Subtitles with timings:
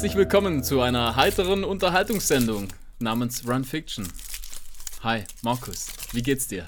[0.00, 2.68] Herzlich willkommen zu einer heiteren Unterhaltungssendung
[3.00, 4.08] namens Run Fiction.
[5.02, 6.66] Hi, Markus, wie geht's dir?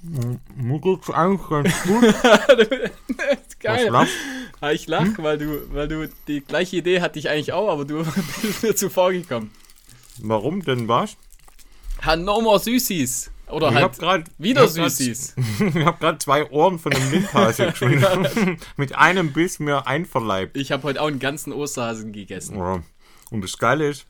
[0.00, 2.02] Mir geht's eigentlich ganz gut.
[3.60, 3.84] Geil.
[3.84, 4.14] Was lachst?
[4.62, 7.84] Ah, Ich lach, weil du, weil du die gleiche Idee hatte ich eigentlich auch, aber
[7.84, 8.02] du
[8.40, 9.50] bist mir zuvor gekommen.
[10.16, 11.18] Warum denn was?
[12.00, 13.30] Ha, no more Süßis.
[13.52, 15.34] Oder Ich halt grad, wieder ich hab grad- Süßis.
[15.74, 18.58] Ich hab gerade zwei Ohren von einem Windhase geschwungen.
[18.76, 20.56] Mit einem Biss mir einverleibt.
[20.56, 22.56] Ich habe heute auch einen ganzen Osterhasen gegessen.
[22.58, 22.82] Ja.
[23.30, 24.06] Und das Geile ist,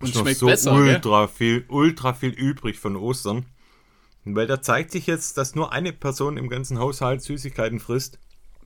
[0.00, 0.94] Und ist noch so besser, gell?
[0.96, 3.46] ultra viel, ultra viel übrig von Ostern.
[4.24, 8.18] Weil da zeigt sich jetzt, dass nur eine Person im ganzen Haushalt Süßigkeiten frisst.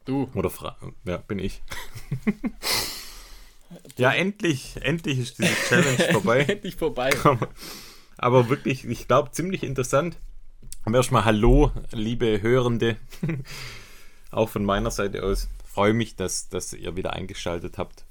[0.05, 1.63] Du, Oder Fra ja, bin ich.
[3.97, 6.41] ja, endlich, endlich ist diese Challenge vorbei.
[6.43, 7.11] endlich vorbei.
[8.19, 10.17] Aber wirklich, ich glaube, ziemlich interessant.
[10.85, 12.97] Aber erstmal Hallo, liebe Hörende.
[14.31, 15.49] Auch von meiner Seite aus.
[15.65, 18.05] Freue mich, dass, dass ihr wieder eingeschaltet habt.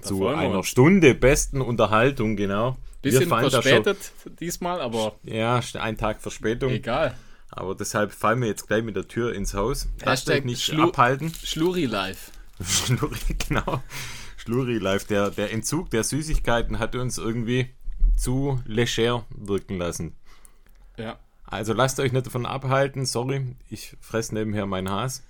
[0.00, 0.66] Zu freuen wir einer uns.
[0.68, 2.76] Stunde besten Unterhaltung, genau.
[3.02, 6.70] Bisschen da verspätet diesmal, aber Schon, ja, ein Tag Verspätung.
[6.70, 7.14] egal.
[7.50, 9.88] Aber deshalb fallen wir jetzt gleich mit der Tür ins Haus.
[10.04, 11.32] Lasst Hashtag euch nicht Schlu- abhalten.
[11.42, 12.30] Schluri live.
[12.62, 13.18] Schluri,
[13.48, 13.82] genau.
[14.36, 15.04] Schluri live.
[15.06, 17.70] Der, der Entzug der Süßigkeiten hat uns irgendwie
[18.16, 20.14] zu leger wirken lassen.
[20.96, 21.18] Ja.
[21.44, 25.24] Also lasst euch nicht davon abhalten, sorry, ich fress nebenher mein Has.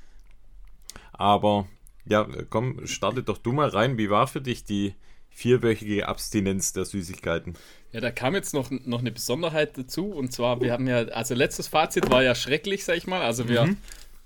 [1.13, 1.67] Aber
[2.05, 3.97] ja, komm, startet doch du mal rein.
[3.99, 4.95] Wie war für dich die
[5.31, 7.55] vierwöchige Abstinenz der Süßigkeiten?
[7.93, 10.07] Ja, da kam jetzt noch, noch eine Besonderheit dazu.
[10.13, 13.23] Und zwar, wir haben ja, also letztes Fazit war ja schrecklich, sag ich mal.
[13.23, 13.77] Also wir, Mhm.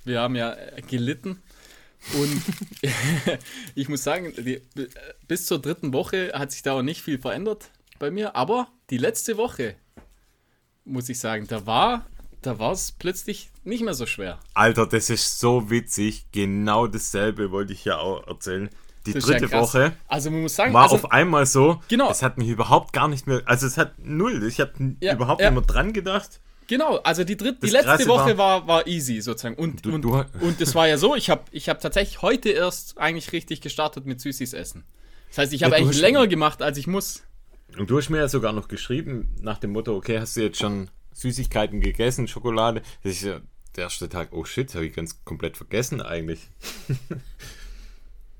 [0.04, 0.56] wir haben ja
[0.88, 1.42] gelitten.
[2.14, 2.42] Und
[3.74, 4.60] ich muss sagen, die,
[5.28, 7.70] bis zur dritten Woche hat sich da auch nicht viel verändert
[8.04, 8.36] bei mir.
[8.36, 9.76] Aber die letzte Woche,
[10.84, 12.06] muss ich sagen, da war
[12.42, 14.38] da war es plötzlich nicht mehr so schwer.
[14.52, 16.26] Alter, das ist so witzig.
[16.32, 18.68] Genau dasselbe wollte ich ja auch erzählen.
[19.06, 19.62] Die Das ja dritte krass.
[19.74, 22.10] Woche Also man muss sagen, war also, auf einmal so, Genau.
[22.10, 25.40] es hat mich überhaupt gar nicht mehr, also es hat null, ich habe Ja, überhaupt
[25.40, 25.50] ja.
[25.50, 26.40] nicht mehr dran gedacht.
[26.66, 29.54] Genau, also die, dritte, die letzte Woche war, war easy sozusagen.
[29.56, 32.50] Und, Du- und, du- und es war ja so, ich habe ich hab tatsächlich heute
[32.50, 34.84] erst eigentlich richtig gestartet mit Süßis essen.
[35.30, 37.22] Das heißt, ich habe Ja, eigentlich länger gemacht, als ich muss.
[37.78, 40.58] Und du hast mir ja sogar noch geschrieben, nach dem Motto, okay, hast du jetzt
[40.58, 42.82] schon Süßigkeiten gegessen, Schokolade?
[43.02, 43.40] Das ist ja
[43.76, 46.48] der erste Tag, oh shit, habe ich ganz komplett vergessen eigentlich.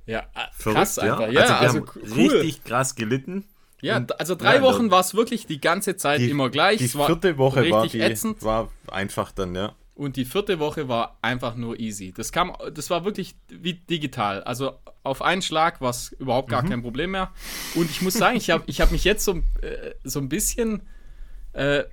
[0.07, 1.31] Ja, äh, Verrückt, krass einfach.
[1.31, 2.29] Ja, also also, cool.
[2.29, 3.45] richtig krass gelitten.
[3.81, 6.79] ja, also drei Ja, Wochen war es wirklich die ganze Zeit Die, immer gleich.
[6.79, 8.43] die vierte Woche war, die, ätzend.
[8.43, 9.75] war einfach dann, ja.
[9.95, 12.13] Und die vierte Woche war einfach nur easy.
[12.17, 14.43] Das kam, das war wirklich wie digital.
[14.43, 14.73] Also
[15.05, 16.53] auf einen Schlag war es überhaupt Mhm.
[16.53, 17.33] gar kein Problem mehr.
[17.77, 20.83] Und ich muss sagen, ich habe ich hab mich jetzt so, äh, so ein bisschen,
[21.53, 21.85] äh,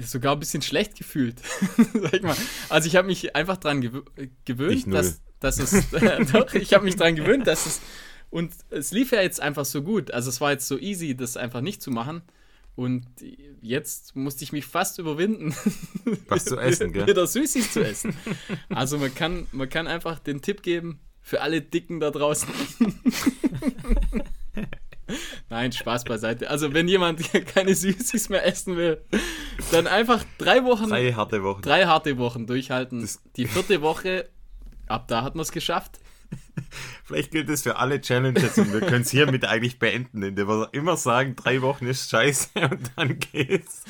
[0.00, 1.36] sogar ein bisschen schlecht gefühlt.
[1.94, 2.36] Sag ich mal.
[2.70, 4.02] Also ich habe mich einfach dran gewö
[4.46, 4.96] gewöhnt, Ich null.
[4.96, 5.90] dass, dass es,
[6.32, 7.80] doch, ich habe mich dran gewöhnt, dass es,
[8.30, 10.12] und es lief ja jetzt einfach so gut.
[10.12, 12.22] Also es war jetzt so easy, das einfach nicht zu machen.
[12.76, 13.04] Und
[13.60, 15.54] jetzt musste ich mich fast überwinden,
[16.28, 17.06] Was zu essen, gell?
[17.06, 18.14] wieder Süßis zu essen.
[18.70, 22.48] Also man kann, man kann einfach den Tipp geben für alle Dicken da draußen.
[25.48, 26.48] Nein, Spaß beiseite.
[26.48, 29.02] Also wenn jemand keine Süßis mehr essen will,
[29.72, 31.68] dann einfach drei Wochen, drei, Drei harte Wochen.
[31.68, 33.00] harte Wochen durchhalten.
[33.00, 34.28] Das- Die vierte Woche,
[34.86, 35.98] ab da hat man es geschafft.
[37.04, 40.68] Vielleicht gilt das für alle Challenges und wir können es hiermit eigentlich beenden, indem wir
[40.72, 43.82] immer sagen, drei Wochen ist scheiße und dann geht's.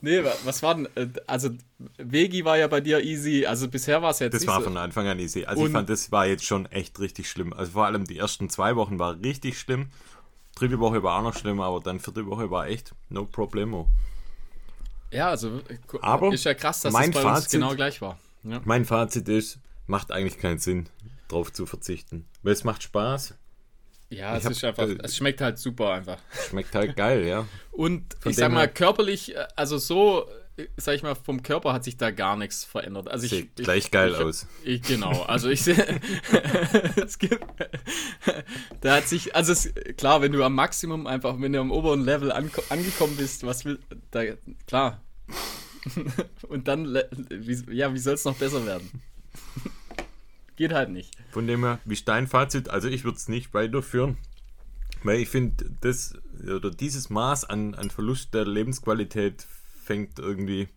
[0.00, 0.88] Nee, wa- was war denn?
[0.96, 1.50] äh, Also
[1.96, 3.46] Vegi war ja bei dir easy.
[3.46, 4.64] Also bisher war es jetzt Das war so.
[4.64, 5.44] von Anfang an easy.
[5.44, 7.52] Also Und- ich fand, das war jetzt schon echt richtig schlimm.
[7.52, 9.86] Also vor allem die ersten zwei Wochen war richtig schlimm.
[10.56, 13.88] Dritte Woche war auch noch schlimm, aber dann vierte Woche war echt no problemo.
[15.10, 15.60] Ja, also
[16.02, 18.18] Aber ist ja krass, dass mein es bei uns Fazit- genau gleich war.
[18.42, 18.60] Ja.
[18.64, 20.86] Mein Fazit ist, macht eigentlich keinen Sinn,
[21.28, 22.26] drauf zu verzichten.
[22.42, 23.34] Weil es macht Spaß,
[24.10, 26.18] Ja, es hab- ist einfach, äh, es schmeckt halt super einfach.
[26.50, 27.46] schmeckt halt geil, ja.
[27.72, 31.72] Und Von ich sag mal, körperlich, äh, also so, äh, sag ich mal, vom Körper
[31.72, 33.08] hat sich da gar nichts verändert.
[33.08, 34.46] Also ich, Sieht ich, gleich geil ich, aus.
[34.62, 36.00] Ich, genau, also ich sehe,
[37.04, 37.40] es gibt,
[38.80, 42.02] da hat sich, also es, klar, wenn du am Maximum einfach, wenn du am oberen
[42.04, 43.78] Level anko angekommen bist, was will,
[44.12, 44.22] da,
[44.66, 45.00] klar.
[46.48, 46.94] Und dann,
[47.30, 48.88] wie, ja, wie soll es noch besser werden?
[50.56, 51.16] Geht halt nicht.
[51.30, 52.68] Von dem her, wie ist dein Fazit?
[52.70, 54.16] Also ich würde es nicht weiterführen.
[55.02, 59.46] Weil ich finde, das oder dieses Maß an, an Verlust der Lebensqualität
[59.84, 60.68] fängt irgendwie.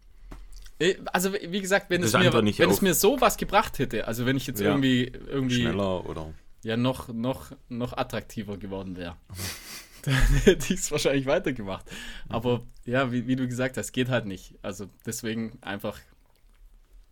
[0.80, 2.82] Äh, Also wie gesagt, wenn, es mir, wenn es auf.
[2.82, 4.70] mir so was gebracht hätte, also wenn ich jetzt Ja.
[4.70, 6.34] irgendwie, irgendwie schneller oder.
[6.64, 9.16] ja noch, noch, noch attraktiver geworden wäre,
[10.04, 10.14] dann
[10.44, 11.86] hätte ich es wahrscheinlich weitergemacht.
[12.28, 14.56] Aber ja, wie, wie du gesagt hast, geht halt nicht.
[14.62, 16.00] Also deswegen einfach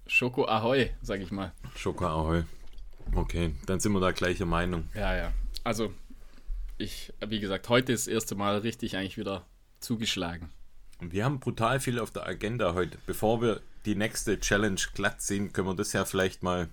[0.07, 1.51] Schoko Ahoi, sag ich mal.
[1.75, 2.43] Schoko Ahoi.
[3.13, 4.89] Okay, dann sind wir da gleicher Meinung.
[4.93, 5.33] Ja, ja.
[5.63, 5.93] Also
[6.77, 9.45] ich, wie gesagt, heute ist das erste Mal richtig eigentlich wieder
[9.79, 10.49] zugeschlagen.
[10.99, 12.97] Und wir haben brutal viel auf der Agenda heute.
[13.05, 16.69] Bevor wir die nächste Challenge glatt ziehen, können wir das ja vielleicht mal,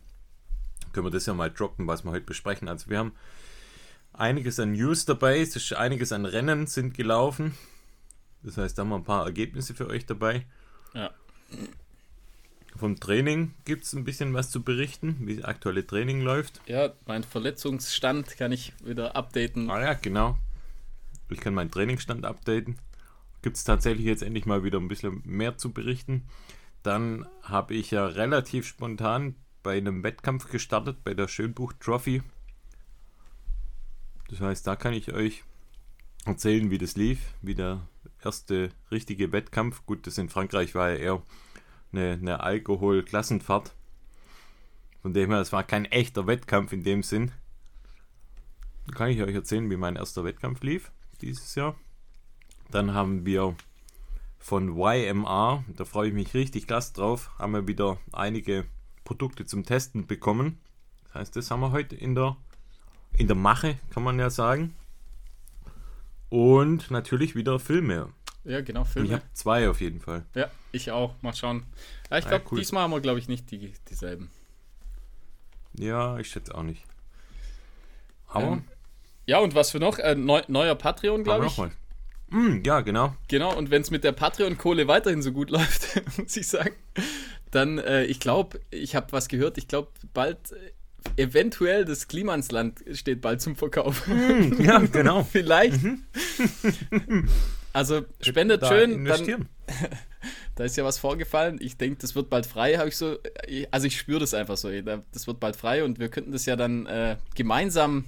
[0.93, 2.69] können wir das ja mal droppen, was wir heute besprechen.
[2.69, 3.13] Also wir haben
[4.13, 7.55] einiges an News dabei, es ist einiges an Rennen sind gelaufen.
[8.43, 10.47] Das heißt, da haben wir ein paar Ergebnisse für euch dabei.
[10.95, 11.11] Ja.
[12.77, 16.61] Vom Training gibt es ein bisschen was zu berichten, wie das aktuelle Training läuft.
[16.67, 19.71] Ja, mein Verletzungsstand kann ich wieder updaten.
[19.71, 20.39] Ah ja, genau.
[21.29, 22.79] Ich kann meinen Trainingsstand updaten.
[23.43, 26.25] Gibt es tatsächlich jetzt endlich mal wieder ein bisschen mehr zu berichten.
[26.83, 32.23] Dann habe ich ja relativ spontan bei einem Wettkampf gestartet, bei der Schönbuch Trophy.
[34.29, 35.45] Das heißt, da kann ich euch
[36.25, 37.87] erzählen, wie das lief, wie der
[38.25, 39.85] erste richtige Wettkampf.
[39.87, 41.23] Gut, das in Frankreich war ja eher
[41.93, 43.75] eine, eine Alkoholklassenfahrt.
[45.03, 47.33] Von dem her, es war kein echter Wettkampf in dem Sinn.
[48.87, 50.91] Da kann ich euch erzählen, wie mein erster Wettkampf lief
[51.21, 51.77] dieses Jahr.
[52.71, 53.55] Dann haben wir
[54.39, 58.65] von YMR, da freue ich mich richtig krass drauf, haben wir wieder einige
[59.05, 60.59] Produkte zum Testen bekommen.
[61.05, 62.37] Das heißt, das haben wir heute in der,
[63.13, 64.75] in der Mache, kann man ja sagen.
[66.29, 68.09] Und natürlich wieder Filme.
[68.45, 69.13] Ja, genau, Ich Filme.
[69.13, 70.25] habe zwei auf jeden Fall.
[70.35, 71.15] Ja, ich auch.
[71.23, 71.65] Mal schauen.
[72.11, 72.59] Ja, ich Ah, glaube, cool.
[72.59, 74.31] diesmal haben wir, glaube ich, nicht die, dieselben.
[75.75, 76.83] Ja, ich schätze auch nicht.
[78.29, 78.65] Aber, Ähm,
[79.27, 79.99] Ja, und was für noch?
[79.99, 81.53] Äh, neu, neuer Patreon, glaube ich.
[81.57, 81.71] nochmal.
[82.31, 83.15] Mm, ja, genau.
[83.29, 86.75] Genau, und wenn es mit der Patreon-Kohle weiterhin so gut läuft, muss ich sagen,
[87.53, 92.83] dann, äh, ich glaube, ich habe was gehört, ich glaube, bald, äh, eventuell das Klimansland
[92.93, 94.09] steht bald zum Verkauf.
[94.59, 95.23] Ja, genau.
[95.31, 95.79] Vielleicht.
[97.73, 99.49] Also spendet Da schön, dann,
[100.55, 101.59] da ist ja was vorgefallen.
[101.61, 103.19] Ich denke, das wird bald frei, habe ich so,
[103.71, 106.57] also ich spüre das einfach so, das wird bald frei und wir könnten das ja
[106.57, 108.05] dann äh, gemeinsam,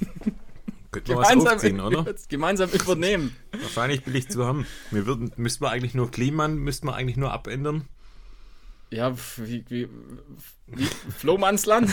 [0.90, 2.14] Könnten wir was gemeinsam, oder?
[2.28, 3.36] gemeinsam übernehmen.
[3.52, 4.66] Wahrscheinlich billig zu haben.
[4.90, 7.86] Wir würden, müssten wir eigentlich nur Kliman, müssten wir eigentlich nur abändern.
[8.90, 9.88] Ja, wie, wie,
[10.66, 11.90] wie Flohmannsland?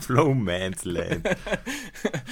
[0.00, 1.28] Flowmansland.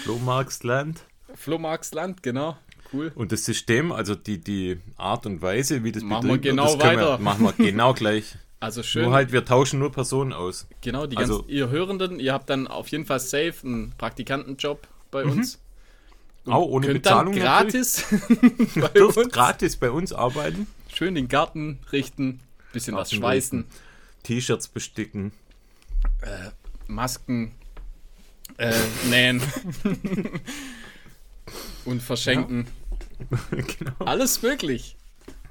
[0.02, 1.04] Flohmarksland.
[1.34, 2.56] Flohmarksland, genau.
[2.92, 3.12] Cool.
[3.14, 6.66] Und das System, also die, die Art und Weise, wie das Machen wir betrieben wird,
[6.68, 7.18] genau das können weiter.
[7.18, 8.36] Wir, machen wir genau gleich.
[8.60, 9.04] Also schön.
[9.04, 10.66] Nur halt, wir tauschen nur Personen aus.
[10.80, 14.86] genau, die also- ganzen, ihr Hörenden, ihr habt dann auf jeden Fall safe einen Praktikantenjob
[15.10, 15.58] bei uns.
[16.44, 18.04] Und Auch ohne könnt Bezahlung dann gratis
[18.76, 20.68] bei Dürft uns gratis bei uns arbeiten.
[20.94, 22.40] schön den Garten richten,
[22.72, 23.64] bisschen was Garten schweißen,
[24.22, 25.32] T-Shirts besticken.
[26.86, 27.52] Masken
[28.58, 28.72] äh,
[29.10, 29.42] nähen
[31.86, 32.66] und verschenken.
[33.50, 33.92] genau.
[34.00, 34.96] Alles möglich.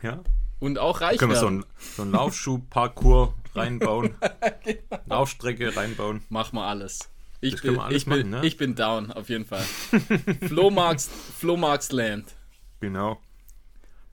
[0.02, 0.20] Ja.
[0.60, 1.66] Und auch reich Können wir so einen,
[1.96, 4.16] so einen Laufschuh-Parcours reinbauen.
[5.06, 6.22] Laufstrecke reinbauen.
[6.30, 7.00] Machen wir alles.
[7.42, 8.46] Ich, bin, alles ich, bin, machen, ne?
[8.46, 9.64] ich bin down, auf jeden Fall.
[10.48, 12.34] Flohmarks, Flohmarksland.
[12.80, 13.20] Genau.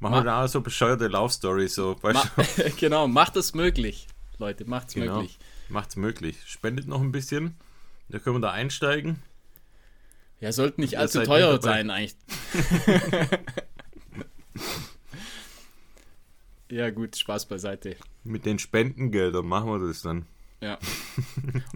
[0.01, 1.97] Machen Ma- wir da so bescheuerte Laufstories, so,
[2.79, 4.09] genau, macht es möglich.
[4.39, 5.19] Leute, macht's Genau.
[5.19, 5.39] möglich.
[5.69, 6.37] Macht's möglich.
[6.47, 7.57] Spendet noch ein bisschen.
[8.09, 9.23] Da können wir da einsteigen.
[10.43, 12.17] Ja, sollten nicht allzu teuer sein, eigentlich.
[16.69, 17.95] ja, gut, Spaß beiseite.
[18.25, 20.27] Mit den Spendengeldern machen wir das dann.
[20.61, 20.79] Ja.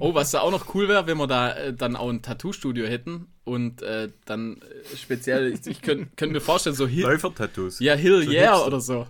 [0.00, 2.87] Oh, was da auch noch cool wäre, wenn wir da äh, dann auch ein Tattoo-Studio
[2.87, 7.78] hätten und äh, dann äh, speziell, ich, ich könnte könnt mir vorstellen, so Hill, Läufertattoos.
[7.80, 8.66] ja, Hill So Yeah hipster.
[8.66, 9.06] oder so.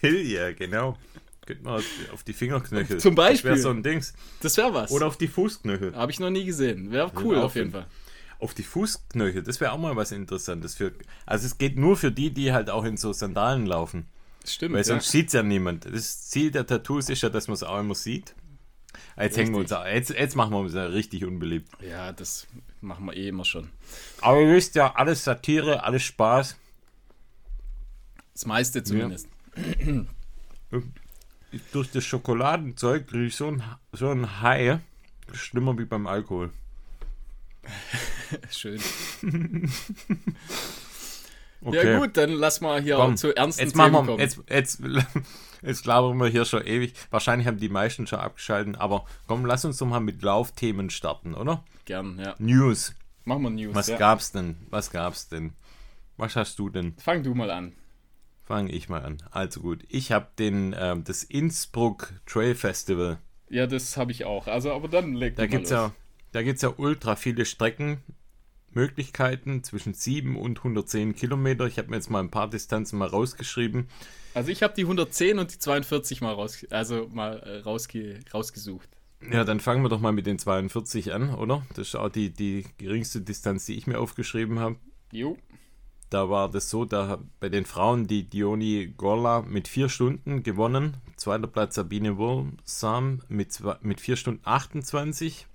[0.00, 0.98] Hill, ja, genau.
[1.46, 2.98] Könnte man auf die Fingerknöchel.
[2.98, 3.50] Zum Beispiel.
[3.50, 4.12] Das wäre so ein Dings.
[4.40, 4.90] Das wäre was.
[4.90, 5.94] Oder auf die Fußknöchel.
[5.94, 6.92] Habe ich noch nie gesehen.
[6.92, 7.70] Wäre cool auf jeden.
[7.70, 7.86] Fall.
[8.38, 10.76] Auf die Fußknöchel, das wäre auch mal was Interessantes.
[10.76, 10.92] Für,
[11.26, 14.06] also es geht nur für die, die halt auch in so Sandalen laufen.
[14.44, 14.74] Stimmt.
[14.74, 14.84] Weil ja.
[14.84, 15.84] sonst sieht es ja niemand.
[15.84, 18.34] Das Ziel der Tattoos ist ja, dass man es auch immer sieht.
[19.18, 19.94] Jetzt hängen wir uns Richtig.
[19.94, 21.70] jetzt, jetzt machen wir uns ja richtig unbeliebt.
[21.82, 22.46] ja, das
[22.80, 23.68] machen wir eh immer schon.
[24.20, 26.56] Aber ihr wisst ja, alles Satire, alles Spaß.
[28.32, 29.28] Das meiste zumindest.
[31.72, 34.78] Durch das Schokoladenzeug kriege ich so ein, so ein High.
[35.32, 36.52] Schlimmer wie beim Alkohol.
[38.50, 38.80] Schön.
[41.60, 41.92] Okay.
[41.92, 44.20] Ja gut, dann lass mal hier Komm, auch zu ernsten jetzt Themen wir, kommen.
[44.20, 44.80] jetzt, jetzt,
[45.62, 46.94] jetzt labern wir hier schon ewig.
[47.10, 51.34] Wahrscheinlich haben die meisten schon abgeschaltet, aber komm, lass uns doch mal mit Laufthemen starten,
[51.34, 51.64] oder?
[51.84, 52.36] Gern, ja.
[52.38, 52.94] News.
[53.24, 53.74] Machen wir News.
[53.74, 53.96] Was ja.
[53.96, 54.56] gab's denn?
[54.70, 55.52] Was gab's denn?
[56.16, 56.94] Was hast du denn?
[56.98, 57.72] Fang du mal an.
[58.44, 59.18] Fange ich mal an.
[59.30, 63.18] Also gut, ich habe den ähm, das Innsbruck Trail Festival.
[63.50, 64.46] Ja, das habe ich auch.
[64.46, 65.90] Also, aber dann leg Da gibt's los.
[65.90, 65.92] ja,
[66.32, 71.66] da gibt's ja ultra viele Streckenmöglichkeiten zwischen 7 und 110 Kilometer.
[71.66, 73.88] Ich habe mir jetzt mal ein paar Distanzen mal rausgeschrieben.
[74.34, 78.88] Also ich habe die 110 und die 42 mal raus, also mal äh, rausge, rausgesucht.
[79.32, 81.66] Ja, dann fangen wir doch mal mit den 42 an, oder?
[81.74, 84.76] Das ist auch die, die geringste Distanz, die ich mir aufgeschrieben habe.
[85.10, 85.36] Jo.
[86.10, 90.96] Da war das so, da bei den Frauen die Dioni Gorla mit 4 Stunden gewonnen.
[91.16, 95.46] Zweiter Platz Sabine Wurmsam mit, mit 4 Stunden 28.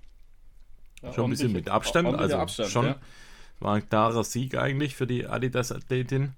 [1.12, 2.96] Schon ein bisschen mit Abstand, also Abstand, schon ja.
[3.60, 6.32] war ein klarer Sieg eigentlich für die Adidas-Athletin.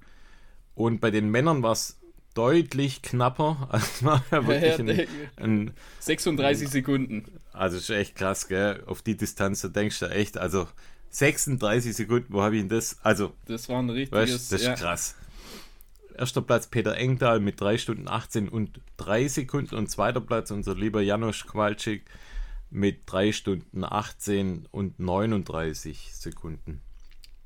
[0.74, 1.98] Und bei den Männern war es
[2.34, 3.68] deutlich knapper.
[3.72, 5.04] Also, ja wirklich Ja,
[5.36, 7.24] ein, ein 36 Sekunden.
[7.52, 8.82] Also ist echt krass, gell?
[8.86, 10.68] Auf die Distanz, da denkst du echt, also
[11.10, 12.98] 36 Sekunden, wo habe ich denn das?
[13.02, 14.48] Also, Das war ein weißt richtiges.
[14.48, 14.74] du, das ist ja.
[14.74, 15.16] krass.
[16.14, 20.74] Erster Platz Peter Engdahl mit 3 Stunden 18 und 3 Sekunden und zweiter Platz unser
[20.74, 22.04] lieber Janusz Kowalczyk
[22.70, 26.82] mit 3 Stunden 18 und 39 Sekunden.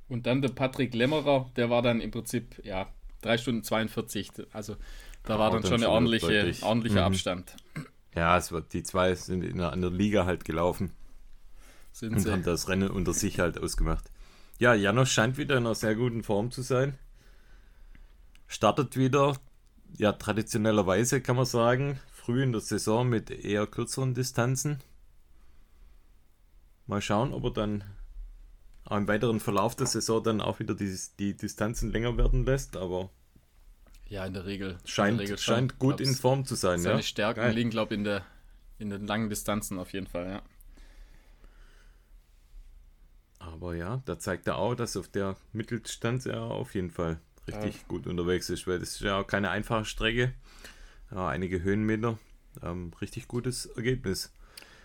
[0.09, 2.89] Und dann der Patrick Lämmerer, der war dann im Prinzip, ja,
[3.23, 4.31] 3 Stunden 42.
[4.53, 4.77] Also
[5.25, 7.07] da war dann dann schon ein ordentliche, ordentlicher Mhm.
[7.15, 7.57] Abstand.
[8.15, 10.91] Ja, es wird, die zwei sind in einer anderen Liga halt gelaufen
[11.93, 12.33] Sind und sie.
[12.33, 14.11] haben das Rennen unter sich halt ausgemacht.
[14.59, 16.99] Ja, Janusz scheint wieder in einer sehr guten Form zu sein.
[18.49, 19.37] Startet wieder,
[19.97, 24.81] ja, traditionellerweise kann man sagen, früh in der Saison mit eher kürzeren Distanzen.
[26.91, 27.85] Mal schauen, ob er dann
[28.85, 32.77] auch im weiteren Verlauf der Saison dann auch wieder die, die Distanzen länger werden lässt,
[32.77, 33.11] aber
[34.09, 34.73] Ja, in der Regel.
[34.73, 36.81] in scheint, der Regel scheint gut in Form zu sein.
[36.83, 37.03] Seine Ja?
[37.03, 37.55] Stärken Geil.
[37.55, 38.25] liegen, glaube ich, in, der,
[38.79, 40.43] in den langen Distanzen auf jeden Fall, ja.
[43.39, 47.89] Aber ja, da zeigt er auch, dass auf der Mitteldistanz er auf jeden Fall richtig
[47.89, 50.35] gut unterwegs ist, weil das ist ja auch keine einfache Strecke.
[51.11, 52.19] Ja, einige Höhenmeter.
[52.63, 54.33] Ähm, richtig gutes Ergebnis.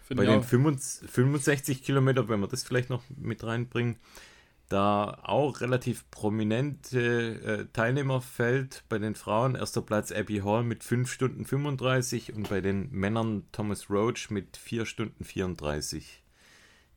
[0.05, 0.45] Finde Bei den auch.
[0.45, 3.97] 65 65 Kilometer, wenn wir das vielleicht noch mit reinbringen,
[4.69, 7.00] da auch relativ prominente
[7.43, 9.55] äh, Teilnehmerfeld bei den Frauen.
[9.55, 14.57] Erster Platz Abby Hall mit 5 Stunden 35 und bei den Männern Thomas Roach mit
[14.57, 16.21] 4 Stunden 34.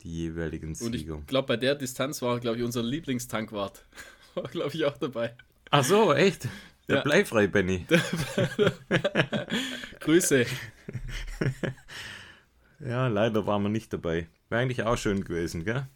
[0.03, 1.23] Die jeweiligen Und ich Sieger.
[1.27, 3.85] glaube, bei der Distanz war, glaube ich, unser Lieblingstankwart.
[4.35, 5.35] War, glaube ich, auch dabei.
[5.71, 6.47] Ach so, echt?
[6.89, 7.03] Der Ja.
[7.03, 7.85] bleifrei, Benny.
[10.01, 10.47] Grüße.
[12.81, 14.29] Ja, leider waren wir nicht dabei.
[14.49, 15.87] Wäre eigentlich auch schön gewesen, gell?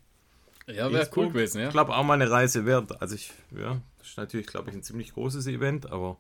[0.67, 1.67] Ja, wäre cool gewesen, ja.
[1.67, 3.01] Ich glaube auch mal eine Reise wert.
[3.01, 6.19] Also ich, ja, das ist natürlich, glaube ich, ein ziemlich großes Event, aber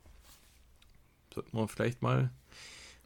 [1.33, 2.31] sollte man vielleicht mal,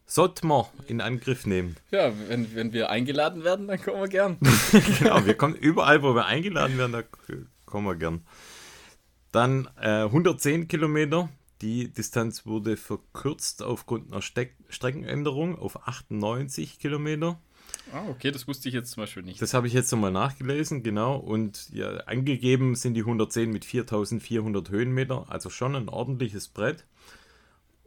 [0.07, 1.77] sollte man in Angriff nehmen.
[1.91, 4.39] Ja, wenn, wenn wir eingeladen werden, dann kommen wir gern.
[4.99, 7.03] genau, wir kommen überall, wo wir eingeladen werden, da
[7.67, 8.25] kommen wir gern.
[9.33, 11.29] Dann äh, 110 Kilometer.
[11.63, 17.39] Die Distanz wurde verkürzt aufgrund einer Steck Streckenänderung auf 98 Kilometer.
[17.93, 19.41] Ah, okay, das wusste ich jetzt zum Beispiel nicht.
[19.41, 21.17] Das habe ich jetzt nochmal nachgelesen, genau.
[21.17, 26.85] Und ja, angegeben sind die 110 mit 4400 Höhenmeter, also schon ein ordentliches Brett.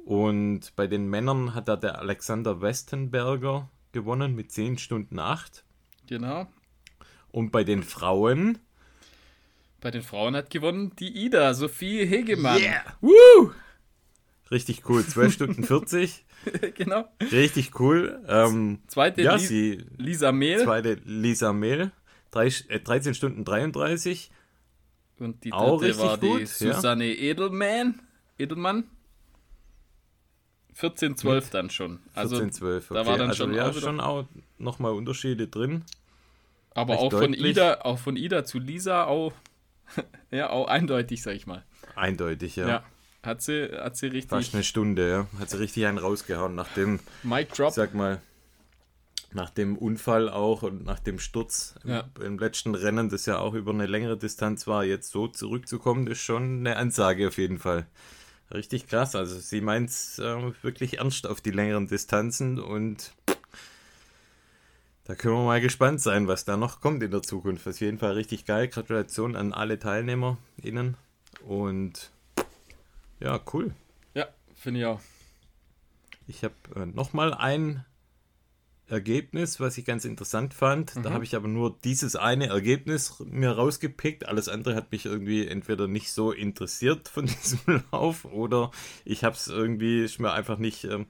[0.06, 5.64] Und bei den Männern hat da der Alexander Westenberger gewonnen mit 10 Stunden 8.
[6.08, 6.48] Genau.
[7.32, 8.58] Und bei den Frauen,
[9.82, 12.60] Bei den Frauen hat gewonnen die Ida, Sophie Hegemann.
[12.62, 12.98] Yeah.
[13.02, 13.52] Woo!
[14.52, 16.26] Richtig cool, 12 Stunden 40.
[16.76, 17.06] genau.
[17.32, 18.24] Richtig cool.
[18.28, 20.64] Ähm, Zweite ja, Li sie, Lisa Mehl.
[20.64, 21.92] zweite Lisa Mehl,
[22.32, 24.32] drei, äh, 13 Stunden 33.
[25.20, 26.74] Und die Auch dritte richtig war die gut, ja.
[26.74, 28.02] Susanne Edelman.
[28.38, 28.86] Edelmann.
[30.74, 32.00] 14, 12 dann schon.
[32.14, 32.88] Also, 14, 12.
[32.90, 34.26] da war dann also schon ja, auch schon auch
[34.58, 35.84] nochmal Unterschiede drin.
[36.74, 37.34] aber recht auch von.
[37.34, 39.34] Ida, auch von Ida zu Lisa auch,
[40.32, 41.66] ja, auch eindeutig, sag ich mal.
[41.96, 42.68] Eindeutig, ja.
[42.68, 42.84] Ja.
[43.24, 45.28] Hat sie, hat sie richtig Fast eine Stunde, ja.
[45.40, 47.74] Hat sie richtig einen rausgehauen nach dem, Mic Drop.
[47.74, 48.22] sag mal,
[49.34, 52.10] nach dem Unfall auch und nach dem Sturz im, Ja.
[52.24, 56.22] im letzten Rennen, das ja auch über eine längere Distanz war, jetzt so zurückzukommen, ist
[56.22, 57.86] schon eine Ansage auf jeden Fall.
[58.52, 59.16] Richtig krass.
[59.16, 63.14] Also sie meint äh, wirklich ernst auf die längeren Distanzen und
[65.06, 67.68] da können wir mal gespannt sein, was da noch kommt in der Zukunft.
[67.68, 68.68] Auf jeden Fall richtig geil.
[68.68, 70.98] Gratulation an alle TeilnehmerInnen
[71.48, 72.12] und
[73.20, 73.74] ja, cool.
[74.14, 75.00] Ja, finde ich auch.
[76.28, 77.86] Ich habe äh, nochmal ein
[78.90, 80.94] Ergebnis, was ich ganz interessant fand.
[81.04, 84.28] Da habe ich aber nur dieses eine Ergebnis mir rausgepickt.
[84.28, 88.72] Alles andere hat mich irgendwie entweder nicht so interessiert von diesem Lauf oder
[89.06, 91.06] ich habe es irgendwie, ist mir einfach nicht, ähm,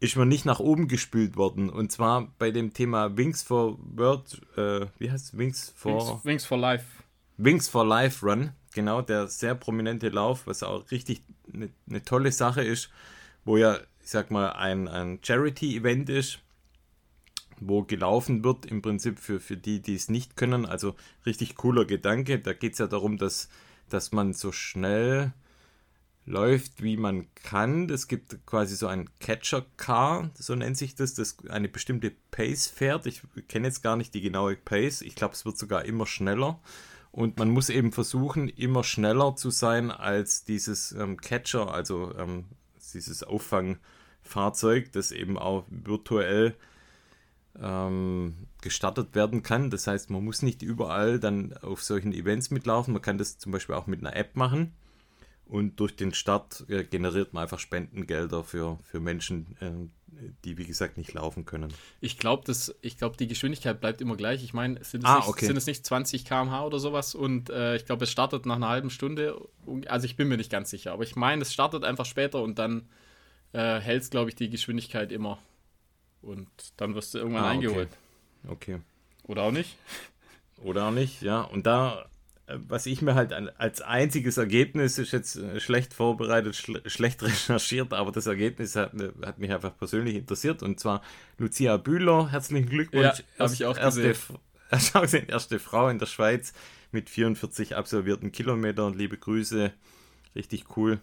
[0.00, 1.70] ist mir nicht nach oben gespült worden.
[1.70, 5.38] Und zwar bei dem Thema Wings for World, äh, wie heißt es?
[5.38, 6.08] Wings for...
[6.08, 6.84] Wings, Wings for Life.
[7.38, 11.22] Wings for Life Run, genau, der sehr prominente Lauf, was auch richtig
[11.52, 12.90] eine ne tolle Sache ist,
[13.44, 16.40] wo ja, ich sag mal, ein, ein Charity-Event ist,
[17.60, 20.66] wo gelaufen wird, im Prinzip für, für die, die es nicht können.
[20.66, 20.94] Also
[21.26, 22.38] richtig cooler Gedanke.
[22.38, 23.48] Da geht es ja darum, dass,
[23.88, 25.32] dass man so schnell
[26.28, 27.88] läuft, wie man kann.
[27.90, 33.06] Es gibt quasi so ein Catcher-Car, so nennt sich das, das eine bestimmte Pace fährt.
[33.06, 35.00] Ich kenne jetzt gar nicht die genaue Pace.
[35.00, 36.60] Ich glaube, es wird sogar immer schneller.
[37.18, 42.44] Und man muss eben versuchen, immer schneller zu sein als dieses ähm, Catcher, also ähm,
[42.94, 46.54] dieses Auffangfahrzeug, das eben auch virtuell
[47.60, 49.68] ähm, gestartet werden kann.
[49.68, 52.92] Das heißt, man muss nicht überall dann auf solchen Events mitlaufen.
[52.92, 54.72] Man kann das zum Beispiel auch mit einer App machen.
[55.44, 59.72] Und durch den Start äh, generiert man einfach Spendengelder für, für Menschen, äh,
[60.44, 61.72] die wie gesagt nicht laufen können.
[62.00, 62.52] Ich glaube,
[62.98, 64.42] glaub, die Geschwindigkeit bleibt immer gleich.
[64.42, 65.46] Ich meine, sind, Ah, okay.
[65.46, 67.14] sind es nicht 20 km/h oder sowas?
[67.14, 69.40] Und äh, ich glaube, es startet nach einer halben Stunde.
[69.86, 72.58] Also ich bin mir nicht ganz sicher, aber ich meine, es startet einfach später und
[72.58, 72.88] dann
[73.52, 75.38] äh, hält es, glaube ich, die Geschwindigkeit immer.
[76.22, 77.54] Und dann wirst du irgendwann Ah, okay.
[77.54, 77.88] eingeholt.
[78.48, 78.78] Okay.
[79.24, 79.76] Oder auch nicht?
[80.62, 81.42] Oder auch nicht, ja.
[81.42, 82.08] Und da,
[82.68, 87.92] was ich mir halt als einziges Ergebnis, ist jetzt äh, schlecht vorbereitet, schle schlecht recherchiert,
[87.92, 88.92] aber das Ergebnis hat,
[89.24, 90.62] hat mich einfach persönlich interessiert.
[90.62, 91.02] Und zwar
[91.36, 93.22] Lucia Bühler, herzlichen Glückwunsch.
[93.38, 94.38] Ja, hab ich auch erste, gesehen.
[95.02, 96.52] Gesehen, erste Frau in der Schweiz
[96.92, 98.92] mit 44 absolvierten Kilometern.
[98.94, 99.72] Liebe Grüße,
[100.34, 101.00] richtig cool.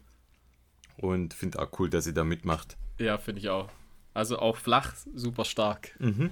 [0.98, 2.78] Und finde auch cool, dass sie da mitmacht.
[3.00, 3.70] Ja, finde ich auch.
[4.14, 6.32] Also auch flach, super stark, Mhm.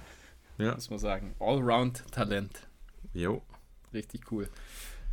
[0.60, 1.34] Ja, muss man sagen.
[1.40, 2.68] Allround-Talent.
[3.14, 3.42] jo.
[3.94, 4.50] Richtig cool.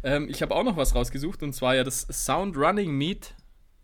[0.03, 3.35] Ähm, ich habe auch noch was rausgesucht und zwar ja das Sound Running Meet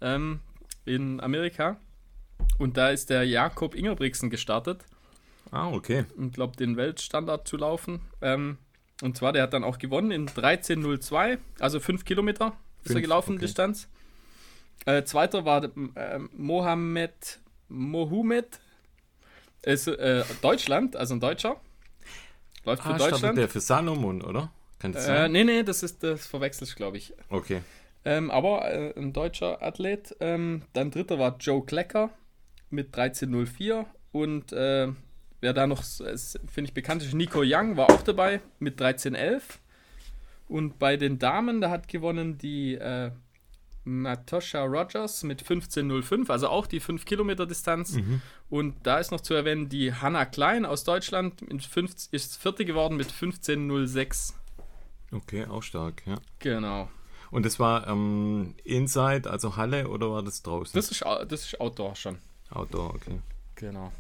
[0.01, 0.41] ähm,
[0.85, 1.79] in Amerika.
[2.59, 4.85] Und da ist der Jakob Ingebrigtsen gestartet
[5.51, 6.05] Ah, okay.
[6.17, 8.01] und glaubt, den Weltstandard zu laufen.
[8.21, 8.59] Ähm,
[9.03, 13.03] und zwar, der hat dann auch gewonnen in 13.02, also 5 Kilometer ist er Fünf,
[13.03, 13.41] gelaufen, okay.
[13.47, 13.89] Distanz.
[14.87, 18.61] Äh, zweiter war äh, Mohammed Mohamed,
[19.63, 21.61] ist äh, Deutschland, also ein Deutscher.
[22.65, 23.39] Läuft für Ah, startet Deutschland.
[23.39, 24.53] der für Salomon, oder?
[24.87, 25.33] Kann das Äh, sein?
[25.33, 27.13] nee, nee, das ist das verwechselst, glaube ich.
[27.29, 27.61] Okay.
[28.05, 30.15] Ähm, aber äh, ein deutscher Athlet.
[30.21, 32.11] Ähm, dann dritter war Joe Klecker
[32.71, 34.89] mit 13.04 und äh,
[35.41, 39.43] wer da noch, finde ich, bekannt ist, Nico Young war auch dabei mit 13.11.
[40.49, 43.11] Und bei den Damen, da hat gewonnen die äh,
[43.85, 47.95] Natasha Rogers mit 15.05, also auch die 5 Kilometer Distanz.
[47.95, 48.21] Mhm.
[48.49, 52.65] Und da ist noch zu erwähnen, die Hanna Klein aus Deutschland mit 5, ist Vierte
[52.65, 54.35] geworden mit 15.06.
[55.13, 56.17] Okay, auch stark, ja.
[56.41, 56.89] Genau.
[57.31, 60.73] Und das war ähm, Inside, also Halle, oder war das draußen?
[60.79, 62.19] Das ist, das ist Outdoor schon.
[62.51, 63.21] Outdoor, okay.
[63.57, 63.93] Genau.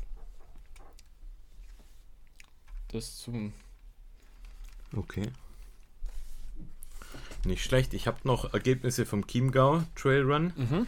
[2.92, 3.52] Das zum.
[4.96, 5.28] Okay.
[7.44, 7.94] Nicht schlecht.
[7.94, 10.52] Ich habe noch Ergebnisse vom Chiemgau Trailrun.
[10.56, 10.86] Mhm.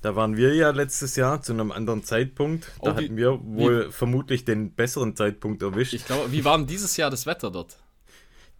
[0.00, 2.70] Da waren wir ja letztes Jahr zu einem anderen Zeitpunkt.
[2.82, 5.92] Da Oh, wie- hatten wir wohl vermutlich den besseren Zeitpunkt erwischt.
[5.94, 7.78] Ich glaube, wie war denn dieses Jahr das Wetter dort?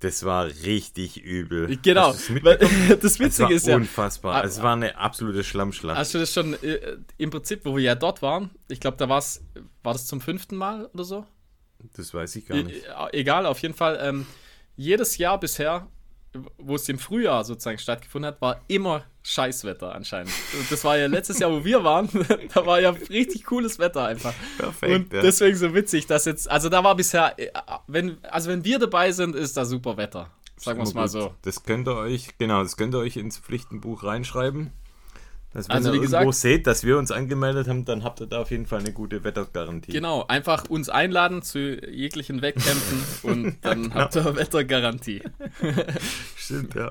[0.00, 1.76] Das war richtig übel.
[1.82, 2.14] Genau.
[3.00, 3.76] Das Witzige ist ja.
[3.76, 4.36] unfassbar.
[4.36, 5.98] Ah, es war eine absolute Schlammschlacht.
[5.98, 8.50] Hast du das schon äh, im Prinzip, wo wir ja dort waren?
[8.68, 9.44] Ich glaube, da war es.
[9.82, 11.26] War das zum fünften Mal oder so?
[11.94, 12.84] das weiß ich gar nicht.
[12.84, 13.98] E egal, auf jeden Fall.
[14.02, 14.26] Ähm,
[14.76, 15.88] jedes Jahr bisher,
[16.58, 20.32] wo es im Frühjahr sozusagen stattgefunden hat, war immer Scheißwetter anscheinend.
[20.58, 22.08] Und das war ja letztes Jahr, wo wir waren,
[22.54, 24.34] da war ja richtig cooles Wetter einfach.
[24.58, 24.94] Perfekt.
[24.94, 25.22] Und ja.
[25.22, 27.50] deswegen so witzig, dass jetzt, also da war bisher, äh,
[27.86, 30.30] wenn, also wenn wir dabei sind, ist da super Wetter.
[30.56, 31.10] Sagen wir es mal gut.
[31.10, 31.34] so.
[31.42, 34.72] Das könnt ihr euch, genau, das könnt ihr euch ins Pflichtenbuch reinschreiben.
[35.52, 38.20] Dass wenn Also, ihr wie irgendwo gesagt- seht, dass wir uns angemeldet haben, dann habt
[38.20, 39.92] ihr da auf jeden Fall eine gute Wettergarantie.
[39.92, 41.58] Genau, einfach uns einladen zu
[41.90, 45.22] jeglichen Wettkämpfen und dann habt ihr Wettergarantie.
[46.36, 46.90] Stimmt, ja.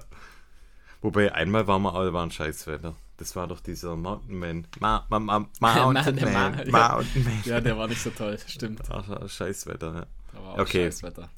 [1.01, 2.95] Wobei einmal war mal, aber war ein Scheißwetter.
[3.17, 4.67] Das war doch dieser Mountain Man.
[4.79, 6.55] Ma, ma, ma, Mountain der Man.
[6.55, 6.95] Ma- ja.
[6.95, 7.41] Mountain Man.
[7.45, 8.81] Ja, der war nicht so toll, stimmt.
[8.89, 10.05] Ach, ja, Scheißwetter, ja.
[10.33, 10.85] Da war auch Okay.
[10.85, 11.29] Scheißwetter.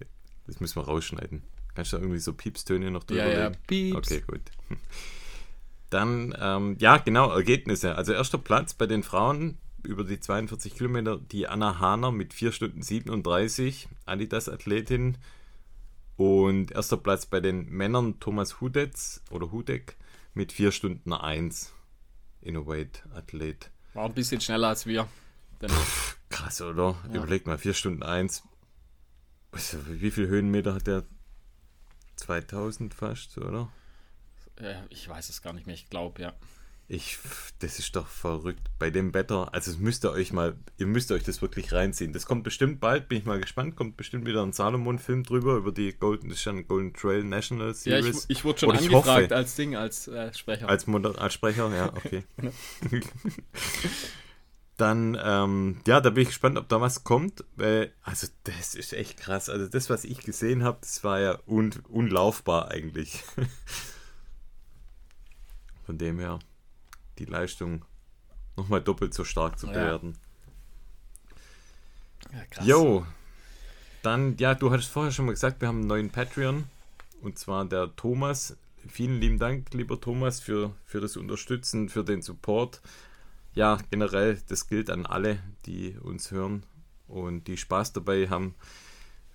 [0.47, 1.43] Das müssen wir rausschneiden.
[1.75, 3.57] Kannst du da irgendwie so Piepstöne noch drüber Ja, ja, legen?
[3.67, 3.97] Pieps.
[4.11, 4.41] Okay, gut.
[5.89, 7.95] Dann, ähm, ja, genau, Ergebnisse.
[7.95, 12.51] Also erster Platz bei den Frauen über die 42 Kilometer, die Anna Hahner mit 4
[12.51, 15.17] Stunden 37, Adidas-Athletin.
[16.17, 19.95] Und erster Platz bei den Männern Thomas Hudetz oder Hudek
[20.33, 21.73] mit 4 Stunden 1,
[22.41, 23.71] Innovate-Athlet.
[23.93, 25.07] War ein bisschen schneller als wir.
[25.61, 25.71] Denn,
[26.29, 26.95] Krass, oder?
[27.11, 27.15] Ja.
[27.17, 28.43] Überleg mal, 4 Stunden 1.
[29.51, 31.03] Was- Wie viel Höhenmeter hat der?
[32.17, 33.69] 2000 fast, oder?
[34.59, 36.33] Äh, ich weiß es gar nicht mehr, ich glaube, ja.
[36.91, 37.19] Ich,
[37.59, 38.67] das ist doch verrückt.
[38.79, 42.13] Bei dem Wetter, also es müsst ihr euch mal, ihr müsst euch das wirklich reinziehen.
[42.13, 45.71] Das kommt bestimmt bald, bin ich mal gespannt, kommt bestimmt wieder ein Salomon-Film drüber, über
[45.71, 48.25] die Golden, das ist ja ein Golden Trail National Ja, Series.
[48.27, 49.35] ich, ich wurde schon Oder angefragt hoffe.
[49.35, 50.67] als Ding, als äh, Sprecher.
[50.67, 52.23] als, Moder als Sprecher, ja, okay.
[54.77, 57.43] Dann, ähm, ja, da bin ich gespannt, ob da was kommt.
[57.57, 59.49] Weil, also, das ist echt krass.
[59.49, 63.21] Also, das, was ich gesehen habe, das war ja un unlaufbar eigentlich.
[65.89, 66.37] Von dem her,
[67.17, 67.83] die Leistung
[68.55, 69.73] nochmal doppelt so stark zu Ja.
[69.73, 70.13] bewerten.
[72.31, 72.67] Ja, krass.
[72.67, 73.07] Jo,
[74.03, 76.65] dann, ja, du hattest vorher schon mal gesagt, wir haben einen neuen Patreon
[77.23, 78.55] und zwar der Thomas.
[78.87, 82.81] Vielen lieben Dank, lieber Thomas, für, für das Unterstützen, für den Support.
[83.55, 86.61] Ja, generell, das gilt an alle, die uns hören
[87.07, 88.53] und die Spaß dabei haben.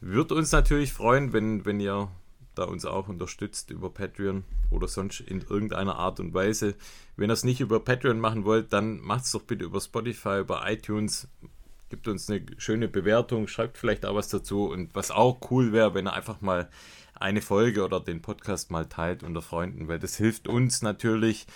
[0.01, 2.12] Wird uns natürlich freuen, wenn, wenn ihr
[2.55, 6.75] da uns auch unterstützt über Patreon oder sonst in irgendeiner Art und Weise.
[7.17, 10.40] Wenn ihr es nicht über Patreon machen wollt, dann macht es doch bitte über Spotify,
[10.40, 11.29] über iTunes.
[11.90, 14.64] Gibt uns eine schöne Bewertung, schreibt vielleicht auch was dazu.
[14.64, 16.69] Und was auch cool wäre, wenn ihr einfach mal
[17.14, 21.47] eine Folge oder den Podcast mal teilt unter Freunden, weil das hilft uns natürlich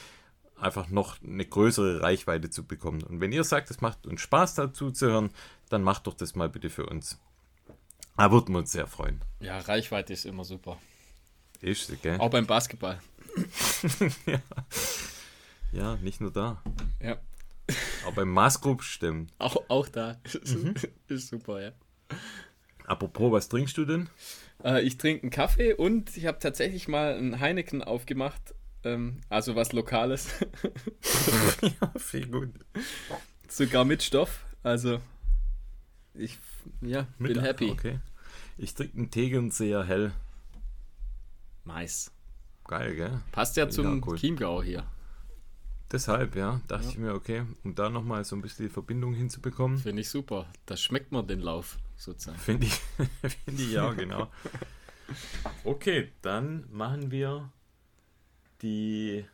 [0.61, 3.02] einfach noch eine größere Reichweite zu bekommen.
[3.02, 5.30] Und wenn ihr sagt, es macht uns Spaß dazu zu hören,
[5.68, 7.18] dann macht doch das mal bitte für uns.
[8.16, 9.20] Da würden wir uns sehr freuen.
[9.40, 10.78] Ja, Reichweite ist immer super.
[11.60, 12.18] Ist, gell?
[12.18, 12.98] Auch beim Basketball.
[15.72, 16.62] Ja, nicht nur da.
[17.02, 17.18] Ja.
[18.06, 19.32] Auch beim Maßgrupp stimmt.
[19.38, 20.16] Auch, auch da.
[21.08, 21.72] ist super, ja.
[22.86, 24.08] Apropos, was trinkst du denn?
[24.64, 28.54] Äh, ich trinke einen Kaffee und ich habe tatsächlich mal einen Heineken aufgemacht.
[28.82, 30.28] Ähm, also was Lokales.
[31.60, 32.50] ja, viel gut.
[33.48, 34.44] Sogar mit Stoff.
[34.62, 35.00] Also
[36.14, 36.38] ich
[36.80, 37.70] ja, Mit- bin happy.
[37.70, 37.98] Okay.
[38.56, 40.12] Ich trinke einen Tegernseher hell.
[41.68, 42.11] Nice.
[42.66, 43.20] Geil, gell?
[43.31, 44.16] Passt ja Ja, zum cool.
[44.16, 44.85] Chiemgau hier.
[45.92, 49.76] Deshalb, ja, dachte ich mir, okay, um da nochmal so ein bisschen die Verbindung hinzubekommen.
[49.78, 50.46] Finde ich super.
[50.64, 52.38] Da schmeckt man den Lauf sozusagen.
[52.38, 52.72] Finde ich,
[53.44, 54.28] finde ich ja, genau.
[55.64, 57.50] Okay, dann machen wir
[58.62, 59.24] die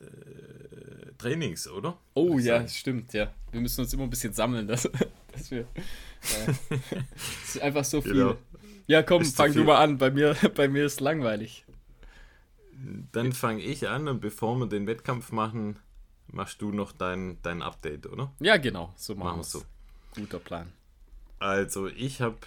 [0.00, 1.98] äh, Trainings, oder?
[2.14, 3.32] Oh ja, stimmt, ja.
[3.52, 4.82] Wir müssen uns immer ein bisschen sammeln, dass,
[5.32, 5.60] dass wir.
[5.60, 6.54] Äh,
[7.44, 8.12] es ist einfach so viel.
[8.12, 8.36] Genau.
[8.90, 9.98] Ja, komm, Ist fang du mal an.
[9.98, 11.64] Bei mir, bei mir ist langweilig.
[13.12, 15.78] Dann fange ich an und bevor wir den Wettkampf machen,
[16.26, 18.32] machst du noch dein, dein Update, oder?
[18.40, 19.62] Ja, genau, so machen Machen wir wir so.
[20.16, 20.72] Guter Plan.
[21.38, 22.38] Also ich habe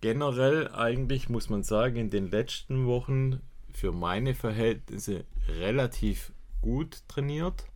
[0.00, 7.66] generell eigentlich, muss man sagen, in den letzten Wochen für meine Verhältnisse relativ gut trainiert.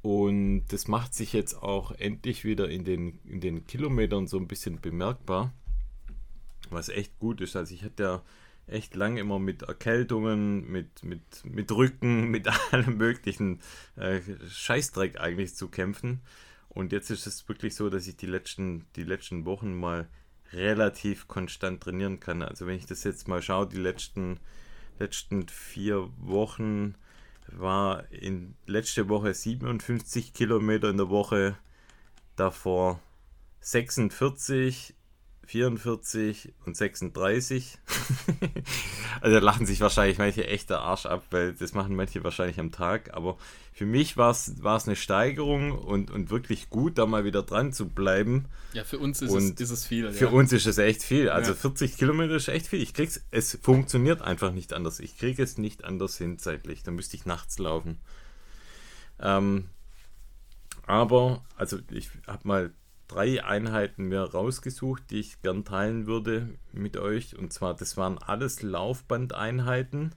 [0.00, 4.48] Und das macht sich jetzt auch endlich wieder in den, in den Kilometern so ein
[4.48, 5.52] bisschen bemerkbar.
[6.70, 7.56] Was echt gut ist.
[7.56, 8.22] Also ich hatte ja
[8.66, 13.60] echt lange immer mit Erkältungen, mit, mit, mit Rücken, mit allem möglichen
[13.96, 16.20] äh, Scheißdreck eigentlich zu kämpfen.
[16.68, 20.08] Und jetzt ist es wirklich so, dass ich die letzten, die letzten Wochen mal
[20.52, 22.42] relativ konstant trainieren kann.
[22.42, 24.38] Also wenn ich das jetzt mal schaue, die letzten,
[24.98, 26.94] letzten vier Wochen
[27.48, 31.56] war in letzte Woche 57 Kilometer in der Woche,
[32.36, 33.00] davor
[33.60, 34.94] 46,
[35.50, 37.78] 44 und 36.
[39.20, 42.60] also da lachen sich wahrscheinlich manche echt der Arsch ab, weil das machen manche wahrscheinlich
[42.60, 43.14] am Tag.
[43.14, 43.36] Aber
[43.72, 47.88] für mich war es eine Steigerung und, und wirklich gut, da mal wieder dran zu
[47.88, 48.44] bleiben.
[48.74, 50.12] Ja, für uns ist, es, ist es viel.
[50.12, 50.30] Für ja.
[50.30, 51.28] uns ist es echt viel.
[51.28, 51.56] Also Ja.
[51.56, 52.80] 40 Kilometer ist echt viel.
[52.80, 55.00] Ich krieg's, es funktioniert einfach nicht anders.
[55.00, 56.84] Ich kriege es nicht anders hin zeitlich.
[56.84, 57.98] Da müsste ich nachts laufen.
[59.18, 59.64] Ähm,
[60.86, 62.72] aber, also ich habe mal
[63.10, 67.36] drei Einheiten mir rausgesucht, die ich gern teilen würde mit euch.
[67.36, 70.14] Und zwar, das waren alles Laufbandeinheiten.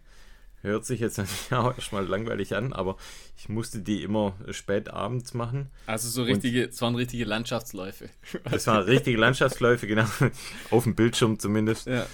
[0.61, 2.97] Hört sich jetzt natürlich auch erstmal langweilig an, aber
[3.37, 5.69] ich musste die immer spät abends machen.
[5.87, 8.09] Also so richtige, es waren richtige Landschaftsläufe.
[8.49, 10.05] Das waren richtige Landschaftsläufe, genau.
[10.71, 11.87] Auf dem Bildschirm zumindest.
[11.87, 12.05] ja.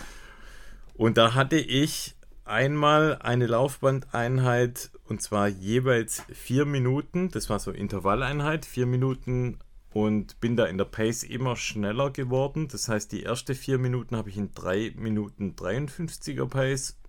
[0.95, 7.29] Und da hatte ich einmal eine Laufbandeinheit und zwar jeweils vier Minuten.
[7.31, 9.59] Das war so Intervalleinheit, vier Minuten
[9.91, 12.67] und bin da in der Pace immer schneller geworden.
[12.67, 16.99] Das heißt, die erste vier Minuten habe ich in drei Minuten 53er Pace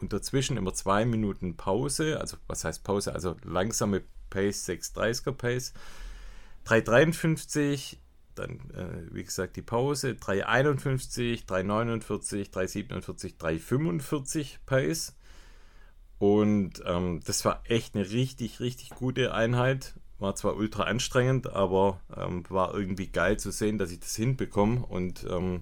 [0.00, 2.20] und dazwischen immer zwei Minuten Pause.
[2.20, 3.12] Also, was heißt Pause?
[3.12, 5.74] Also langsame Pace, 6,30er Pace.
[6.66, 7.98] 3,53,
[8.34, 15.14] dann, äh, wie gesagt, die Pause, 3,51, 3,49, 3,47, 3,45 Pace.
[16.18, 19.94] Und ähm, das war echt eine richtig, richtig gute Einheit.
[20.18, 24.84] War zwar ultra anstrengend, aber ähm, war irgendwie geil zu sehen, dass ich das hinbekomme
[24.86, 25.60] und ähm,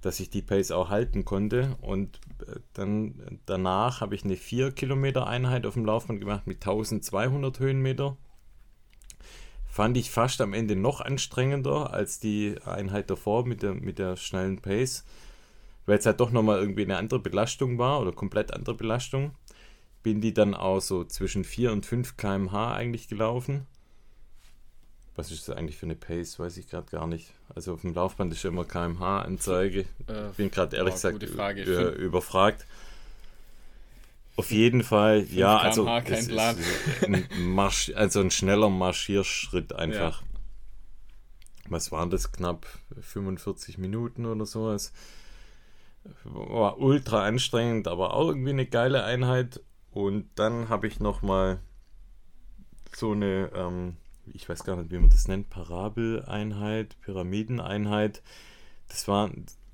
[0.00, 1.76] dass ich die Pace auch halten konnte.
[1.80, 6.58] Und äh, dann danach habe ich eine 4 Kilometer Einheit auf dem Laufband gemacht mit
[6.58, 8.16] 1200 Höhenmeter.
[9.66, 14.16] Fand ich fast am Ende noch anstrengender als die Einheit davor mit der, mit der
[14.16, 15.04] schnellen Pace,
[15.86, 19.32] weil es halt doch nochmal irgendwie eine andere Belastung war oder komplett andere Belastung.
[20.02, 23.66] Bin die dann auch so zwischen 4 und 5 km/h eigentlich gelaufen.
[25.16, 26.38] Was ist das eigentlich für eine Pace?
[26.38, 27.34] Weiß ich gerade gar nicht.
[27.54, 29.80] Also auf dem Laufband ist ja immer kmh-Anzeige.
[30.06, 32.66] Äh, Bin gerade ehrlich boah, gesagt überfragt.
[34.36, 36.56] Auf jeden Fall, ja, also kein Plan.
[37.02, 40.22] ein Marsch, also ein schneller Marschierschritt einfach.
[40.22, 40.26] Ja.
[41.68, 42.32] Was waren das?
[42.32, 42.66] Knapp
[43.00, 44.92] 45 Minuten oder sowas.
[46.24, 49.60] War ultra anstrengend, aber auch irgendwie eine geile Einheit.
[49.92, 51.58] Und dann habe ich noch mal
[52.94, 53.96] so eine, ähm,
[54.32, 58.22] ich weiß gar nicht, wie man das nennt, Parabeleinheit, Pyramideneinheit.
[58.88, 59.30] Das war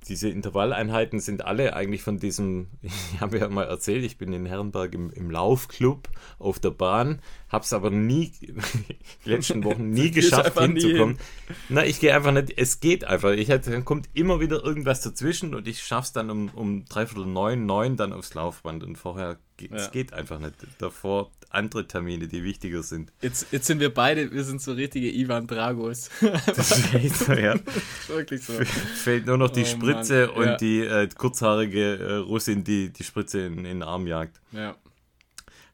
[0.08, 4.46] diese Intervalleinheiten sind alle eigentlich von diesem, ich habe ja mal erzählt, ich bin in
[4.46, 8.32] Herrenberg im, im Laufclub auf der Bahn, habe es aber nie,
[9.24, 11.16] die letzten Wochen nie geschafft hinzukommen.
[11.16, 11.56] Hin.
[11.68, 13.32] Na, ich gehe einfach nicht, es geht einfach.
[13.32, 16.84] Ich hatte, dann kommt immer wieder irgendwas dazwischen und ich schaffe es dann um, um
[16.84, 19.90] dreiviertel neun, neun dann aufs Laufband und vorher, es ja.
[19.90, 20.54] geht einfach nicht.
[20.78, 23.12] Davor andere Termine, die wichtiger sind.
[23.22, 26.10] Jetzt, jetzt sind wir beide, wir sind so richtige Ivan Dragos.
[26.46, 27.54] das ist echt so, ja.
[28.08, 28.52] wirklich so.
[28.54, 30.36] Fehlt nur noch die oh, Spritze Mann.
[30.36, 30.56] und ja.
[30.56, 34.40] die äh, kurzhaarige äh, Russin, die die Spritze in, in den Arm jagt.
[34.52, 34.76] Ja.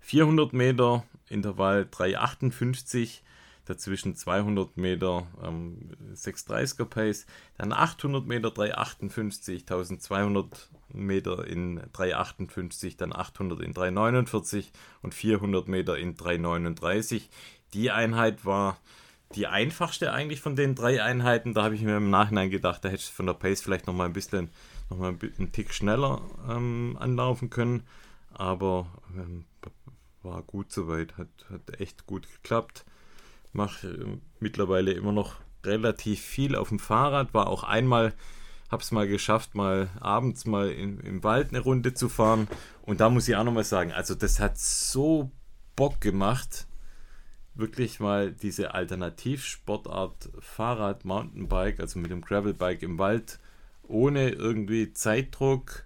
[0.01, 3.21] 400 Meter, Intervall 3,58
[3.65, 13.13] dazwischen 200 Meter ähm, 630er Pace, dann 800 Meter 358, 1200 Meter in 358, dann
[13.13, 14.73] 800 in 349
[15.03, 17.31] und 400 Meter in 339.
[17.75, 18.79] Die Einheit war
[19.35, 21.55] die einfachste eigentlich von den drei Einheiten.
[21.55, 23.95] Da habe ich mir im Nachhinein gedacht, da hätte ich von der Pace vielleicht noch
[23.95, 24.51] mal ein bisschen,
[24.91, 26.21] noch mal einen Tick schneller
[26.51, 27.85] ähm, anlaufen können.
[28.35, 29.45] Aber ähm,
[30.23, 32.85] war gut soweit, hat, hat echt gut geklappt
[33.53, 37.35] mache äh, mittlerweile immer noch relativ viel auf dem Fahrrad.
[37.35, 38.15] War auch einmal,
[38.71, 42.49] habe es mal geschafft, mal abends mal in, im Wald eine Runde zu fahren.
[42.83, 45.31] Und da muss ich auch nochmal sagen, also das hat so
[45.77, 46.67] Bock gemacht,
[47.55, 53.39] wirklich mal diese Alternativsportart Fahrrad, Mountainbike, also mit dem Gravelbike im Wald,
[53.83, 55.85] ohne irgendwie Zeitdruck.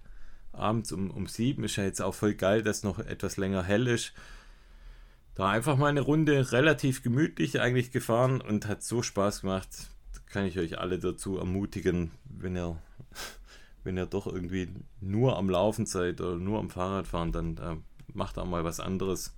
[0.53, 3.85] Abends um, um sieben ist ja jetzt auch voll geil, dass noch etwas länger hell
[3.85, 4.13] ist
[5.37, 9.69] da einfach mal eine Runde relativ gemütlich eigentlich gefahren und hat so Spaß gemacht.
[10.13, 12.81] Da kann ich euch alle dazu ermutigen, wenn ihr,
[13.83, 14.67] wenn ihr doch irgendwie
[14.99, 17.75] nur am Laufen seid oder nur am Fahrrad fahren, dann äh,
[18.11, 19.35] macht auch mal was anderes.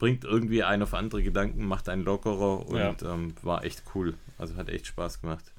[0.00, 3.14] Bringt irgendwie einen auf andere Gedanken, macht einen lockerer und ja.
[3.14, 4.14] ähm, war echt cool.
[4.36, 5.52] Also hat echt Spaß gemacht.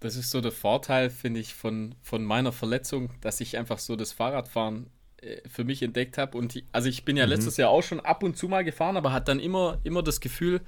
[0.00, 3.94] Das ist so der Vorteil, finde ich, von, von meiner Verletzung, dass ich einfach so
[3.94, 4.88] das Fahrradfahren
[5.48, 6.36] für mich entdeckt habe.
[6.36, 7.30] Und also ich bin ja mhm.
[7.30, 10.20] letztes Jahr auch schon ab und zu mal gefahren, aber hat dann immer, immer das
[10.20, 10.60] Gefühl,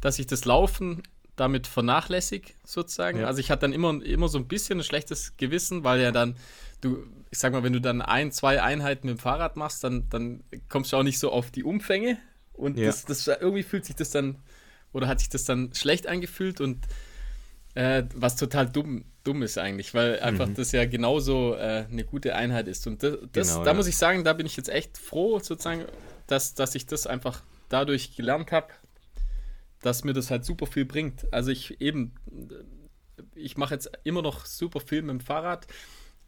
[0.00, 1.02] dass ich das Laufen
[1.36, 3.20] damit vernachlässig sozusagen.
[3.20, 3.26] Ja.
[3.26, 6.36] Also ich hatte dann immer, immer so ein bisschen ein schlechtes Gewissen, weil ja dann,
[6.80, 10.08] du, ich sag mal, wenn du dann ein, zwei Einheiten mit dem Fahrrad machst, dann,
[10.10, 12.18] dann kommst du auch nicht so auf die Umfänge.
[12.52, 12.86] Und ja.
[12.86, 14.38] das, das irgendwie fühlt sich das dann,
[14.92, 16.86] oder hat sich das dann schlecht angefühlt und
[17.74, 20.54] äh, was total dumm, dumm ist eigentlich, weil einfach mhm.
[20.54, 22.86] das ja genauso äh, eine gute Einheit ist.
[22.86, 23.76] Und das, das genau, da ja.
[23.76, 25.84] muss ich sagen, da bin ich jetzt echt froh, sozusagen,
[26.26, 28.68] dass, dass ich das einfach dadurch gelernt habe,
[29.80, 31.32] dass mir das halt super viel bringt.
[31.32, 32.14] Also ich eben,
[33.34, 35.66] ich mache jetzt immer noch super viel mit dem Fahrrad.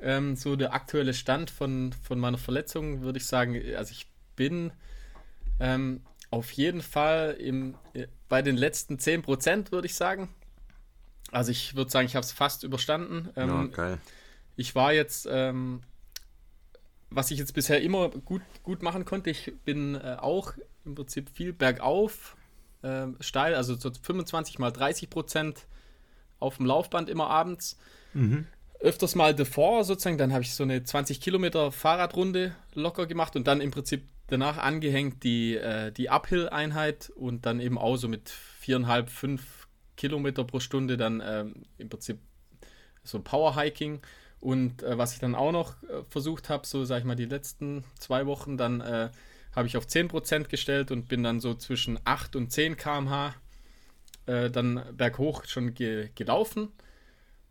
[0.01, 4.73] Ähm, so der aktuelle Stand von, von meiner Verletzung, würde ich sagen, also ich bin
[5.61, 10.29] ähm, auf jeden Fall im, äh, bei den letzten 10%, würde ich sagen.
[11.31, 13.31] Also ich würde sagen, ich habe es fast überstanden.
[13.37, 13.99] Ähm, ja, geil.
[14.57, 15.83] Ich war jetzt, ähm,
[17.11, 20.53] was ich jetzt bisher immer gut, gut machen konnte, ich bin äh, auch
[20.85, 22.37] im Prinzip viel bergauf,
[22.83, 25.67] äh, steil, also so 25 mal 30 Prozent
[26.39, 27.79] auf dem Laufband immer abends.
[28.13, 28.47] Mhm.
[28.81, 33.47] Öfters mal davor sozusagen, dann habe ich so eine 20 Kilometer Fahrradrunde locker gemacht und
[33.47, 38.29] dann im Prinzip danach angehängt die, äh, die Uphill-Einheit und dann eben auch so mit
[38.29, 39.64] viereinhalb, fünf
[39.97, 42.19] Kilometer pro Stunde dann ähm, im Prinzip
[43.03, 44.01] so Power-Hiking.
[44.41, 47.25] Und äh, was ich dann auch noch äh, versucht habe, so sage ich mal die
[47.25, 49.11] letzten zwei Wochen, dann äh,
[49.55, 53.35] habe ich auf 10% gestellt und bin dann so zwischen 8 und 10 km/h
[54.27, 56.73] äh, dann berghoch schon ge gelaufen.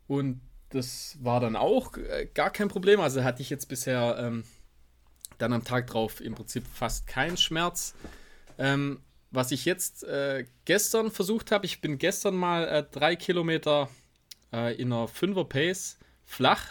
[0.08, 3.00] Und das war dann auch äh, gar kein Problem.
[3.00, 4.44] Also hatte ich jetzt bisher ähm,
[5.38, 7.96] dann am Tag drauf im Prinzip fast keinen Schmerz.
[8.58, 9.00] Ähm,
[9.34, 13.90] was ich jetzt äh, gestern versucht habe, ich bin gestern mal äh, drei Kilometer
[14.54, 16.68] äh, in einer Fünfer Pace flach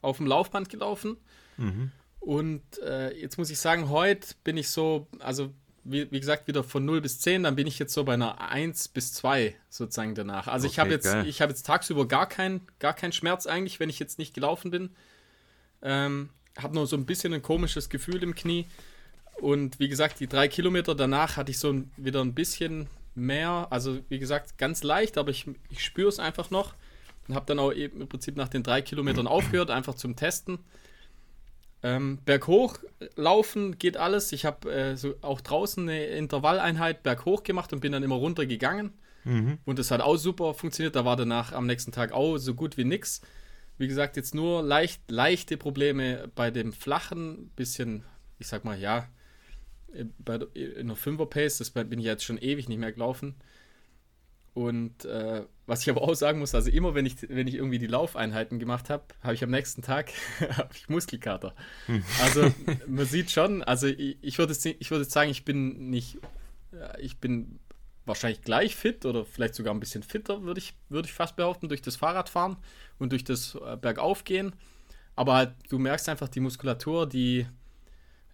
[0.00, 1.18] auf dem Laufband gelaufen.
[1.58, 1.92] Mhm.
[2.20, 5.52] Und äh, jetzt muss ich sagen, heute bin ich so, also
[5.84, 8.40] wie, wie, gesagt, wieder von 0 bis 10, dann bin ich jetzt so bei einer
[8.40, 10.48] 1 bis 2 sozusagen danach.
[10.48, 11.26] Also okay, ich habe jetzt, geil.
[11.26, 14.96] jetzt tagsüber gar keinen gar kein Schmerz eigentlich, wenn ich jetzt nicht gelaufen bin.
[15.82, 18.66] Ähm, habe nur so ein bisschen ein komisches Gefühl im Knie.
[19.40, 23.68] Und wie gesagt, die drei Kilometer danach hatte ich so ein, wieder ein bisschen mehr.
[23.70, 26.74] Also wie gesagt, ganz leicht, aber ich, ich spüre es einfach noch.
[27.28, 30.58] Und habe dann auch eben im Prinzip nach den drei Kilometern aufgehört, einfach zum Testen.
[31.82, 32.78] Ähm, berghoch
[33.14, 34.32] laufen geht alles.
[34.32, 38.46] Ich habe äh, so auch draußen eine Intervalleinheit berghoch gemacht und bin dann immer runter
[38.46, 38.92] gegangen.
[39.24, 39.58] Mhm.
[39.64, 40.96] Und das hat auch super funktioniert.
[40.96, 43.20] Da war danach am nächsten Tag auch so gut wie nix.
[43.76, 48.04] Wie gesagt, jetzt nur leicht, leichte Probleme bei dem flachen, bisschen,
[48.38, 49.08] ich sag mal, ja,
[50.18, 53.34] bei, in der 5er Pace, das bin ich jetzt schon ewig nicht mehr gelaufen.
[54.54, 57.80] Und äh, was ich aber auch sagen muss, also immer wenn ich, wenn ich irgendwie
[57.80, 60.12] die Laufeinheiten gemacht habe, habe ich am nächsten Tag
[60.74, 61.54] ich Muskelkater.
[62.22, 62.52] Also
[62.86, 66.18] man sieht schon, also ich, ich würde ich würd sagen, ich bin nicht,
[66.98, 67.58] ich bin
[68.06, 71.68] wahrscheinlich gleich fit oder vielleicht sogar ein bisschen fitter, würde ich, würd ich fast behaupten,
[71.68, 72.56] durch das Fahrradfahren
[72.98, 74.54] und durch das äh, Bergaufgehen.
[75.16, 77.46] Aber halt, du merkst einfach die Muskulatur, die,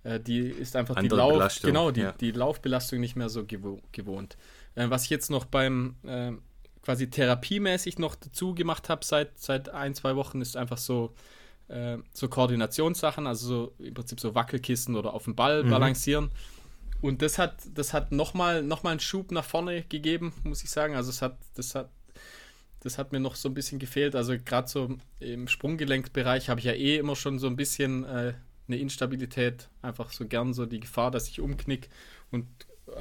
[0.03, 2.13] äh, die ist einfach Andere die Lauf, Belastung, genau, die, ja.
[2.13, 4.37] die Laufbelastung nicht mehr so gewo gewohnt.
[4.75, 6.33] Äh, was ich jetzt noch beim äh,
[6.83, 11.15] quasi therapiemäßig noch dazu gemacht habe seit, seit ein, zwei Wochen, ist einfach so,
[11.69, 15.71] äh, so Koordinationssachen, also so im Prinzip so Wackelkissen oder auf dem Ball Mhm.
[15.71, 16.31] balancieren.
[17.03, 20.71] Und das hat, das hat nochmal noch mal einen Schub nach vorne gegeben, muss ich
[20.71, 20.95] sagen.
[20.95, 21.91] Also es hat, das hat,
[22.81, 24.15] das hat mir noch so ein bisschen gefehlt.
[24.15, 28.35] Also gerade so im Sprunggelenkbereich habe ich ja eh immer schon so ein bisschen äh,
[28.71, 31.89] eine Instabilität, einfach so gern so die Gefahr, dass ich umknick
[32.31, 32.47] und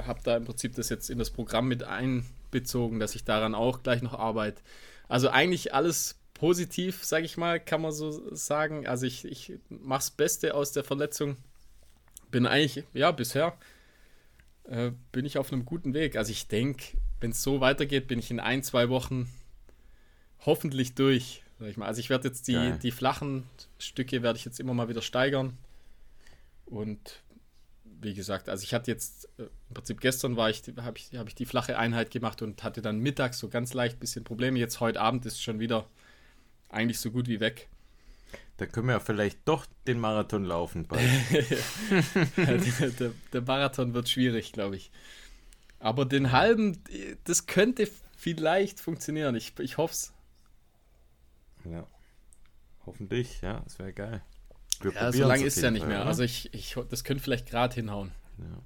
[0.02, 3.82] habe da im Prinzip das jetzt in das Programm mit einbezogen, dass ich daran auch
[3.82, 4.62] gleich noch arbeite.
[5.08, 8.86] Also eigentlich alles positiv, sage ich mal, kann man so sagen.
[8.86, 11.36] Also ich, ich mache das Beste aus der Verletzung.
[12.30, 13.56] Bin eigentlich, ja, bisher
[14.64, 16.16] äh, bin ich auf einem guten Weg.
[16.16, 19.28] Also ich denke, wenn es so weitergeht, bin ich in ein, zwei Wochen
[20.46, 21.42] hoffentlich durch.
[21.60, 21.86] Ich mal.
[21.86, 22.78] Also ich werde jetzt die, Geil.
[22.82, 23.44] die flachen
[23.78, 25.56] Stücke werde ich jetzt immer mal wieder steigern.
[26.66, 27.22] Und
[27.84, 31.28] wie gesagt, also ich hatte jetzt äh, im Prinzip gestern war ich, habe ich, hab
[31.28, 34.58] ich die flache Einheit gemacht und hatte dann mittags so ganz leicht ein bisschen Probleme.
[34.58, 35.86] Jetzt heute Abend ist schon wieder
[36.70, 37.68] eigentlich so gut wie weg.
[38.56, 40.86] Da können wir ja vielleicht doch den Marathon laufen.
[40.86, 41.02] bald.
[42.36, 44.90] der, der, der Marathon wird schwierig, glaube ich.
[45.78, 46.78] Aber den halben,
[47.24, 49.34] das könnte vielleicht funktionieren.
[49.34, 50.12] Ich, ich hoffe es.
[51.64, 51.86] Ja.
[52.86, 54.22] Hoffentlich, ja, das wäre geil.
[54.80, 56.00] Wir Ja, so lange ist ja nicht Fall, mehr.
[56.00, 56.08] oder?
[56.08, 58.12] Also ich, ich, das könnte vielleicht gerade hinhauen.
[58.38, 58.62] Ja.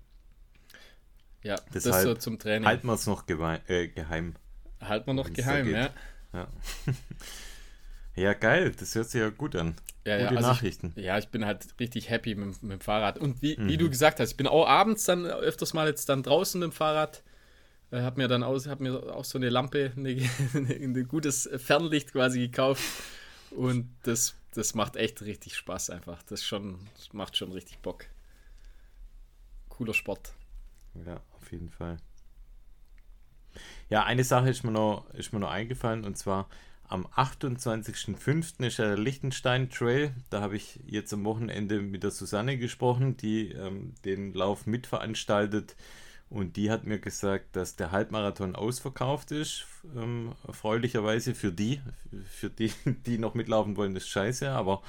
[1.42, 2.66] Ja, das Deshalb so zum Training.
[2.66, 4.34] Halten wir es noch äh, geheim.
[4.80, 5.90] Halten wir noch geheim, ja.
[6.32, 6.48] Ja.
[8.16, 9.74] ja, geil, das hört sich ja gut an.
[10.06, 10.92] Ja, ja, Gute also Nachrichten.
[10.96, 13.18] Ich, ja, ich bin halt richtig happy mit, mit dem Fahrrad.
[13.18, 13.68] Und wie, Mhm.
[13.68, 16.70] wie du gesagt hast, ich bin auch abends dann öfters mal jetzt dann draußen mit
[16.70, 17.22] dem Fahrrad.
[17.94, 20.10] Äh, hab mir dann aus, hab mir auch so eine Lampe, eine,
[20.54, 22.82] ein gutes Fernlicht quasi gekauft.
[23.50, 26.22] Und das, das macht echt richtig Spaß einfach.
[26.24, 28.06] Das, schon, das macht schon richtig Bock.
[29.68, 30.34] Cooler Sport.
[31.06, 31.98] Ja, auf jeden Fall.
[33.88, 36.48] Ja, eine Sache ist mir noch, ist mir noch eingefallen und zwar
[36.86, 38.64] am 28.05.
[38.66, 40.14] ist ja der Liechtenstein Trail.
[40.30, 45.76] Da habe ich jetzt am Wochenende mit der Susanne gesprochen, die ähm, den Lauf mitveranstaltet.
[46.30, 49.66] Und die hat mir gesagt, dass der Halbmarathon ausverkauft ist.
[49.96, 51.80] Ähm, erfreulicherweise für die.
[52.28, 52.72] Für die,
[53.06, 54.50] die noch mitlaufen wollen, ist scheiße.
[54.50, 54.82] Aber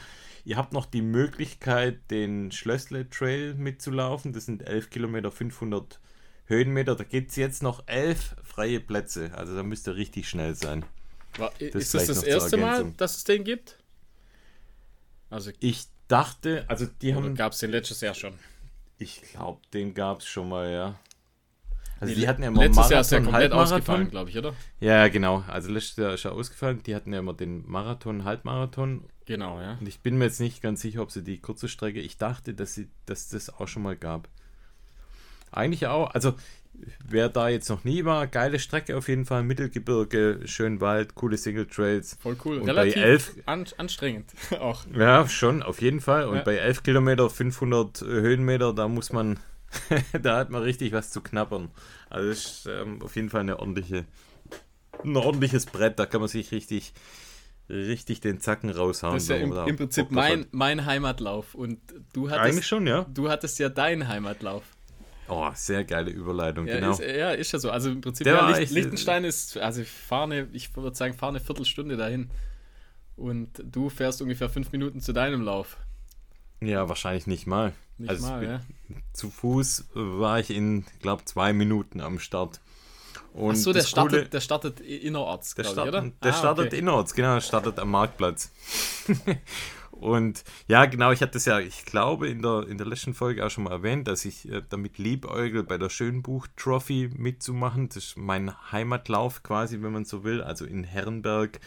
[0.43, 4.33] ihr habt noch die Möglichkeit, den Schlössle Trail mitzulaufen.
[4.33, 5.99] Das sind 11 Kilometer, 500
[6.47, 6.95] Höhenmeter.
[6.95, 9.31] Da gibt es jetzt noch 11 freie Plätze.
[9.35, 10.85] Also da müsst ihr richtig schnell sein.
[11.37, 13.77] War, ist das vielleicht das zur erste Mal, dass es den gibt?
[15.29, 18.33] Also Ich dachte, also die haben, gab es den letztes Jahr schon?
[18.97, 20.99] ich glaube, den gab es schon mal, ja.
[21.99, 24.53] Also Nee, die hatten ja immer letztes Jahr ist Marathon, komplett ausgefallen, glaube ich, oder?
[24.79, 25.43] Ja, genau.
[25.47, 26.83] Also letztes Jahr ist er ausgefallen.
[26.83, 29.05] Die hatten ja immer den Marathon, Halbmarathon.
[29.25, 29.77] Genau, ja.
[29.79, 31.99] Und ich bin mir jetzt nicht ganz sicher, ob sie die kurze Strecke.
[32.01, 34.27] Ich dachte, dass sie, dass das auch schon mal gab.
[35.51, 36.11] Eigentlich auch.
[36.13, 36.33] Also
[37.07, 39.43] wer da jetzt noch nie war, geile Strecke auf jeden Fall.
[39.43, 42.17] Mittelgebirge, schön Wald, coole Single Trails.
[42.21, 42.57] Voll cool.
[42.57, 44.83] Und bei Relativ elf- an, anstrengend auch.
[44.93, 46.27] Ja, schon, auf jeden Fall.
[46.27, 46.43] Und Ja.
[46.43, 49.39] bei 11 Kilometer, 500 Höhenmeter, da muss man,
[50.21, 51.69] da hat man richtig was zu knabbern.
[52.09, 54.05] Also ist ähm, auf jeden Fall eine ordentliche,
[55.03, 55.99] ein ordentliches Brett.
[55.99, 56.93] Da kann man sich richtig,
[57.69, 59.15] richtig den Zacken raushauen.
[59.15, 61.55] Das ist ja im, im Prinzip mein, mein Heimatlauf.
[61.55, 61.79] Und
[62.13, 63.05] du Eigentlich hattest, schon, ja.
[63.13, 64.63] du hattest ja deinen Heimatlauf.
[65.27, 66.91] Oh, sehr geile Überleitung, Ja, genau.
[66.91, 67.71] ist, ja, ist ja so.
[67.71, 71.15] Also im Prinzip, ja, Licht, echt- Liechtenstein ist, also ich fahre eine, ich würde sagen,
[71.15, 72.29] fahre eine Viertelstunde dahin.
[73.15, 75.77] Und du fährst ungefähr fünf Minuten zu deinem Lauf.
[76.61, 77.73] Ja, wahrscheinlich nicht mal.
[77.97, 78.61] Nicht Also mal, ja.
[79.13, 82.59] Zu Fuß war ich in, glaube zwei Minuten am Start.
[83.33, 86.11] Und Achso, der das startet, Coole- der startet innerorts, Der, glaube ich, startet, oder?
[86.23, 86.79] der Ah, startet okay.
[86.79, 88.51] innerorts, genau, der startet am Marktplatz.
[89.91, 93.45] und ja, genau, ich hatte das ja, ich glaube, in der, in der letzten Folge
[93.45, 97.87] auch schon mal erwähnt, dass ich äh, damit liebäugel, bei der Schönbuch-Trophy mitzumachen.
[97.89, 101.59] Das ist mein Heimatlauf quasi, wenn man so will, also in Herrenberg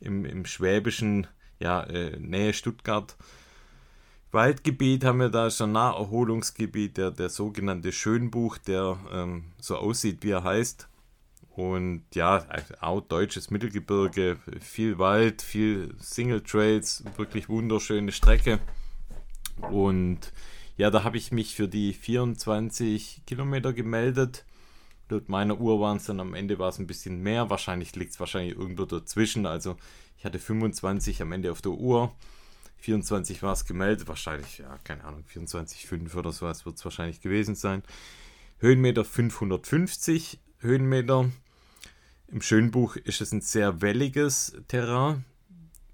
[0.00, 1.26] im, im schwäbischen,
[1.60, 3.16] ja, äh, Nähe Stuttgart.
[4.30, 10.30] Waldgebiet haben wir da schon Naherholungsgebiet, der, der sogenannte Schönbuch, der ähm, so aussieht, wie
[10.30, 10.88] er heißt.
[11.50, 12.46] Und ja,
[12.80, 18.60] auch deutsches Mittelgebirge, viel Wald, viel Single Trails, wirklich wunderschöne Strecke.
[19.70, 20.32] Und
[20.76, 24.44] ja, da habe ich mich für die 24 Kilometer gemeldet.
[25.08, 27.50] Laut meiner Uhr waren es dann am Ende war es ein bisschen mehr.
[27.50, 29.46] Wahrscheinlich liegt es wahrscheinlich irgendwo dazwischen.
[29.46, 29.76] Also
[30.16, 32.12] ich hatte 25 am Ende auf der Uhr.
[32.80, 34.08] 24 war es gemeldet.
[34.08, 37.82] Wahrscheinlich, ja, keine Ahnung, 24,5 oder sowas wird es wahrscheinlich gewesen sein.
[38.58, 41.30] Höhenmeter 550 Höhenmeter.
[42.28, 45.24] Im Schönbuch ist es ein sehr welliges Terrain.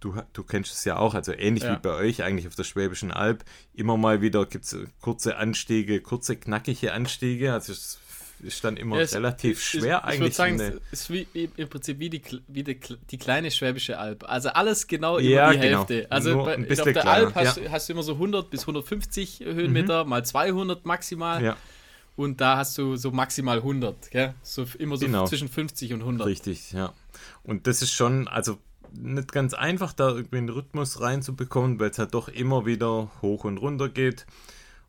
[0.01, 1.75] Du, du kennst es ja auch, also ähnlich ja.
[1.75, 3.45] wie bei euch eigentlich auf der Schwäbischen Alb.
[3.73, 7.53] Immer mal wieder gibt es kurze Anstiege, kurze, knackige Anstiege.
[7.53, 7.99] Also es
[8.45, 10.15] ist dann immer ja, es, relativ schwer ich, eigentlich.
[10.15, 11.27] Ich würde sagen, es ist wie,
[11.57, 12.79] im Prinzip wie, die, wie die,
[13.11, 14.25] die, kleine Schwäbische Alb.
[14.29, 15.79] Also alles genau ja, über die genau.
[15.79, 16.07] Hälfte.
[16.11, 17.11] Also bei, auf der kleiner.
[17.11, 17.71] Alb hast, ja.
[17.71, 20.11] hast, du immer so 100 bis 150 Höhenmeter, mhm.
[20.11, 21.57] mal 200 maximal.
[22.17, 24.35] Und da hast du so maximal 100, gell?
[24.43, 25.27] So immer so genau.
[25.27, 26.27] zwischen 50 und 100.
[26.27, 26.93] Richtig, ja.
[27.43, 28.59] Und das ist schon, also
[28.93, 33.45] nicht ganz einfach, da irgendwie einen Rhythmus reinzubekommen, weil es halt doch immer wieder hoch
[33.45, 34.27] und runter geht.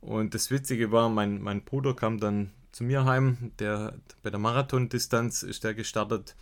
[0.01, 4.39] Und das Witzige war, mein, mein Bruder kam dann zu mir heim, der bei der
[4.39, 6.35] Marathondistanz ist der gestartet.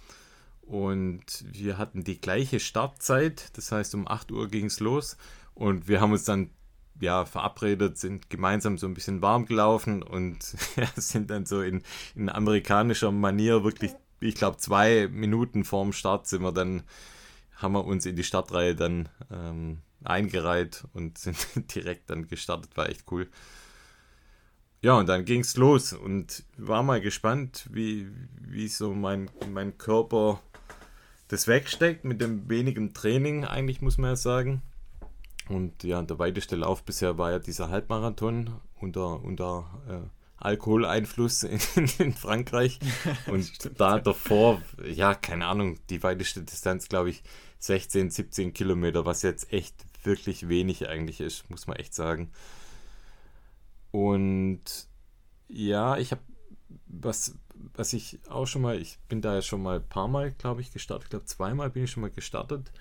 [0.64, 5.16] Und wir hatten die gleiche Startzeit, das heißt um 8 Uhr ging es los.
[5.54, 6.50] Und wir haben uns dann
[7.00, 10.40] ja, verabredet, sind gemeinsam so ein bisschen warm gelaufen und
[10.76, 11.84] ja, sind dann so in,
[12.16, 16.82] in amerikanischer Manier wirklich, ich glaube, zwei Minuten vorm Start sind wir dann,
[17.58, 22.90] haben wir uns in die Startreihe dann ähm, eingereiht und sind direkt dann gestartet, war
[22.90, 23.30] echt cool.
[24.84, 28.06] Ja, und dann ging es los und war mal gespannt, wie,
[28.42, 30.42] wie so mein, mein Körper
[31.30, 34.62] das wegsteckt mit dem wenigen Training, eigentlich muss man ja sagen.
[35.48, 40.10] Und ja, der weiteste Lauf bisher war ja dieser Halbmarathon unter, unter äh,
[40.44, 41.62] Alkoholeinfluss in,
[42.00, 42.80] in Frankreich.
[43.28, 47.24] Und da davor, ja, keine Ahnung, die weiteste Distanz, glaube ich,
[47.60, 52.32] 16, 17 Kilometer, was jetzt echt wirklich wenig eigentlich ist, muss man echt sagen.
[53.94, 54.88] Und
[55.48, 56.22] ja, ich habe
[56.88, 57.38] was,
[57.76, 60.62] was ich auch schon mal, ich bin da ja schon mal ein paar Mal, glaube
[60.62, 61.06] ich, gestartet.
[61.06, 62.72] Ich glaube, zweimal bin ich schon mal gestartet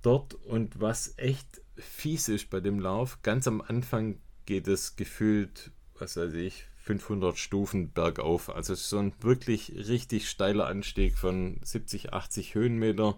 [0.00, 0.34] dort.
[0.34, 6.16] Und was echt fies ist bei dem Lauf, ganz am Anfang geht es gefühlt, was
[6.16, 8.48] weiß ich, 500 Stufen bergauf.
[8.48, 13.16] Also so ein wirklich richtig steiler Anstieg von 70, 80 Höhenmeter,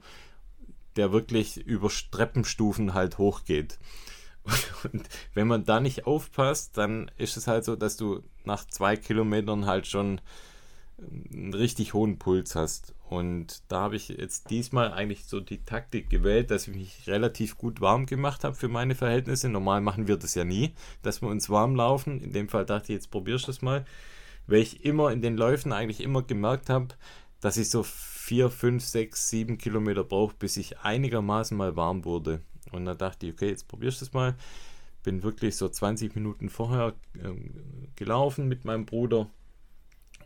[0.97, 3.79] der wirklich über Treppenstufen halt hochgeht.
[4.93, 8.97] Und wenn man da nicht aufpasst, dann ist es halt so, dass du nach zwei
[8.97, 10.21] Kilometern halt schon
[11.33, 12.95] einen richtig hohen Puls hast.
[13.09, 17.59] Und da habe ich jetzt diesmal eigentlich so die Taktik gewählt, dass ich mich relativ
[17.59, 19.49] gut warm gemacht habe für meine Verhältnisse.
[19.49, 20.73] Normal machen wir das ja nie,
[21.03, 22.21] dass wir uns warm laufen.
[22.21, 23.85] In dem Fall dachte ich, jetzt probierst du das mal.
[24.47, 26.89] Weil ich immer in den Läufen eigentlich immer gemerkt habe,
[27.41, 32.41] dass ich so 4, 5, 6, 7 Kilometer brauche, bis ich einigermaßen mal warm wurde.
[32.73, 34.35] Und da dachte ich, okay, jetzt probierst du es mal.
[35.03, 37.35] Bin wirklich so 20 Minuten vorher äh,
[37.97, 39.29] gelaufen mit meinem Bruder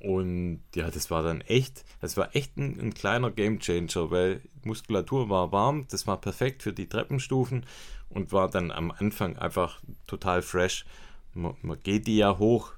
[0.01, 4.41] und ja, das war dann echt, das war echt ein, ein kleiner Game Changer, weil
[4.63, 7.67] Muskulatur war warm, das war perfekt für die Treppenstufen
[8.09, 10.85] und war dann am Anfang einfach total fresh.
[11.35, 12.73] Man, man geht die ja hoch,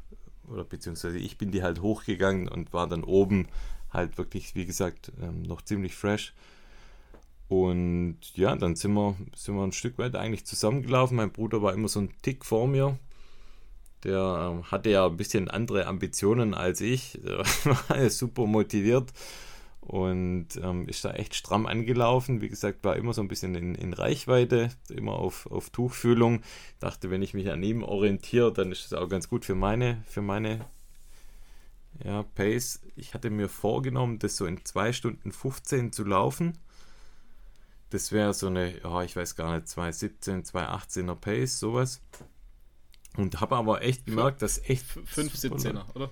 [0.49, 3.49] oder beziehungsweise ich bin die halt hochgegangen und war dann oben
[3.91, 6.33] halt wirklich, wie gesagt, ähm, noch ziemlich fresh.
[7.51, 11.17] Und ja, dann sind wir, sind wir ein Stück weit eigentlich zusammengelaufen.
[11.17, 12.97] Mein Bruder war immer so ein Tick vor mir,
[14.05, 17.19] der ähm, hatte ja ein bisschen andere Ambitionen als ich.
[17.25, 17.45] Der
[17.89, 19.13] war super motiviert
[19.81, 22.41] und ähm, ist da echt stramm angelaufen.
[22.41, 26.43] Wie gesagt, war immer so ein bisschen in, in Reichweite, immer auf, auf Tuchfühlung.
[26.79, 30.05] Dachte, wenn ich mich an ihm orientiere, dann ist das auch ganz gut für meine,
[30.07, 30.67] für meine
[32.05, 32.81] ja, Pace.
[32.95, 36.57] Ich hatte mir vorgenommen, das so in 2 Stunden 15 zu laufen.
[37.91, 42.01] Das wäre so eine, oh, ich weiß gar nicht, 2,17, 2,18er Pace, sowas.
[43.17, 44.85] Und habe aber echt gemerkt, dass echt.
[44.87, 46.11] 5,17er, oder?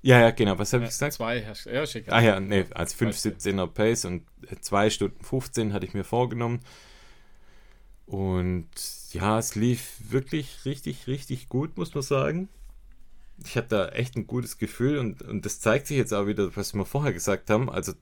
[0.00, 0.58] Ja, ja, genau.
[0.58, 1.14] Was habe ja, ich gesagt?
[1.14, 2.10] Zwei, ja, schick.
[2.10, 4.24] Ah ja, nee, als 5,17er Pace und
[4.60, 6.60] 2 Stunden 15 hatte ich mir vorgenommen.
[8.06, 8.68] Und
[9.10, 12.48] ja, es lief wirklich richtig, richtig gut, muss man sagen.
[13.44, 16.56] Ich habe da echt ein gutes Gefühl und, und das zeigt sich jetzt auch wieder,
[16.56, 17.68] was wir vorher gesagt haben.
[17.68, 17.92] Also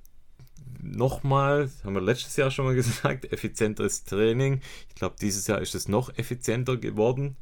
[0.90, 4.60] nochmal, haben wir letztes Jahr schon mal gesagt, effizienteres Training.
[4.88, 7.36] Ich glaube, dieses Jahr ist es noch effizienter geworden.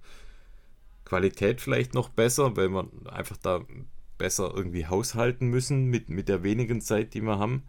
[1.05, 3.64] Qualität vielleicht noch besser, weil wir einfach da
[4.18, 7.62] besser irgendwie haushalten müssen mit, mit der wenigen Zeit, die wir haben.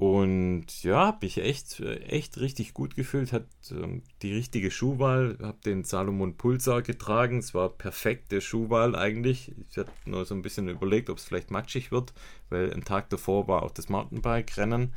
[0.00, 5.58] Und ja, habe mich echt, echt richtig gut gefühlt, hat ähm, die richtige Schuhwahl, habe
[5.62, 9.52] den Salomon Pulsar getragen, es war perfekte Schuhwahl eigentlich.
[9.68, 12.14] Ich hatte nur so ein bisschen überlegt, ob es vielleicht matschig wird,
[12.48, 14.94] weil ein Tag davor war auch das Mountainbike-Rennen.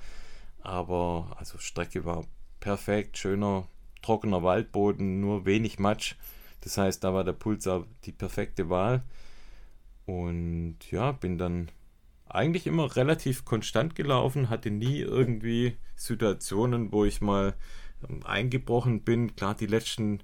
[0.62, 2.26] Aber also Strecke war
[2.62, 3.68] perfekt, schöner,
[4.04, 6.16] trockener Waldboden, nur wenig Matsch.
[6.62, 9.04] Das heißt, da war der Pulsar die perfekte Wahl.
[10.06, 11.68] Und ja, bin dann
[12.34, 17.54] eigentlich immer relativ konstant gelaufen, hatte nie irgendwie Situationen, wo ich mal
[18.10, 19.36] ähm, eingebrochen bin.
[19.36, 20.20] Klar, die letzten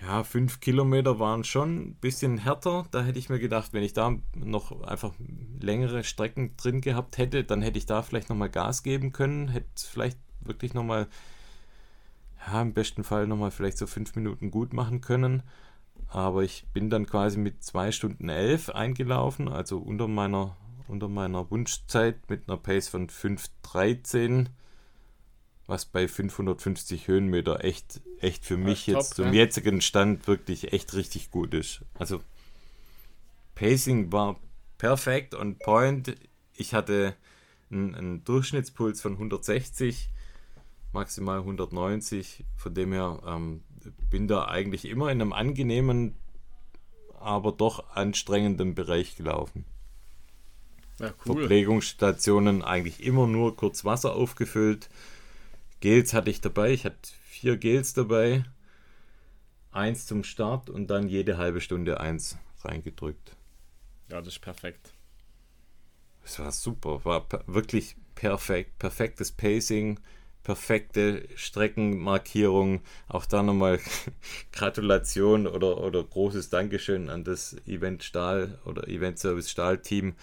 [0.00, 2.86] ja, fünf Kilometer waren schon ein bisschen härter.
[2.90, 5.12] Da hätte ich mir gedacht, wenn ich da noch einfach
[5.60, 9.68] längere Strecken drin gehabt hätte, dann hätte ich da vielleicht nochmal Gas geben können, hätte
[9.76, 11.06] vielleicht wirklich nochmal,
[12.46, 15.42] ja, im besten Fall nochmal vielleicht so fünf Minuten gut machen können.
[16.08, 20.56] Aber ich bin dann quasi mit zwei Stunden elf eingelaufen, also unter meiner
[20.92, 24.46] unter meiner Wunschzeit mit einer Pace von 5,13,
[25.66, 29.40] was bei 550 Höhenmeter echt, echt für mich ja, jetzt top, zum ja.
[29.40, 31.80] jetzigen Stand wirklich echt richtig gut ist.
[31.98, 32.20] Also
[33.54, 34.38] Pacing war
[34.78, 36.14] perfekt on point.
[36.54, 37.16] Ich hatte
[37.70, 40.10] einen, einen Durchschnittspuls von 160,
[40.92, 42.44] maximal 190.
[42.56, 43.62] Von dem her ähm,
[44.10, 46.16] bin da eigentlich immer in einem angenehmen,
[47.18, 49.64] aber doch anstrengenden Bereich gelaufen.
[51.02, 51.34] Ja, cool.
[51.34, 54.88] Verpflegungsstationen eigentlich immer nur kurz Wasser aufgefüllt.
[55.80, 56.70] Gels hatte ich dabei.
[56.70, 58.44] Ich hatte vier Gels dabei.
[59.72, 63.36] Eins zum Start und dann jede halbe Stunde eins reingedrückt.
[64.08, 64.92] Ja, das ist perfekt.
[66.24, 67.04] Es war super.
[67.04, 68.78] War wirklich perfekt.
[68.78, 69.98] Perfektes Pacing
[70.42, 72.80] perfekte Streckenmarkierung.
[73.08, 73.78] Auch da nochmal
[74.52, 80.14] Gratulation oder, oder großes Dankeschön an das Event Stahl oder Event Service Stahl Team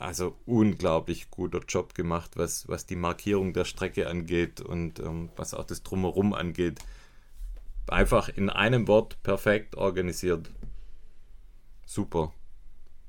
[0.00, 5.54] also unglaublich guter Job gemacht, was, was die Markierung der Strecke angeht und ähm, was
[5.54, 6.80] auch das Drumherum angeht.
[7.86, 10.50] Einfach in einem Wort perfekt organisiert.
[11.86, 12.32] Super.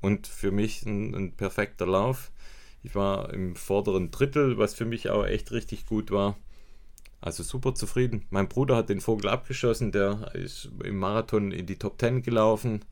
[0.00, 2.30] Und für mich ein, ein perfekter Lauf.
[2.82, 6.36] Ich war im vorderen Drittel, was für mich auch echt richtig gut war.
[7.20, 8.26] Also super zufrieden.
[8.30, 12.84] Mein Bruder hat den Vogel abgeschossen, der ist im Marathon in die Top 10 gelaufen.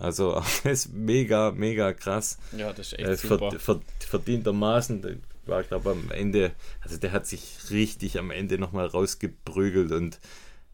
[0.00, 0.34] Also
[0.64, 2.38] das ist mega, mega krass.
[2.56, 3.52] Ja, das ist echt äh, super.
[3.58, 9.92] Ver, verdientermaßen, war glaube am Ende, also der hat sich richtig am Ende nochmal rausgeprügelt
[9.92, 10.18] und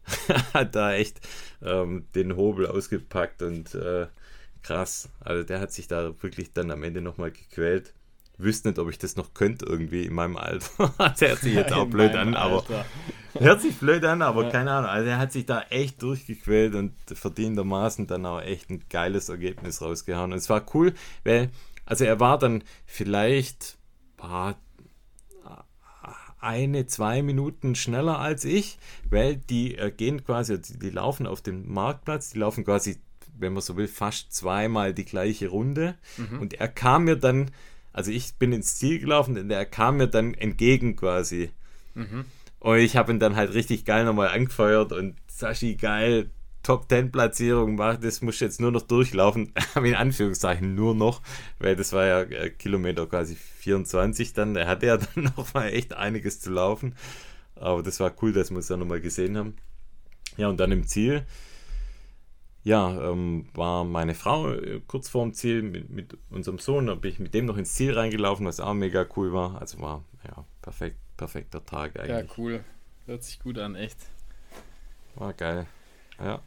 [0.53, 1.19] hat da echt
[1.61, 4.07] ähm, den Hobel ausgepackt und äh,
[4.63, 5.09] krass.
[5.19, 7.93] Also der hat sich da wirklich dann am Ende nochmal gequält
[8.37, 10.93] wüsste nicht, ob ich das noch könnte irgendwie in meinem Alter.
[10.97, 12.63] das hört sich jetzt auch blöd an, aber
[13.39, 14.49] hört sich blöd an, aber ja.
[14.49, 14.89] keine Ahnung.
[14.89, 19.81] Also er hat sich da echt durchgequält und verdientermaßen dann auch echt ein geiles Ergebnis
[19.81, 20.31] rausgehauen.
[20.31, 21.49] Und es war cool, weil,
[21.85, 23.77] also er war dann vielleicht
[24.19, 24.55] ah,
[26.39, 28.77] eine, zwei Minuten schneller als ich,
[29.09, 32.97] weil die äh, gehen quasi, die, die laufen auf dem Marktplatz, die laufen quasi
[33.39, 35.95] wenn man so will, fast zweimal die gleiche Runde.
[36.17, 36.41] Mhm.
[36.41, 37.51] Und er kam mir dann
[37.97, 41.49] also ich bin ins Ziel gelaufen und er kam mir dann entgegen quasi.
[41.95, 42.25] Mhm.
[42.59, 46.29] Und ich habe ihn dann halt richtig geil nochmal angefeuert und Sashi geil,
[46.61, 49.51] Top 10 Platzierung macht, das muss jetzt nur noch durchlaufen.
[49.83, 51.23] in Anführungszeichen nur noch,
[51.57, 54.55] weil das war ja äh, Kilometer quasi 24 dann.
[54.55, 56.93] Er hatte ja dann noch mal echt einiges zu laufen.
[57.55, 59.55] Aber das war cool, dass wir uns dann nochmal gesehen haben.
[60.37, 61.25] Ja, und dann im Ziel
[62.67, 67.13] ja, ähm, war meine Frau äh, kurz vorm Ziel mit, mit unserem Sohn, da bin
[67.13, 69.61] ich mit dem noch ins Ziel reingelaufen, was auch mega cool war.
[69.61, 72.29] Also war ja perfekt, perfekter Tag eigentlich.
[72.29, 72.65] Ja, cool.
[73.05, 73.97] Hört sich gut an, echt.
[75.15, 75.65] War geil.
[76.19, 76.41] Ja.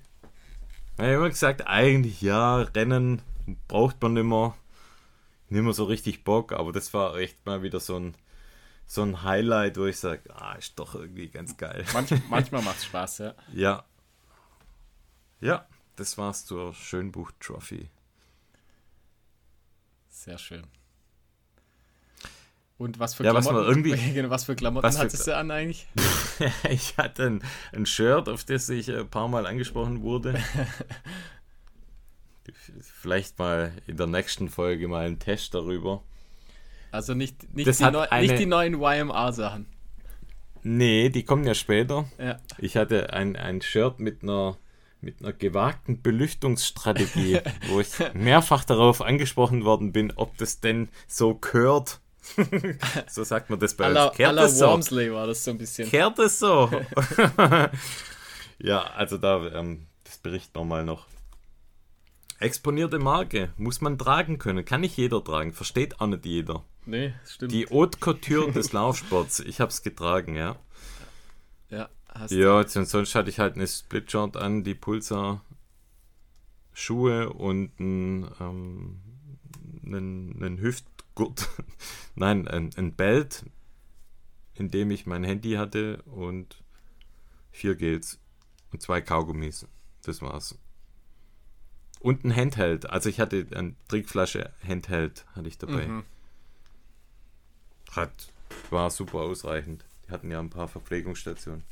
[0.98, 3.22] Ich habe immer gesagt, eigentlich ja, Rennen
[3.66, 4.54] braucht man immer.
[5.48, 8.14] Nicht mehr so richtig Bock, aber das war echt mal wieder so ein,
[8.86, 11.82] so ein Highlight, wo ich sage, ah, ist doch irgendwie ganz geil.
[11.94, 13.34] Manch, manchmal macht es Spaß, ja.
[13.54, 13.84] Ja.
[15.40, 15.66] Ja,
[16.00, 17.90] das war's zur Schönbuch-Trophy.
[20.08, 20.66] Sehr schön.
[22.78, 25.36] Und was für ja, Klamotten, was, irgendwie, genau, was für Klamotten was für, hattest du
[25.36, 25.86] an eigentlich?
[26.70, 27.42] ich hatte ein,
[27.72, 30.42] ein Shirt, auf das ich ein paar Mal angesprochen wurde.
[32.80, 36.02] Vielleicht mal in der nächsten Folge mal einen Test darüber.
[36.90, 39.66] Also nicht, nicht, die, neu, eine, nicht die neuen YMR-Sachen.
[40.62, 42.06] Nee, die kommen ja später.
[42.18, 42.40] Ja.
[42.56, 44.56] Ich hatte ein, ein Shirt mit einer
[45.00, 51.34] mit einer gewagten Belüftungsstrategie, wo ich mehrfach darauf angesprochen worden bin, ob das denn so
[51.34, 52.00] gehört.
[53.08, 54.16] so sagt man das bei uns.
[54.16, 54.66] Kehrt es so?
[54.66, 55.88] Wormsley war das so ein bisschen.
[55.88, 56.70] Kehrt es so?
[58.58, 61.06] ja, also da, ähm, das berichten wir mal noch.
[62.38, 63.52] Exponierte Marke.
[63.56, 64.64] Muss man tragen können.
[64.64, 65.52] Kann nicht jeder tragen.
[65.52, 66.64] Versteht auch nicht jeder.
[66.86, 67.52] Nee, stimmt.
[67.52, 69.40] Die Haute Couture des Laufsports.
[69.40, 70.56] Ich habe es getragen, ja.
[71.68, 75.42] ja, hast Ja, sonst hatte ich halt eine Splitshot an, die Pulsar
[76.72, 79.00] Schuhe und einen, ähm,
[79.84, 81.48] einen, einen Hüftgurt.
[82.14, 83.44] Nein, ein, ein Belt,
[84.54, 86.62] in dem ich mein Handy hatte und
[87.50, 88.18] vier Gels
[88.72, 89.66] und zwei Kaugummis.
[90.02, 90.58] Das war's.
[92.00, 92.88] Und ein Handheld.
[92.88, 95.86] Also ich hatte eine Trinkflasche Handheld hatte ich dabei.
[95.86, 96.04] Mhm.
[97.92, 98.32] Hat,
[98.70, 99.84] war super ausreichend.
[100.06, 101.62] Die hatten ja ein paar Verpflegungsstationen.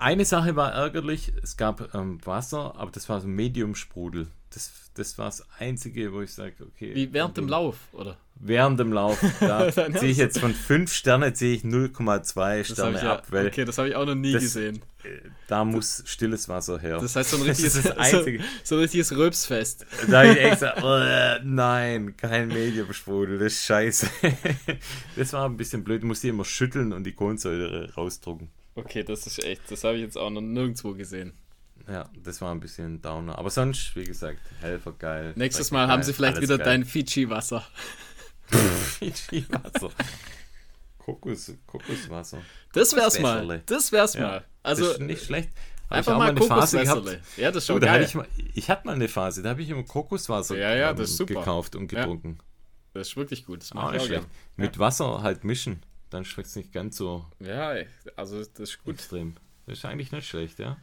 [0.00, 4.28] Eine Sache war ärgerlich, es gab ähm, Wasser, aber das war so Medium-Sprudel.
[4.52, 6.94] Das, das war das Einzige, wo ich sage, okay.
[6.94, 8.16] Wie während dem Lauf, oder?
[8.36, 9.22] Während dem Lauf.
[9.40, 13.12] Da sehe ich jetzt von 5 Sterne sehe ich 0,2 Das hab Sterne ich ja,
[13.16, 14.80] ab, weil okay, das habe ich auch noch nie das- gesehen.
[15.04, 15.08] äh,
[15.46, 16.98] da muss stilles Wasser her.
[16.98, 18.38] Das heißt so ein Das richtiges, das Einzige.
[18.38, 19.86] so, so ein richtiges Röpsfest.
[20.10, 24.08] Da habe ich extra, äh, nein, kein Medium-Sprudel, das ist scheiße.
[25.16, 28.48] Das war ein bisschen blöd, du musst die immer schütteln und die Kohlensäure rausdrucken.
[28.80, 31.32] Okay, das ist echt, das habe ich jetzt auch noch nirgendwo gesehen.
[31.88, 33.38] Ja, das war ein bisschen Downer.
[33.38, 35.32] Aber sonst, wie gesagt, Helfer geil.
[35.36, 36.66] Nächstes Mal haben geil, sie vielleicht wieder geil.
[36.66, 37.64] dein Fiji-Wasser.
[38.98, 39.90] Fiji-Wasser.
[40.98, 42.38] Kokos, Kokoswasser.
[42.72, 43.62] Das wär's mal.
[43.66, 44.44] Das wär's Ja, mal.
[44.62, 45.50] Also das ist nicht schlecht.
[45.88, 47.10] Hab einfach mal eine Phase Kokoswässerle.
[47.16, 47.38] gehabt.
[47.38, 48.02] Ja, das ist schon hatte geil.
[48.04, 51.26] ich, mal, ich hatte mal eine Phase, da habe ich immer Kokoswasser Ja, ja, ähm,
[51.26, 52.00] gekauft und Ja.
[52.00, 52.38] getrunken.
[52.92, 53.62] Das ist wirklich gut.
[53.62, 54.24] Das Ah, mache nicht ich auch.
[54.56, 57.74] Mit Wasser halt mischen, dann schmeckt es nicht ganz so Ja,
[58.16, 58.96] also das ist gut.
[58.96, 59.34] extrem.
[59.66, 60.76] Das ist eigentlich nicht schlecht, ja.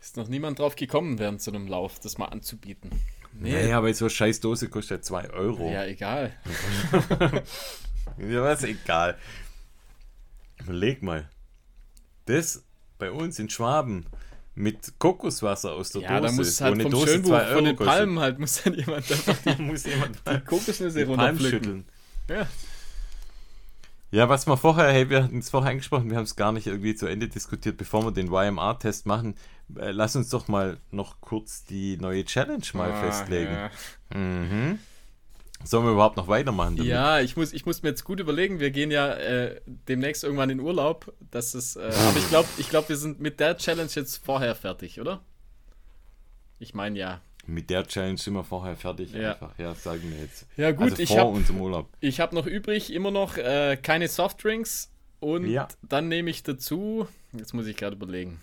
[0.00, 2.90] Ist noch niemand drauf gekommen, während so einem Lauf das mal anzubieten.
[3.32, 5.70] Nee, aber so eine scheiß Dose kostet 2 Euro.
[5.72, 6.32] Ja, egal.
[8.18, 9.16] Ja, was egal.
[10.60, 11.28] Überleg mal.
[12.24, 12.64] Das
[12.98, 14.06] bei uns in Schwaben
[14.54, 16.26] mit Kokoswasser aus der Ja, Dose.
[16.26, 17.86] da muss halt vom Dose Schönbuch, von den Euro kostet.
[17.86, 21.84] Palmen halt, muss dann jemand einfach Da muss jemand die Kokosnüsse die Palmen runterpflücken.
[22.28, 22.48] Ja.
[24.10, 26.66] Ja, was wir vorher, hey, wir hatten es vorher angesprochen, wir haben es gar nicht
[26.66, 29.34] irgendwie zu Ende diskutiert, bevor wir den YMR-Test machen.
[29.76, 33.52] Äh, lass uns doch mal noch kurz die neue Challenge mal Ah, festlegen.
[33.52, 33.70] Ja.
[34.18, 34.78] Mhm.
[35.64, 36.90] Sollen wir überhaupt noch weitermachen damit?
[36.90, 38.60] Ja, ich muss, ich muss mir jetzt gut überlegen.
[38.60, 41.12] Wir gehen ja äh, demnächst irgendwann in Urlaub.
[41.30, 44.54] Das ist, äh, aber ich glaube, ich glaub, wir sind mit der Challenge jetzt vorher
[44.54, 45.20] fertig, oder?
[46.60, 47.20] Ich meine ja.
[47.50, 49.12] Mit der Challenge sind wir vorher fertig.
[49.14, 49.32] Ja.
[49.32, 50.46] Einfach, ja, sagen wir jetzt.
[50.58, 51.88] Ja gut, also ich vor habe unserem Urlaub.
[52.00, 55.66] ich hab noch übrig immer noch äh, keine Softdrinks und Ja.
[55.82, 57.08] dann nehme ich dazu.
[57.32, 58.38] Jetzt muss ich gerade überlegen.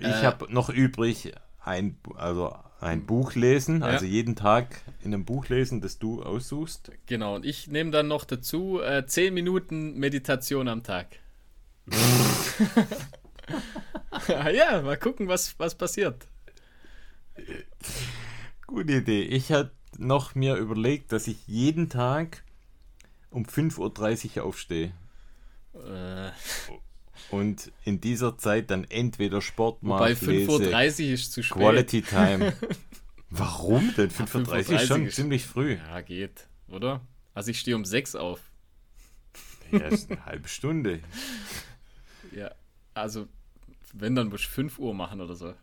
[0.00, 1.32] Ich Äh, habe noch übrig
[1.64, 6.90] ein, also ein Buch lesen, also jeden Tag in einem Buch lesen, das du aussuchst.
[7.06, 11.06] Genau, und ich nehme dann noch dazu äh, 10 Minuten Meditation am Tag.
[14.28, 16.26] ja, mal gucken, was, was passiert.
[18.66, 19.22] Gute Idee.
[19.22, 22.42] Ich hatte noch mir überlegt, dass ich jeden Tag
[23.30, 24.92] um 5.30 Uhr aufstehe
[25.74, 26.30] Äh,
[27.30, 31.58] und in dieser Zeit dann entweder Sport mache, bei lese, 5.30 Uhr ist zu spät.
[31.58, 32.52] Quality Time.
[33.30, 34.10] Warum denn?
[34.10, 35.74] 5.30 Uhr 5:30 ist schon ziemlich früh.
[35.74, 37.00] Ja, geht, oder?
[37.34, 38.40] Also ich stehe um 6 auf.
[39.70, 41.00] Ja, ist eine halbe Stunde.
[42.32, 42.50] Ja,
[42.94, 43.28] also
[43.92, 45.54] wenn, dann muss ich 5 Uhr machen oder so.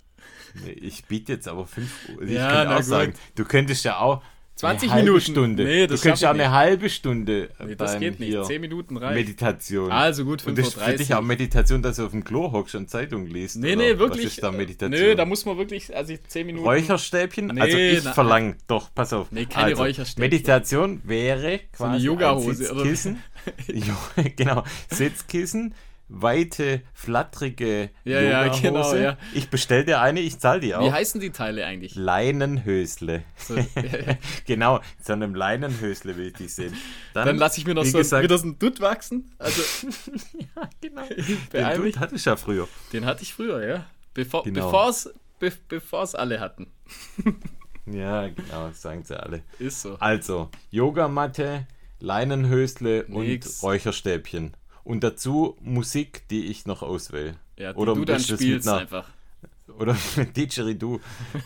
[0.66, 2.22] Nee, Ich biete jetzt aber 5 Uhr.
[2.24, 2.86] Ich Ja, könnte na auch gut.
[2.86, 4.22] sagen, du könntest ja auch
[4.56, 5.32] 20 eine halbe Minuten.
[5.32, 5.64] Stunde.
[5.66, 8.30] Nee, das du könntest ich eine halbe Stunde Nee, das geht nicht.
[8.30, 9.16] hier 10 Minuten reicht.
[9.16, 9.92] Meditation.
[9.92, 11.26] Also gut, Und das ist für 5.30 dich auch Uhr.
[11.26, 13.58] Meditation, dass du auf dem Klo hockst und Zeitung liest?
[13.58, 14.28] Nee, nee, wirklich.
[14.28, 14.92] Was ist da Meditation?
[14.98, 16.66] Nö, da muss man wirklich, also ich 10 Minuten.
[16.66, 17.48] Räucherstäbchen?
[17.48, 19.30] Nee, also ich verlange, doch, pass auf.
[19.32, 20.22] Nee, keine also, Räucherstäbchen.
[20.22, 22.54] Meditation wäre quasi eine Yogahose?
[22.54, 23.22] Sitzkissen.
[24.38, 25.76] Genau, Sitzkissen,
[26.08, 29.18] weite, flatterige Ja, ja, genau, ja.
[29.34, 30.92] Ich bestell dir eine, ich zahl die Wie auch.
[30.92, 31.96] heißen die Teile eigentlich?
[31.96, 33.24] Leinenhösle.
[33.38, 33.66] So, ja,
[34.46, 36.76] genau, so einem Leinenhösle will ich dich sehen.
[37.14, 39.32] dann lasse ich mir noch wie so gesagt- wieder so ein Dutt wachsen.
[39.40, 39.62] Also,
[40.56, 41.04] ja, genau.
[41.54, 41.82] Den.
[41.82, 42.68] Dutt hatte ich ja früher.
[42.94, 43.86] Den hatte ich früher, ja.
[44.14, 44.66] Bevor Genau.
[44.68, 46.68] bevor's, be bevor's alle hatten.
[47.88, 49.44] Ja, genau, sagen sie alle.
[49.60, 49.96] Ist so.
[50.00, 51.68] Also, Yogamatte,
[52.00, 53.62] Leinenhösle Nix.
[53.62, 54.56] und Räucherstäbchen.
[54.86, 57.36] Und dazu Musik, die ich noch auswähle.
[57.58, 59.10] Ja, die Oder du dann das spielst einer- einfach.
[59.80, 61.00] Oder mit Didgeridoo.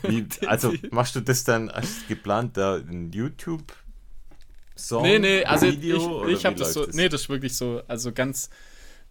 [0.04, 5.04] Wie, also, machst du das dann als geplant, da ein YouTube-Song?
[5.04, 7.82] Nee, nee, also Video, ich, ich habe das so, läuft nee, das ist wirklich so,
[7.88, 8.50] also ganz,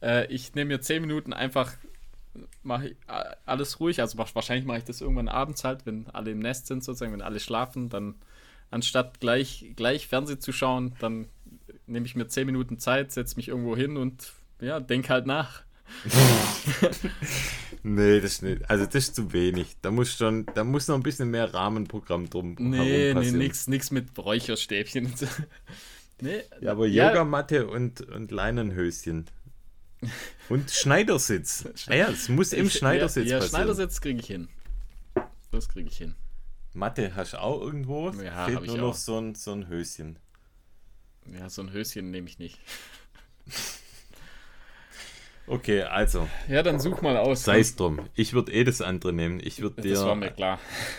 [0.02, 1.72] äh, ich nehme mir 10 Minuten einfach,
[2.62, 2.94] mache
[3.46, 6.66] alles ruhig, also mach, wahrscheinlich mache ich das irgendwann abends halt, wenn alle im Nest
[6.66, 8.14] sind sozusagen, wenn alle schlafen, dann
[8.70, 11.28] anstatt gleich, gleich Fernsehen zu schauen, dann
[11.88, 15.62] nehme ich mir 10 Minuten Zeit, setze mich irgendwo hin und ja, denk halt nach.
[17.82, 18.68] Nee, das ist nicht.
[18.68, 19.76] Also das ist zu wenig.
[19.82, 23.90] Da muss schon, da muss noch ein bisschen mehr Rahmenprogramm drum Nee, nee, nix, nix
[23.90, 25.26] mit Räucherstäbchen und so.
[26.20, 27.10] Nee, ja, aber ja.
[27.10, 29.26] Yogamatte und, und Leinenhöschen.
[30.48, 31.64] Und Schneidersitz.
[31.86, 33.60] ah ja, es muss im Schneidersitz ja, ja, passieren.
[33.60, 34.48] Schneidersitz kriege ich hin.
[35.52, 36.16] Das kriege ich hin.
[36.74, 38.10] Matte hast du auch irgendwo?
[38.10, 40.18] Ja, Fehlt nur noch so ein, so ein Höschen.
[41.38, 42.58] Ja, so ein Höschen nehme ich nicht.
[45.50, 46.28] Okay, also.
[46.46, 47.44] Ja, dann such mal aus.
[47.44, 48.00] Sei es drum.
[48.14, 49.40] Ich würde eh das andere nehmen.
[49.42, 50.58] Ich würde dir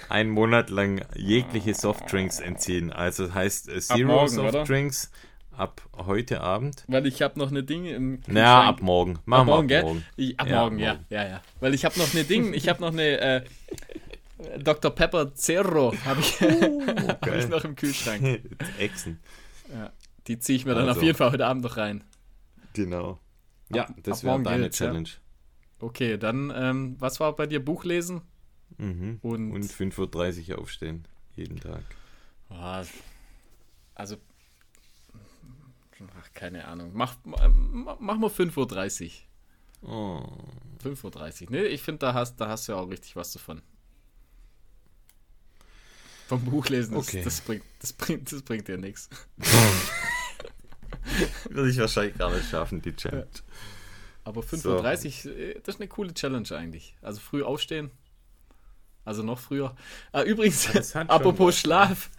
[0.10, 2.92] einen Monat lang jegliche Softdrinks entziehen.
[2.92, 5.12] Also heißt äh, Zero morgen, Softdrinks
[5.52, 5.62] oder?
[5.62, 6.84] ab heute Abend.
[6.88, 8.38] Weil ich habe noch eine Dinge im Kühlschrank.
[8.38, 9.20] Ja, ab morgen.
[9.26, 10.06] Machen ab wir morgen, ab morgen.
[10.16, 11.42] Ich, ab ja, morgen, ja, ja, ja.
[11.60, 13.42] Weil ich habe noch eine Ding, ich habe noch eine äh,
[14.58, 14.92] Dr.
[14.92, 18.42] Pepper Zero habe ich, uh, hab ich noch im Kühlschrank.
[18.80, 19.20] Echsen.
[19.72, 19.92] Ja,
[20.30, 21.00] die ziehe ich mir dann also.
[21.00, 22.04] auf jeden Fall heute Abend noch rein.
[22.74, 23.20] Genau.
[23.74, 25.10] Ja, ab, das wäre deine gilt, Challenge.
[25.10, 25.86] Ja.
[25.86, 27.64] Okay, dann, ähm, was war bei dir?
[27.64, 28.22] Buch lesen?
[28.78, 29.18] Mhm.
[29.24, 31.84] Und, und 5.30 Uhr aufstehen, jeden Tag.
[32.50, 32.84] Oh,
[33.96, 34.18] also,
[36.20, 36.92] ach, keine Ahnung.
[36.94, 39.12] Mach, mach, mach mal 5.30
[39.82, 39.90] Uhr.
[39.90, 40.88] Oh.
[40.88, 41.52] 5.30 Uhr.
[41.52, 43.64] Nee, ich finde, da hast, da hast du ja auch richtig was davon.
[46.28, 47.24] Vom Buchlesen, okay.
[47.24, 49.10] das, das, bringt, das, bringt, das bringt dir nichts.
[51.50, 53.28] Würde ich wahrscheinlich gar nicht schaffen, die Challenge.
[54.24, 56.96] Aber 5.30 Uhr, äh, das ist eine coole Challenge eigentlich.
[57.02, 57.92] Also früh aufstehen.
[59.06, 59.76] Also noch früher.
[60.12, 62.10] Ah, übrigens, apropos Schlaf.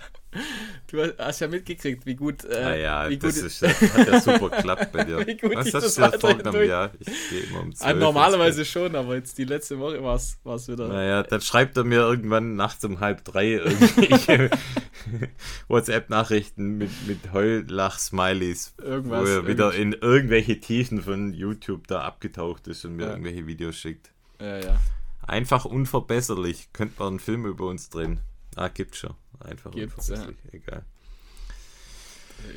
[0.87, 2.45] Du hast ja mitgekriegt, wie gut.
[2.45, 5.19] Äh, ah ja, wie das, gut ist, das hat ja super geklappt bei dir.
[5.27, 6.69] wie gut Was hast du dir vorgenommen?
[6.69, 10.15] Ja, ich gehe immer um 12 ah, Normalerweise schon, aber jetzt die letzte Woche war
[10.15, 10.89] es wieder.
[10.89, 14.51] Naja, dann schreibt er mir irgendwann nachts um halb drei irgendwelche
[15.69, 18.75] WhatsApp-Nachrichten mit, mit Heulach-Smileys.
[18.79, 19.23] Irgendwas.
[19.23, 23.11] Wo er wieder in irgendwelche Tiefen von YouTube da abgetaucht ist und mir ja.
[23.11, 24.13] irgendwelche Videos schickt.
[24.41, 24.81] Ja, ja.
[25.27, 26.73] Einfach unverbesserlich.
[26.73, 28.21] Könnte man einen Film über uns drehen.
[28.57, 29.15] Ah, gibt's schon.
[29.41, 30.29] Einfach Gibt's, ja.
[30.53, 30.85] Egal.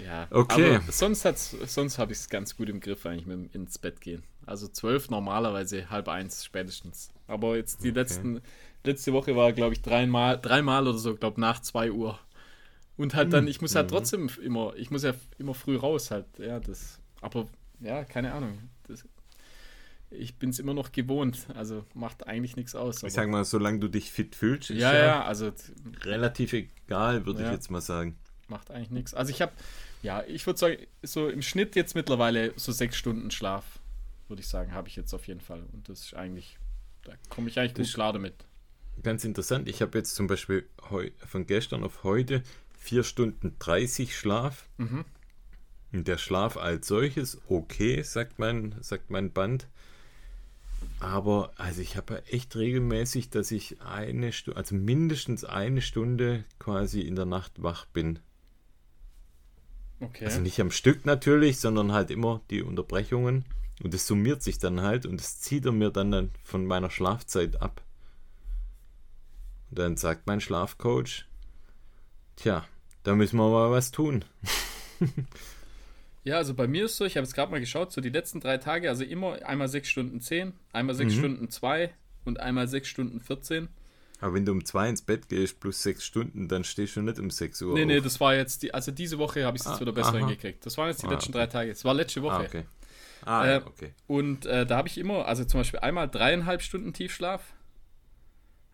[0.03, 0.75] Ja, okay.
[0.75, 1.23] Aber sonst,
[1.65, 4.23] sonst habe ich es ganz gut im Griff, eigentlich mit dem ins Bett gehen.
[4.45, 7.11] Also zwölf normalerweise, halb eins spätestens.
[7.27, 7.99] Aber jetzt die okay.
[7.99, 8.41] letzten,
[8.84, 12.19] letzte Woche war, glaube ich, dreimal, dreimal oder so, glaube nach zwei Uhr.
[12.95, 13.95] Und halt dann, hm, ich muss halt mhm.
[13.95, 17.47] trotzdem immer, ich muss ja immer früh raus halt, ja, das, aber
[17.79, 18.57] ja, keine Ahnung.
[18.88, 19.03] Das,
[20.18, 21.47] ich bin es immer noch gewohnt.
[21.55, 23.03] Also macht eigentlich nichts aus.
[23.03, 25.51] Ich sag mal, solange du dich fit fühlst, ist ja, ja, also
[26.01, 28.18] relativ egal, würde ja, ich jetzt mal sagen.
[28.47, 29.14] Macht eigentlich nichts.
[29.14, 29.53] Also ich habe,
[30.01, 33.80] ja, ich würde sagen, so im Schnitt jetzt mittlerweile so sechs Stunden Schlaf,
[34.28, 35.64] würde ich sagen, habe ich jetzt auf jeden Fall.
[35.74, 36.57] Und das ist eigentlich,
[37.03, 38.45] da komme ich eigentlich gut klar damit.
[39.01, 39.68] Ganz interessant.
[39.68, 40.68] Ich habe jetzt zum Beispiel
[41.26, 42.43] von gestern auf heute
[42.78, 44.68] vier Stunden 30 Schlaf.
[44.78, 45.05] Mhm.
[45.91, 49.68] Der Schlaf als solches, okay, sagt mein, sagt mein Band.
[51.03, 57.01] Aber also ich habe echt regelmäßig, dass ich eine Stunde, also mindestens eine Stunde quasi
[57.01, 58.19] in der Nacht wach bin.
[59.99, 60.23] Okay.
[60.23, 63.43] Also nicht am Stück natürlich, sondern halt immer die Unterbrechungen.
[63.83, 66.89] Und es summiert sich dann halt und es zieht er mir dann, dann von meiner
[66.89, 67.83] Schlafzeit ab.
[69.69, 71.25] Und dann sagt mein Schlafcoach,
[72.37, 72.65] tja,
[73.03, 74.23] da müssen wir mal was tun.
[76.24, 78.39] Ja, also bei mir ist so, ich habe jetzt gerade mal geschaut, so die letzten
[78.39, 81.19] drei Tage, also immer einmal 6 Stunden 10, einmal 6 mhm.
[81.19, 81.93] Stunden 2
[82.24, 83.67] und einmal 6 Stunden 14.
[84.21, 87.19] Aber wenn du um 2 ins Bett gehst plus 6 Stunden, dann stehst du nicht
[87.19, 87.74] um 6 Uhr.
[87.74, 87.88] Nee, auf.
[87.88, 90.19] nee, das war jetzt die, also diese Woche habe ich es ah, wieder besser aha.
[90.19, 90.65] hingekriegt.
[90.65, 91.39] Das waren jetzt die ah, letzten okay.
[91.39, 91.69] drei Tage.
[91.71, 92.36] Das war letzte Woche.
[92.36, 92.63] Ah, okay.
[93.26, 93.93] Ah, äh, okay.
[94.07, 97.53] Und äh, da habe ich immer, also zum Beispiel einmal dreieinhalb Stunden Tiefschlaf,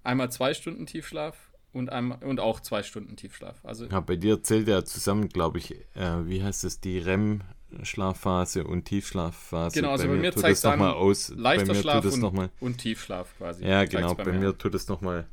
[0.03, 3.63] einmal zwei Stunden Tiefschlaf und, einmal, und auch zwei Stunden Tiefschlaf.
[3.63, 8.63] Also ja, bei dir zählt ja zusammen, glaube ich, äh, wie heißt es, die REM-Schlafphase
[8.63, 9.75] und Tiefschlafphase.
[9.75, 11.33] Genau, also bei, bei mir, mir zeigt es nochmal aus.
[11.35, 13.65] Leichter Schlaf und, noch mal, und Tiefschlaf quasi.
[13.65, 15.27] Ja, genau, bei, bei mir tut es nochmal.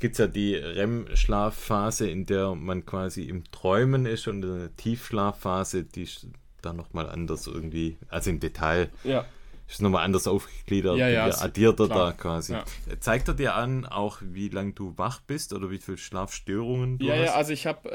[0.00, 5.84] Gibt es ja die REM-Schlafphase, in der man quasi im Träumen ist und eine Tiefschlafphase,
[5.84, 6.26] die ist
[6.60, 8.90] dann nochmal anders irgendwie, also im Detail.
[9.04, 9.26] Ja
[9.72, 10.96] ist nochmal anders aufgegliedert.
[10.96, 12.52] Ja, ja, addiert er da quasi.
[12.52, 12.64] Ja.
[13.00, 17.06] Zeigt er dir an, auch wie lange du wach bist oder wie viele Schlafstörungen du
[17.06, 17.24] ja, hast?
[17.26, 17.90] Ja, also ich habe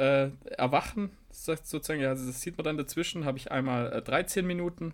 [0.45, 4.45] äh, Erwachen, sozusagen, ja, also das sieht man dann dazwischen, habe ich einmal äh, 13
[4.45, 4.93] Minuten,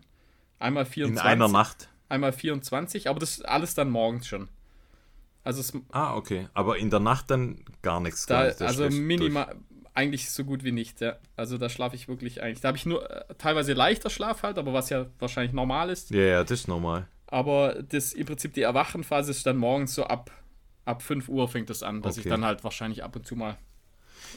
[0.60, 1.24] einmal 24.
[1.24, 1.90] In einer Nacht?
[2.10, 4.50] Einmal 24, aber das ist alles dann morgens schon.
[5.44, 6.48] Also es, ah, okay.
[6.54, 8.26] Aber in der Nacht dann gar nichts.
[8.26, 9.56] Da, also minimal,
[9.94, 11.18] eigentlich so gut wie nicht, ja.
[11.36, 12.62] Also da schlafe ich wirklich eigentlich.
[12.62, 16.10] Da habe ich nur äh, teilweise leichter Schlaf halt, aber was ja wahrscheinlich normal ist.
[16.12, 17.08] Ja, ja, das ist normal.
[17.28, 20.32] Aber das im Prinzip die Erwachenphase ist dann morgens so ab,
[20.86, 22.28] ab 5 Uhr fängt das an, dass okay.
[22.28, 23.58] ich dann halt wahrscheinlich ab und zu mal.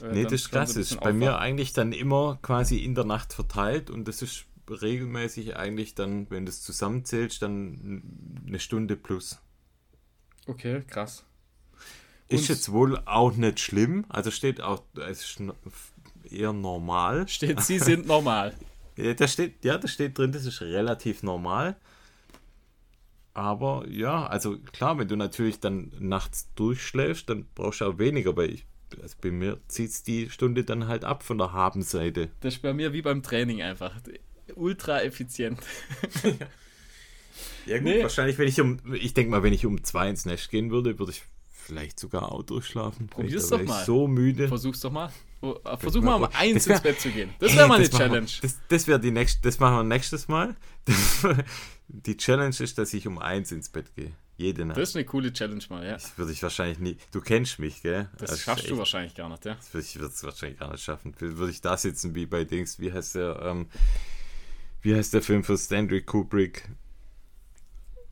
[0.02, 0.88] Äh, nee, das ist klassisch.
[0.88, 5.56] So Bei mir eigentlich dann immer quasi in der Nacht verteilt und das ist regelmäßig
[5.56, 9.38] eigentlich dann, wenn du es zusammenzählst, dann eine Stunde plus.
[10.46, 11.24] Okay, krass.
[12.28, 14.04] Ist jetzt wohl auch nicht schlimm.
[14.08, 15.42] Also steht auch, es ist
[16.30, 17.28] eher normal.
[17.28, 18.54] Steht, sie sind normal.
[18.96, 21.76] Ja, da steht, ja, da steht drin, das ist relativ normal.
[23.34, 28.34] Aber ja, also klar, wenn du natürlich dann nachts durchschläfst, dann brauchst du auch weniger,
[28.36, 28.64] weil ich,
[29.02, 32.30] also bei mir zieht es die Stunde dann halt ab von der Habenseite.
[32.40, 33.92] Das ist bei mir wie beim Training einfach.
[34.54, 35.60] Ultra effizient.
[37.66, 38.02] Ja, gut, Nee.
[38.02, 40.98] wahrscheinlich, wenn ich um, ich denke mal, wenn ich um zwei ins Nest gehen würde,
[41.00, 41.22] würde ich
[41.66, 43.08] vielleicht sogar auch durchschlafen.
[43.08, 43.84] Probier's doch mal.
[43.84, 44.48] So müde.
[44.48, 45.10] Versuch's doch mal.
[45.42, 47.30] Oh, Versuch mal um Das eins wär- ins Bett zu gehen.
[47.38, 48.28] Das wäre mal eine wir- Challenge.
[48.40, 50.56] Das, das wäre die nächste, das machen wir nächstes Mal.
[51.88, 54.12] die Challenge ist, dass ich um eins ins Bett gehe.
[54.38, 54.78] Jede Nacht.
[54.78, 55.94] Das ist eine coole Challenge mal, ja.
[55.94, 56.96] Das würde ich wahrscheinlich nie.
[57.10, 58.08] Du kennst mich, gell?
[58.18, 59.54] Das Also schaffst du echt, wahrscheinlich gar nicht, ja.
[59.54, 61.14] Das würde ich es wahrscheinlich gar nicht schaffen.
[61.18, 63.68] Würde ich da sitzen wie bei Dings, wie heißt der, ähm,
[64.82, 66.68] wie heißt der Film von Stanley Kubrick?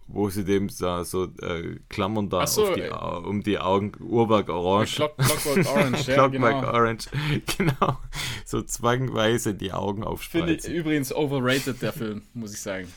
[0.06, 3.92] Wo sie dem da so äh, Klammern da so, auf die, äh, um die Augen,
[4.00, 4.96] Uhrwerk Orange.
[4.96, 6.72] Clock, Clockwork Orange, ja, Clockwork genau.
[6.72, 7.06] Orange,
[7.56, 7.98] genau.
[8.44, 10.74] So zwangweise die Augen Finde aufspreizen.
[10.74, 12.88] übrigens overrated, der Film, muss ich sagen.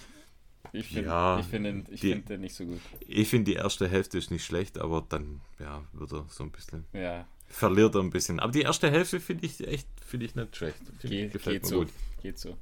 [0.73, 2.81] Ich finde Ja, ich find den, ich die- find den nicht so gut.
[3.07, 6.51] Ich finde, die erste Hälfte ist nicht schlecht, aber dann, ja, wird er so ein
[6.51, 8.41] bisschen, Ja, verliert er ein bisschen.
[8.41, 10.77] Aber die erste Hälfte finde ich echt, finde ich nicht schlecht.
[10.99, 11.79] Find, geht, gefällt geht mir so.
[11.79, 11.89] gut.
[12.21, 12.57] Geht so.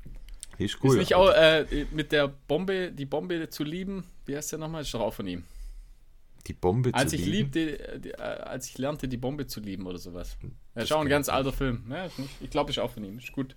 [0.57, 0.97] Ist Ist cool.
[0.97, 4.81] nicht auch äh, mit der Bombe, die Bombe zu lieben, wie heißt der nochmal?
[4.83, 5.43] Ist doch auch von ihm.
[6.47, 7.51] die Bombe Als zu ich lieben.
[7.53, 10.37] liebte, die, äh, als ich lernte, die Bombe zu lieben oder sowas.
[10.41, 11.83] Ja, Das ist auch ein ganz alter Film.
[11.89, 13.17] Ja, ist ich glaube, ist auch von ihm.
[13.17, 13.55] Ist gut.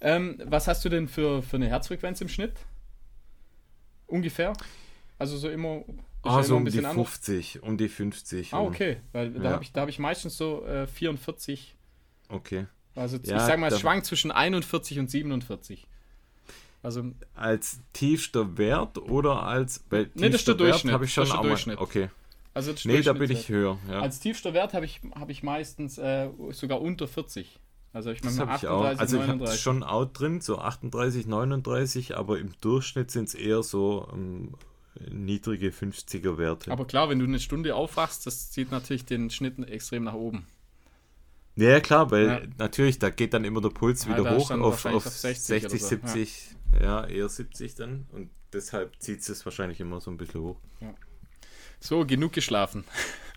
[0.00, 2.52] Ähm, was hast du denn für, für eine Herzfrequenz im Schnitt?
[4.06, 4.52] Ungefähr?
[5.18, 5.86] Also so immer, ist
[6.24, 7.08] ja Ah, so um die bisschen anders.
[7.10, 8.54] 50, um die 50.
[8.54, 8.98] Ah, okay.
[9.12, 9.50] Weil da Ja.
[9.50, 11.74] habe ich, da hab ich meistens so äh, 44.
[12.28, 12.66] Okay.
[12.94, 15.86] Also Ja, ich sag mal, es da- schwankt zwischen 41 und 47.
[16.82, 17.04] Also
[17.34, 19.84] Als tiefster Wert oder als.
[19.90, 20.92] Weil Nee, das ist der Durchschnitt.
[20.94, 21.40] habe ich schon Das.
[21.40, 21.78] Durchschnitt.
[21.78, 22.08] Okay.
[22.54, 23.78] Also das Nee, da bin ich höher.
[23.88, 24.00] Ja.
[24.00, 27.58] Als tiefster Wert habe ich, hab ich meistens äh, sogar unter 40.
[27.92, 28.84] Also ich meine habe ich auch.
[28.84, 29.60] 38, Also ich habe 39.
[29.60, 34.54] schon out drin, so 38, 39, aber im Durchschnitt sind es eher so ähm,
[35.10, 36.70] niedrige 50er Werte.
[36.70, 40.46] Aber klar, wenn du eine Stunde aufwachst, das zieht natürlich den Schnitt extrem nach oben.
[41.56, 42.40] Ja, klar, weil Ja.
[42.58, 45.70] natürlich, da geht dann immer der Puls Ja, wieder hoch auf, auf auf 60 60,
[45.70, 47.06] oder so, 70, ja.
[47.06, 48.06] eher 70 dann.
[48.12, 50.56] Und deshalb zieht es wahrscheinlich immer so ein bisschen hoch.
[51.80, 52.84] So, genug geschlafen.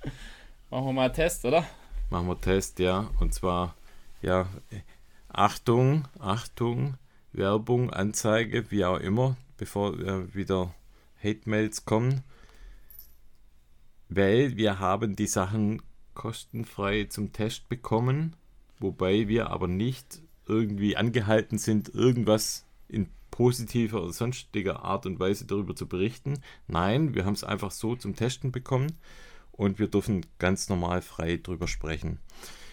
[0.69, 1.65] Machen wir mal einen Test, oder?
[2.09, 3.09] Machen wir Test, ja.
[3.19, 3.75] Und zwar,
[4.21, 4.47] ja,
[5.29, 6.95] Achtung, Achtung,
[7.33, 10.73] Werbung, Anzeige, wie auch immer, bevor äh, wieder
[11.23, 12.23] Hate-Mails kommen.
[14.09, 15.81] Weil wir haben die Sachen
[16.13, 18.35] kostenfrei zum Test bekommen,
[18.79, 25.45] wobei wir aber nicht irgendwie angehalten sind, irgendwas in positiver oder sonstiger Art und Weise
[25.45, 26.41] darüber zu berichten.
[26.67, 28.91] Nein, wir haben es einfach so zum Testen bekommen
[29.51, 32.19] und wir dürfen ganz normal frei drüber sprechen.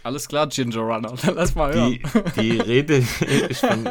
[0.03, 1.15] Alles klar, Ginger Runner.
[1.23, 1.99] Dann lass mal hören.
[2.37, 3.05] Die, die Rede
[3.49, 3.89] ist von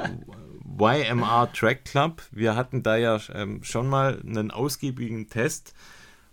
[0.80, 2.22] YMR Track Club.
[2.32, 5.74] Wir hatten da ja ähm, schon mal einen ausgiebigen Test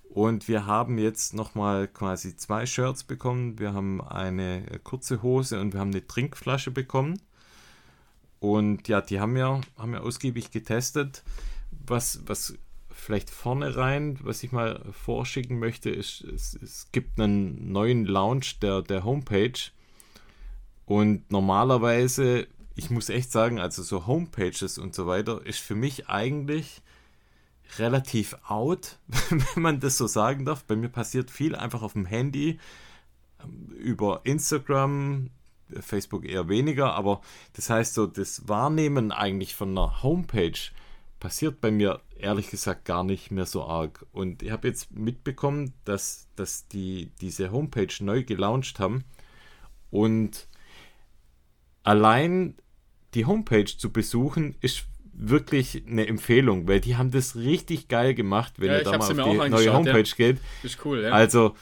[0.08, 3.58] und wir haben jetzt nochmal quasi zwei Shirts bekommen.
[3.58, 7.20] Wir haben eine kurze Hose und wir haben eine Trinkflasche bekommen.
[8.44, 11.22] Und ja, die haben wir, haben wir ausgiebig getestet.
[11.70, 12.58] Was, was
[12.90, 18.60] vielleicht vorne rein, was ich mal vorschicken möchte, ist, es, es gibt einen neuen Launch
[18.60, 19.58] der, der Homepage.
[20.84, 26.10] Und normalerweise, ich muss echt sagen, also so Homepages und so weiter, ist für mich
[26.10, 26.82] eigentlich
[27.78, 28.98] relativ out,
[29.54, 30.64] wenn man das so sagen darf.
[30.64, 32.60] Bei mir passiert viel einfach auf dem Handy,
[33.42, 35.30] ähm, über Instagram,
[35.80, 37.20] Facebook eher weniger, aber
[37.54, 40.58] das heißt so, das Wahrnehmen eigentlich von einer Homepage
[41.20, 44.04] passiert bei mir ehrlich gesagt gar nicht mehr so arg.
[44.12, 49.04] Und ich habe jetzt mitbekommen, dass, dass die diese Homepage neu gelauncht haben
[49.90, 50.48] und
[51.82, 52.56] allein
[53.14, 58.54] die Homepage zu besuchen ist wirklich eine Empfehlung, weil die haben das richtig geil gemacht,
[58.58, 60.14] wenn Ja, ihr da mal auf die neue Homepage ja.
[60.16, 60.38] geht.
[60.62, 61.10] Ist cool, ja.
[61.12, 61.54] Also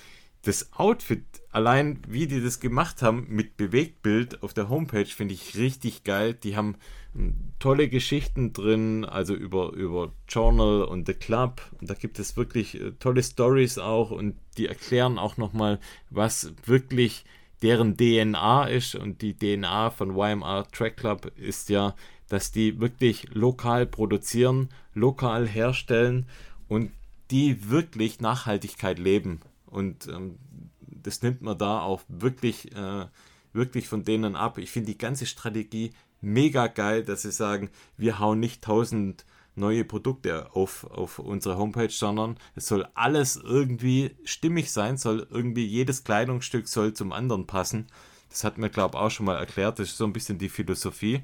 [0.42, 5.56] das Outfit, allein wie die das gemacht haben mit Bewegtbild auf der Homepage, finde ich
[5.56, 6.34] richtig geil.
[6.34, 6.76] Die haben
[7.14, 11.62] ähm, tolle Geschichten drin, also über, über Journal und The Club.
[11.80, 15.78] Und da gibt es wirklich äh, tolle Stories auch und die erklären auch nochmal,
[16.10, 17.24] was wirklich
[17.62, 18.96] deren DNA ist.
[18.96, 21.94] Und die DNA von YMR Track Club ist ja,
[22.28, 26.26] dass die wirklich lokal produzieren, lokal herstellen
[26.66, 26.90] und
[27.30, 29.40] die wirklich Nachhaltigkeit leben.
[29.72, 30.38] Und ähm,
[30.80, 33.06] das nimmt man da auch wirklich, äh,
[33.52, 34.58] wirklich von denen ab.
[34.58, 39.84] Ich finde die ganze Strategie mega geil, dass sie sagen, wir hauen nicht 1000 neue
[39.84, 46.04] Produkte auf, auf unsere Homepage, sondern es soll alles irgendwie stimmig sein, soll irgendwie jedes
[46.04, 47.86] Kleidungsstück soll zum anderen passen.
[48.30, 49.78] Das hat mir, glaube ich, auch schon mal erklärt.
[49.78, 51.22] Das ist so ein bisschen die Philosophie.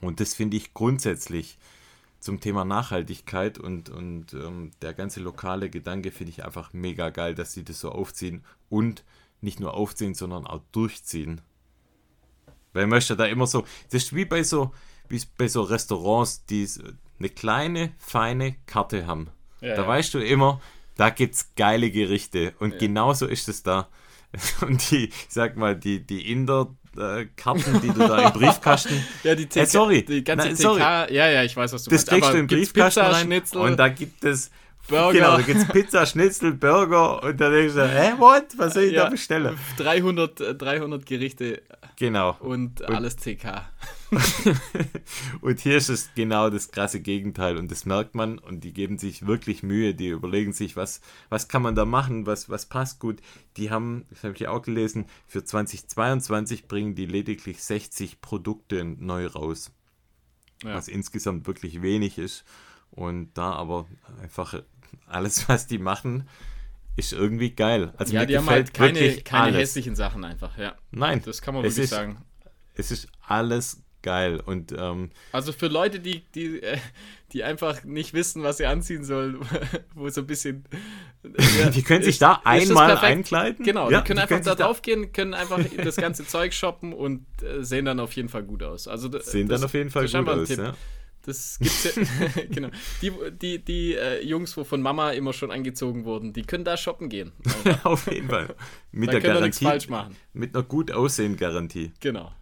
[0.00, 1.58] Und das finde ich grundsätzlich
[2.20, 7.34] zum Thema Nachhaltigkeit und, und ähm, der ganze lokale Gedanke finde ich einfach mega geil,
[7.34, 9.04] dass sie das so aufziehen und
[9.40, 11.40] nicht nur aufziehen, sondern auch durchziehen.
[12.72, 14.72] Weil man möchte da immer so, das ist wie bei so,
[15.08, 16.68] wie bei so Restaurants, die
[17.18, 19.30] eine kleine, feine Karte haben.
[19.60, 19.88] Ja, da ja.
[19.88, 20.60] weißt du immer,
[20.96, 22.54] da gibt es geile Gerichte.
[22.58, 22.78] Und ja.
[22.78, 23.88] genauso ist es da.
[24.60, 29.04] Und die, ich sag mal, die, die Inder, äh, Karten, die du da im Briefkasten.
[29.22, 30.80] ja, die TK, äh, sorry, die ganze Nein, TK, sorry.
[30.80, 32.22] ja, ja, ich weiß, was du das meinst.
[32.22, 34.50] Das du im Briefkasten rein und da gibt es
[34.88, 35.12] Burger.
[35.12, 38.46] Genau, da gibt es Pizza, Schnitzel, Burger und dann denkst du, hä, what?
[38.56, 39.58] Was soll ich ja, da bestellen?
[39.76, 41.62] 300, 300 Gerichte.
[41.96, 42.36] Genau.
[42.40, 43.68] Und, und alles TK.
[45.42, 48.96] und hier ist es genau das krasse Gegenteil und das merkt man und die geben
[48.96, 52.98] sich wirklich Mühe, die überlegen sich, was, was kann man da machen, was, was passt
[53.00, 53.20] gut.
[53.58, 59.26] Die haben, das habe ich auch gelesen, für 2022 bringen die lediglich 60 Produkte neu
[59.26, 59.70] raus.
[60.64, 60.74] Ja.
[60.74, 62.44] Was insgesamt wirklich wenig ist.
[62.90, 63.86] Und da aber
[64.22, 64.62] einfach
[65.06, 66.28] alles, was die machen,
[66.96, 67.92] ist irgendwie geil.
[67.96, 70.74] Also ja, die haben halt keine, keine hässlichen Sachen einfach, ja.
[70.90, 71.22] Nein.
[71.24, 72.18] Das kann man wirklich ist, sagen.
[72.74, 74.40] Es ist alles geil.
[74.44, 76.78] Und, ähm, also für Leute, die, die, äh,
[77.32, 79.38] die einfach nicht wissen, was sie anziehen sollen,
[79.94, 80.64] wo so ein bisschen.
[81.58, 83.64] Ja, die können ist, sich da einmal einkleiden.
[83.64, 86.54] Genau, ja, die können die einfach können da drauf gehen, können einfach das ganze Zeug
[86.54, 88.88] shoppen und äh, sehen dann auf jeden Fall gut aus.
[88.88, 90.74] Also, sehen das, dann auf jeden Fall gut aus, ja.
[91.28, 92.42] Das gibt's ja.
[92.50, 92.70] genau.
[93.02, 96.78] Die, die, die äh, Jungs, wo von Mama immer schon angezogen wurden, die können da
[96.78, 97.32] shoppen gehen.
[97.84, 98.54] Auf jeden Fall.
[98.92, 99.66] Mit da der Garantie.
[99.66, 100.16] falsch machen.
[100.32, 101.92] Mit einer gut aussehenden Garantie.
[102.00, 102.32] Genau.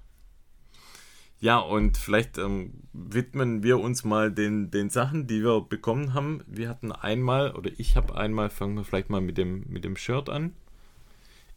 [1.41, 6.45] Ja, und vielleicht ähm, widmen wir uns mal den, den Sachen, die wir bekommen haben.
[6.47, 9.97] Wir hatten einmal, oder ich habe einmal, fangen wir vielleicht mal mit dem, mit dem
[9.97, 10.55] Shirt an.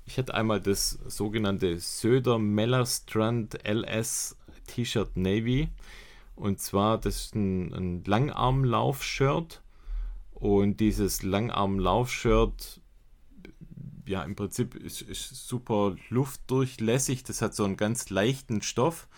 [0.06, 5.70] Ich hatte einmal das sogenannte Söder Mellerstrand LS T-Shirt Navy.
[6.40, 9.62] Und zwar, das ist ein, ein Langarmlauf-Shirt.
[10.32, 12.80] Und dieses Langarmlauf-Shirt,
[14.06, 17.24] ja, im Prinzip ist, ist super luftdurchlässig.
[17.24, 19.10] Das hat so einen ganz leichten Stoff.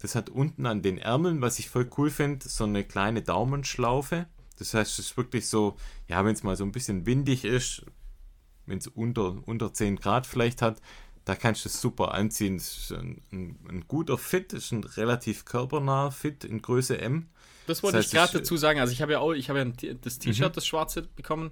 [0.00, 4.26] Das hat unten an den Ärmeln, was ich voll cool finde, so eine kleine Daumenschlaufe.
[4.58, 5.76] Das heißt, es ist wirklich so,
[6.08, 7.86] ja, wenn es mal so ein bisschen windig ist,
[8.66, 10.80] wenn es unter, unter 10 Grad vielleicht hat,
[11.26, 12.56] da kannst du es super anziehen.
[12.56, 17.26] Es ist ein, ein, ein, guter Fit, ist ein relativ körpernaher Fit in Größe M.
[17.66, 18.78] Das wollte das heißt, ich gerade dazu sagen.
[18.78, 20.54] Also ich habe ja auch, ich habe ja das T-Shirt, mhm.
[20.54, 21.50] das schwarze bekommen.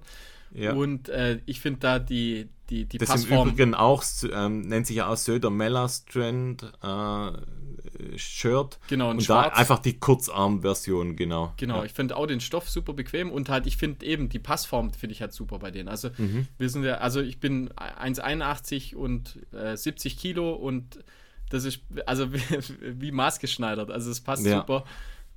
[0.53, 0.73] Ja.
[0.73, 3.49] Und äh, ich finde da die, die, die das Passform.
[3.49, 4.01] im Übrigen auch,
[4.31, 7.31] ähm, nennt sich ja auch Söder Mellastrand äh,
[8.15, 8.79] Shirt.
[8.87, 9.53] Genau, und schwarz.
[9.53, 11.53] da einfach die Kurzarm-Version, genau.
[11.57, 11.85] Genau, ja.
[11.85, 15.13] ich finde auch den Stoff super bequem und halt, ich finde eben die Passform finde
[15.13, 15.89] ich halt super bei denen.
[15.89, 16.47] Also mhm.
[16.57, 20.99] wir sind ja, also ich bin 1,81 und äh, 70 Kilo und
[21.49, 22.39] das ist also wie,
[22.81, 23.91] wie maßgeschneidert.
[23.91, 24.59] Also es passt ja.
[24.59, 24.85] super.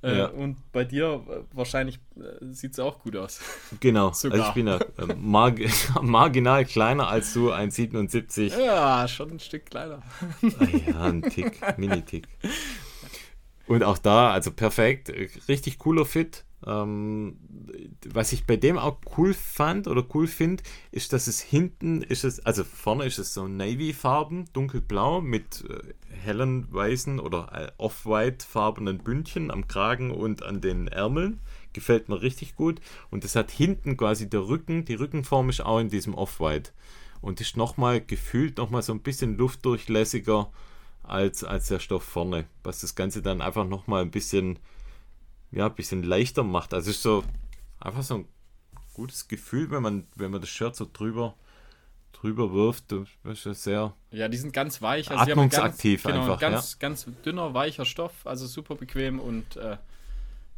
[0.01, 0.25] Äh, ja.
[0.27, 3.41] Und bei dir äh, wahrscheinlich äh, sieht es auch gut aus.
[3.79, 5.59] Genau, also ich bin ja äh, marg
[6.01, 8.57] marginal kleiner als du, 1,77.
[8.57, 10.01] Ja, schon ein Stück kleiner.
[10.59, 12.27] Ah, ja, ein Tick, Mini-Tick.
[13.67, 15.11] Und auch da, also perfekt,
[15.47, 16.45] richtig cooler Fit.
[16.69, 17.37] Ähm,
[18.05, 22.23] was ich bei dem auch cool fand oder cool finde, ist, dass es hinten ist
[22.23, 28.45] es, also vorne ist es so Navy-Farben, dunkelblau mit äh, hellen weißen oder äh, off-white
[28.45, 31.39] farbenen Bündchen am Kragen und an den Ärmeln.
[31.73, 32.81] Gefällt mir richtig gut.
[33.09, 36.71] Und es hat hinten quasi der Rücken, die Rückenform ist auch in diesem off-white.
[37.21, 40.51] Und ist nochmal gefühlt nochmal so ein bisschen luftdurchlässiger
[41.03, 42.45] als, als der Stoff vorne.
[42.63, 44.59] Was das Ganze dann einfach nochmal ein bisschen
[45.51, 46.73] ja, ein bisschen leichter macht.
[46.73, 47.23] Also es ist so
[47.79, 48.25] einfach so ein
[48.93, 51.35] gutes Gefühl, wenn man, wenn man das Shirt so drüber,
[52.11, 52.93] drüber wirft.
[53.23, 55.09] Das ist sehr ja, die sind ganz weich.
[55.09, 56.39] Also atmungsaktiv ganz, genau, einfach.
[56.39, 56.77] Ganz, ja.
[56.79, 59.77] ganz dünner, weicher Stoff, also super bequem und äh,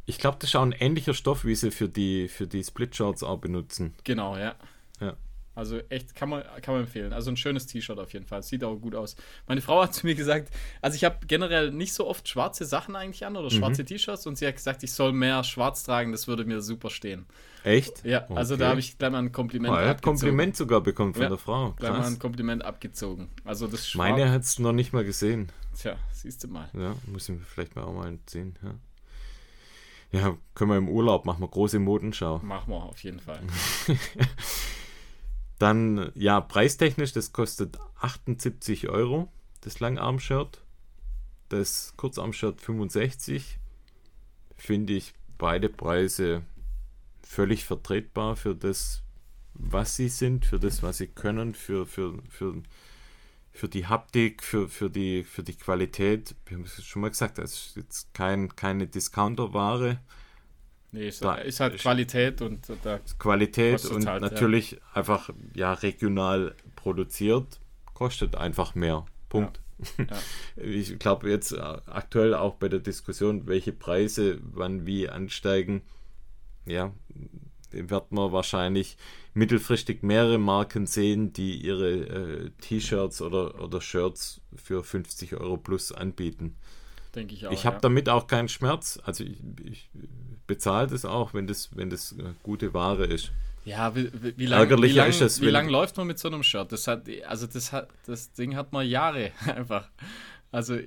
[0.04, 3.22] ich glaube, das ist auch ein ähnlicher Stoff, wie sie für die, für die Split-Shorts
[3.22, 3.94] auch benutzen.
[4.02, 4.56] Genau, ja.
[5.00, 5.14] Ja.
[5.54, 7.12] Also echt, kann man, kann man empfehlen.
[7.12, 8.42] Also ein schönes T-Shirt auf jeden Fall.
[8.42, 9.16] Sieht auch gut aus.
[9.46, 12.96] Meine Frau hat zu mir gesagt, also ich habe generell nicht so oft schwarze Sachen
[12.96, 13.58] eigentlich an oder mhm.
[13.58, 16.88] schwarze T-Shirts und sie hat gesagt, ich soll mehr schwarz tragen, das würde mir super
[16.88, 17.26] stehen.
[17.64, 18.04] Echt?
[18.04, 18.34] Ja, okay.
[18.34, 21.22] also da habe ich gleich mal ein Kompliment oh, er hat Kompliment sogar bekommen von
[21.22, 21.70] ja, der Frau.
[21.70, 21.76] Krass.
[21.76, 23.28] Gleich mal ein Kompliment abgezogen.
[23.44, 25.52] Also das Schwarz Meine hat es noch nicht mal gesehen.
[25.78, 26.68] Tja, siehst du mal.
[26.72, 28.58] Ja, müssen wir vielleicht mal auch mal sehen.
[28.62, 28.74] Ja.
[30.12, 32.38] Ja, können wir im Urlaub, machen wir große Modenschau.
[32.40, 33.40] Machen wir auf jeden Fall.
[35.62, 40.60] Dann, ja, preistechnisch, das kostet 78 Euro, das Langarm-Shirt.
[41.50, 43.60] Das Kurzarm-Shirt 65.
[44.56, 46.42] Finde ich beide Preise
[47.22, 49.04] völlig vertretbar für das,
[49.54, 52.60] was sie sind, für das, was sie können, für, für, für,
[53.52, 56.34] für die Haptik, für, für, die, für die Qualität.
[56.46, 60.00] Wir haben es schon mal gesagt, das ist jetzt kein, keine Discounter-Ware.
[60.92, 64.78] Nee, ist, da ist halt Qualität und da Qualität und halt, natürlich ja.
[64.92, 67.60] einfach ja regional produziert,
[67.94, 69.06] kostet einfach mehr.
[69.28, 69.56] Punkt.
[69.56, 69.62] Ja.
[69.98, 70.18] Ja.
[70.62, 75.82] Ich glaube jetzt äh, aktuell auch bei der Diskussion, welche Preise wann wie ansteigen,
[76.66, 76.92] ja,
[77.70, 78.96] wird man wahrscheinlich
[79.34, 85.90] mittelfristig mehrere Marken sehen, die ihre äh, T-Shirts oder, oder Shirts für 50 Euro plus
[85.90, 86.56] anbieten.
[87.14, 87.52] Denke ich auch.
[87.52, 87.80] Ich habe ja.
[87.80, 88.98] damit auch keinen Schmerz.
[89.04, 89.90] Also ich, ich
[90.46, 93.32] bezahle das auch, wenn das, wenn das äh, gute Ware ist.
[93.64, 96.72] Ja, wie, wie lange wie lang, wie lang läuft man mit so einem Shirt?
[96.72, 99.88] Das hat, also das hat, das Ding hat man Jahre einfach.
[100.50, 100.78] Also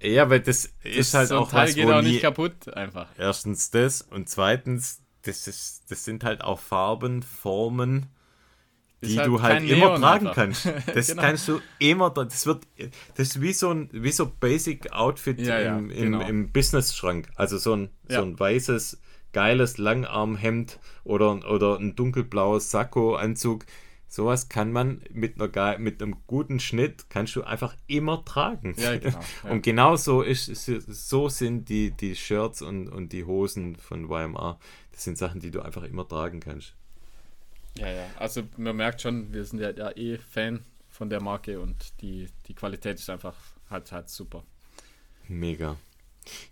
[0.00, 3.08] ja, weil das, das ist halt so auch Teil was, geht auch nicht kaputt einfach.
[3.18, 8.06] Erstens das und zweitens das, ist, das sind halt auch Farben, Formen,
[9.02, 10.34] die halt du halt immer Neon tragen einfach.
[10.34, 10.68] kannst.
[10.94, 11.22] Das genau.
[11.22, 12.66] kannst du immer, das wird,
[13.14, 16.20] das ist wie so ein, wie so Basic Outfit ja, im, ja, genau.
[16.22, 17.28] im, im Business-Schrank.
[17.36, 18.20] Also so ein, ja.
[18.20, 19.00] so ein weißes,
[19.32, 23.66] geiles Langarmhemd oder, oder ein dunkelblaues Sakko-Anzug.
[24.10, 28.74] Sowas kann man mit, einer, mit einem guten Schnitt, kannst du einfach immer tragen.
[28.78, 29.20] Ja, genau.
[29.50, 34.58] Und genau so, ist, so sind die, die Shirts und, und die Hosen von YMR.
[34.92, 36.74] Das sind Sachen, die du einfach immer tragen kannst.
[37.78, 38.06] Ja, ja.
[38.18, 42.28] Also man merkt schon, wir sind ja, ja eh Fan von der Marke und die,
[42.46, 43.36] die Qualität ist einfach
[43.70, 44.42] halt, halt super.
[45.28, 45.76] Mega.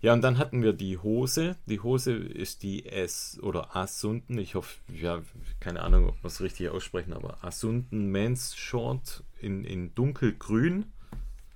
[0.01, 1.55] Ja, und dann hatten wir die Hose.
[1.65, 4.37] Die Hose ist die S oder Asunden.
[4.37, 5.21] Ich hoffe, ja,
[5.59, 10.91] keine Ahnung, ob wir es richtig aussprechen, aber Asunden Men's Short in, in dunkelgrün.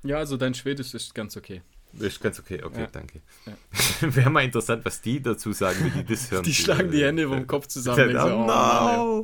[0.04, 1.62] Ja, also dein Schwedisch ist ganz okay.
[2.00, 2.88] Ist ganz okay, okay, ja.
[2.88, 3.22] danke.
[3.46, 3.54] Ja.
[4.16, 6.44] Wäre mal interessant, was die dazu sagen, wenn die das hören.
[6.44, 8.16] Die schlagen die Hände vom Kopf zusammen.
[8.16, 9.24] oh, no.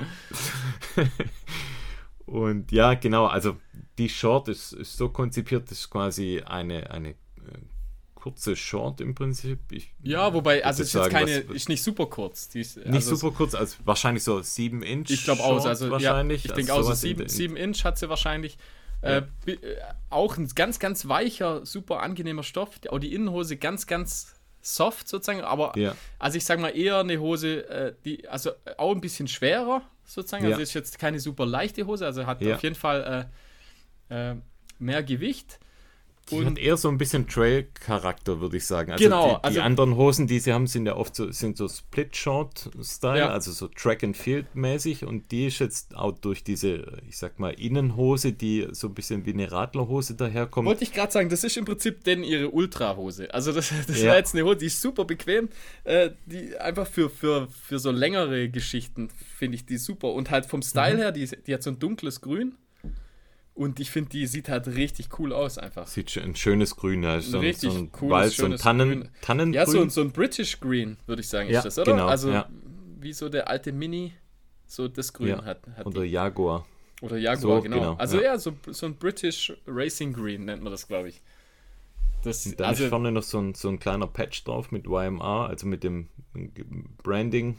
[2.25, 3.57] Und ja, genau, also
[3.97, 7.15] die Short ist, ist so konzipiert, das ist quasi eine, eine
[8.27, 9.59] kurze Short im Prinzip.
[9.71, 12.53] Ich ja, wobei, also ist jetzt keine, was, ist nicht super kurz.
[12.53, 15.09] Ist, nicht also super kurz, also wahrscheinlich so 7 Inch.
[15.09, 16.43] Ich glaube auch, also wahrscheinlich.
[16.43, 18.57] Ja, ich denke also auch, so 7 Inch hat sie wahrscheinlich.
[19.03, 19.17] Ja.
[19.45, 19.77] Äh, äh,
[20.09, 22.79] auch ein ganz, ganz weicher, super angenehmer Stoff.
[22.89, 25.95] Auch die Innenhose ganz, ganz soft sozusagen, aber ja.
[26.19, 30.43] also ich sage mal eher eine Hose, äh, die also auch ein bisschen schwerer sozusagen.
[30.43, 30.51] Ja.
[30.51, 33.29] Also ist jetzt keine super leichte Hose, also hat auf jeden Fall
[34.09, 34.35] äh, äh,
[34.79, 35.59] mehr Gewicht.
[36.29, 38.91] Die und hat eher so ein bisschen Trail-Charakter, würde ich sagen.
[38.91, 39.27] Also genau.
[39.27, 43.19] Die, die also, anderen Hosen, die sie haben, sind ja oft so, sind so Split-Short-Style,
[43.19, 43.29] ja.
[43.29, 45.05] also so Track-and-Field-mäßig.
[45.05, 49.25] Und die ist jetzt auch durch diese, ich sag mal, Innenhose, die so ein bisschen
[49.25, 50.67] wie eine Radlerhose daherkommt.
[50.67, 53.33] Wollte ich gerade sagen, das ist im Prinzip denn ihre Ultra-Hose.
[53.33, 54.09] Also das, das ja.
[54.09, 55.49] war jetzt eine Hose, die ist super bequem.
[55.83, 60.13] Äh, die einfach für, für, für so längere Geschichten finde ich die super.
[60.13, 60.99] Und halt vom Style mhm.
[60.99, 62.55] her, die, die hat so ein dunkles Grün.
[63.57, 65.87] Und ich finde, die sieht halt richtig cool aus einfach.
[65.87, 67.19] Sieht ein schönes Grün, ja.
[67.19, 69.53] So richtig so ein cooles, Wald, so ein Tannen, Tannengrün.
[69.55, 71.93] Ja, so, so ein British Green, würde ich sagen, ja, ist das, oder?
[71.93, 72.47] Genau, also ja.
[72.99, 74.13] wie so der alte Mini
[74.67, 75.43] so das Grün ja.
[75.43, 75.87] hat, hat.
[75.87, 76.67] Oder Jaguar.
[77.01, 77.75] Oder Jaguar, so, genau.
[77.77, 77.93] genau.
[77.95, 81.23] Also ja, so, so ein British Racing Green nennt man das, glaube ich.
[82.23, 84.85] Das, Und dann also, ist vorne noch so ein, so ein kleiner Patch drauf mit
[84.85, 86.09] YMR, also mit dem
[87.01, 87.57] Branding.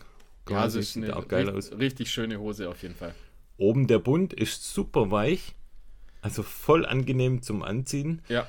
[0.48, 1.78] Ja, also sieht eine auch geil richtig, aus.
[1.80, 3.16] richtig schöne Hose auf jeden Fall.
[3.56, 5.56] Oben der Bund ist super weich
[6.20, 8.22] also voll angenehm zum Anziehen.
[8.28, 8.46] Ja.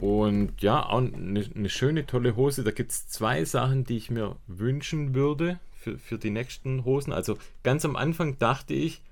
[0.00, 2.62] Und ja, auch eine, eine schöne, tolle Hose.
[2.62, 7.12] Da gibt es zwei Sachen, die ich mir wünschen würde für, für die nächsten Hosen.
[7.12, 9.02] Also ganz am Anfang dachte ich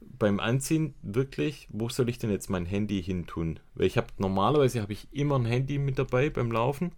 [0.00, 3.58] beim Anziehen wirklich, wo soll ich denn jetzt mein Handy hin tun?
[3.74, 6.92] Weil ich habe normalerweise habe ich immer ein Handy mit dabei beim Laufen.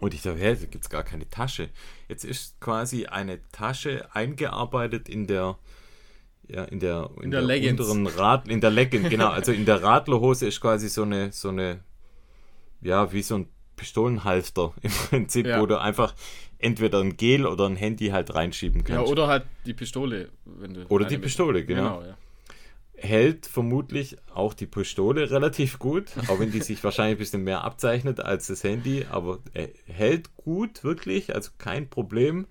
[0.00, 1.70] Und ich dachte, hä, da gibt es gar keine Tasche.
[2.08, 5.58] Jetzt ist quasi eine Tasche eingearbeitet in der,
[6.48, 9.64] ja, in der, in, in der, der unteren Rad, in der Leggings, genau, also in
[9.64, 11.80] der Radlerhose ist quasi so eine, so eine,
[12.80, 15.60] ja, wie so ein Pistolenhalfter im Prinzip, ja.
[15.60, 16.14] wo du einfach
[16.58, 19.06] entweder ein Gel oder ein Handy halt reinschieben kannst.
[19.06, 20.86] Ja, oder halt die Pistole, wenn du.
[20.88, 21.98] Oder die Pistole, genau.
[21.98, 22.16] genau ja.
[23.00, 27.62] Hält vermutlich auch die Pistole relativ gut, auch wenn die sich wahrscheinlich ein bisschen mehr
[27.62, 29.38] abzeichnet als das Handy, aber
[29.86, 32.46] hält gut, wirklich, also kein Problem.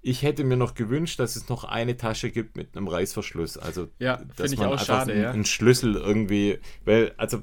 [0.00, 3.58] Ich hätte mir noch gewünscht, dass es noch eine Tasche gibt mit einem Reißverschluss.
[3.58, 5.30] Also, ja, dass man einfach schade, einen, ja.
[5.30, 7.42] einen Schlüssel irgendwie, weil, also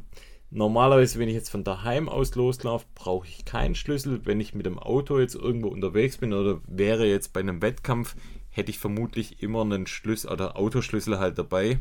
[0.51, 4.25] normalerweise, wenn ich jetzt von daheim aus loslaufe, brauche ich keinen Schlüssel.
[4.25, 8.15] Wenn ich mit dem Auto jetzt irgendwo unterwegs bin oder wäre jetzt bei einem Wettkampf,
[8.49, 11.79] hätte ich vermutlich immer einen Schlüssel oder Autoschlüssel halt dabei.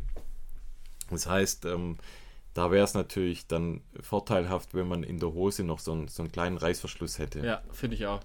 [1.09, 1.97] Das heißt, ähm,
[2.53, 6.23] da wäre es natürlich dann vorteilhaft, wenn man in der Hose noch so einen, so
[6.23, 7.45] einen kleinen Reißverschluss hätte.
[7.45, 8.21] Ja, finde ich auch.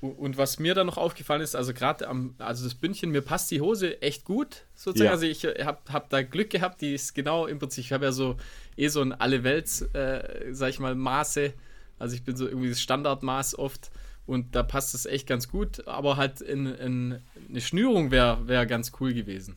[0.00, 3.50] Und was mir dann noch aufgefallen ist, also gerade am, also das Bündchen, mir passt
[3.50, 5.06] die Hose echt gut, sozusagen.
[5.06, 5.10] Ja.
[5.12, 8.12] Also ich habe hab da Glück gehabt, die ist genau im Prinzip, ich habe ja
[8.12, 8.36] so
[8.76, 11.52] eh so ein alle Welts, äh, sag ich mal, Maße.
[11.98, 13.90] Also ich bin so irgendwie das Standardmaß oft
[14.26, 17.18] und da passt es echt ganz gut, aber halt in, in
[17.48, 19.56] eine Schnürung wäre wär ganz cool gewesen.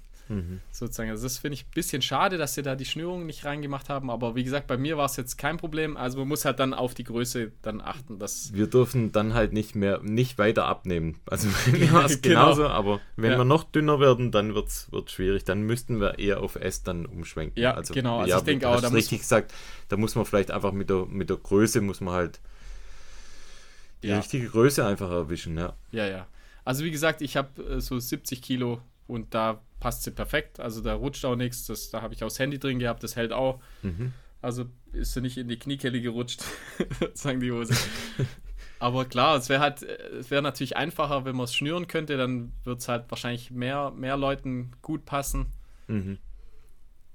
[0.71, 1.09] Sozusagen.
[1.09, 4.09] Also das finde ich ein bisschen schade, dass sie da die Schnürung nicht reingemacht haben,
[4.09, 5.97] aber wie gesagt, bei mir war es jetzt kein Problem.
[5.97, 9.53] Also man muss halt dann auf die Größe dann achten, dass Wir dürfen dann halt
[9.53, 11.19] nicht mehr, nicht weiter abnehmen.
[11.25, 12.41] Also bei mir war es Genau.
[12.45, 13.37] genauso, aber wenn Ja.
[13.37, 15.43] wir noch dünner werden, dann wird es schwierig.
[15.43, 17.61] Dann müssten wir eher auf S dann umschwenken.
[17.61, 18.19] Ja, genau.
[18.19, 19.53] Also ich denke auch, da muss- richtig gesagt,
[19.89, 22.39] da muss man vielleicht einfach mit der, mit der Größe, muss man halt
[24.01, 24.17] die Ja.
[24.17, 25.73] richtige Größe einfach erwischen, ja.
[25.91, 26.27] Ja, ja.
[26.65, 28.81] Also wie gesagt, ich habe äh, so 70 Kilo
[29.13, 30.59] und da passt sie perfekt.
[30.59, 31.67] Also da rutscht auch nichts.
[31.67, 33.61] Das, da habe ich auch das Handy drin gehabt, das hält auch.
[34.41, 36.43] Also ist sie nicht in die Kniekelle gerutscht,
[37.13, 37.75] sagen die Hose.
[38.79, 42.51] Aber klar, es wäre halt, es wäre natürlich einfacher, wenn man es schnüren könnte, dann
[42.65, 45.45] wird es halt wahrscheinlich mehr, mehr Leuten gut passen.
[45.87, 46.17] Mhm.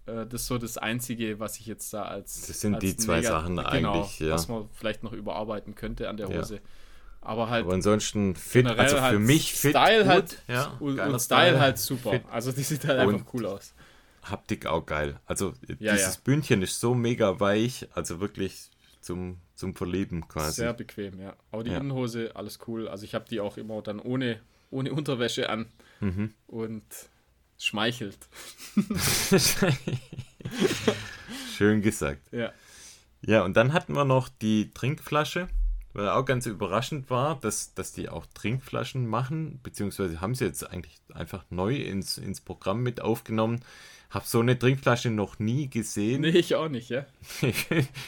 [0.07, 2.47] Äh, das ist so das Einzige, was ich jetzt da als.
[2.47, 4.33] Das sind als die zwei Sachen genau, eigentlich, ja.
[4.33, 6.43] Was man vielleicht noch überarbeiten könnte an der Ja.
[7.21, 10.99] Aber halt Aber ansonsten fit, also für halt mich fit, Style gut, halt ja, und,
[11.01, 12.13] und Style, halt super.
[12.13, 12.23] fit.
[12.31, 13.75] Also die sieht halt einfach Und- cool aus.
[14.23, 15.19] Haptik auch geil.
[15.27, 16.21] Also Ja, dieses ja.
[16.25, 18.71] Bündchen ist so mega weich, also wirklich
[19.01, 20.57] zum, zum Verlieben quasi.
[20.63, 21.35] Sehr bequem, ja.
[21.51, 21.79] Aber die Ja.
[21.79, 22.89] Innenhose, alles cool.
[22.89, 24.41] Also ich habe die auch immer dann ohne,
[24.71, 25.67] ohne Unterwäsche an
[26.01, 26.33] Mhm.
[26.47, 26.85] und
[27.59, 28.19] schmeichelt.
[31.57, 32.23] Schön gesagt.
[32.33, 32.53] Ja.
[33.23, 35.49] Ja, und dann hatten wir noch die Trinkflasche,
[35.93, 40.69] weil auch ganz überraschend war, dass, dass die auch Trinkflaschen machen, beziehungsweise haben sie jetzt
[40.71, 43.61] eigentlich einfach neu ins, ins Programm mit aufgenommen.
[44.11, 46.23] Hab so eine Trinkflasche noch nie gesehen.
[46.23, 47.05] Nee, ich auch nicht, ja.
[47.43, 47.67] Ich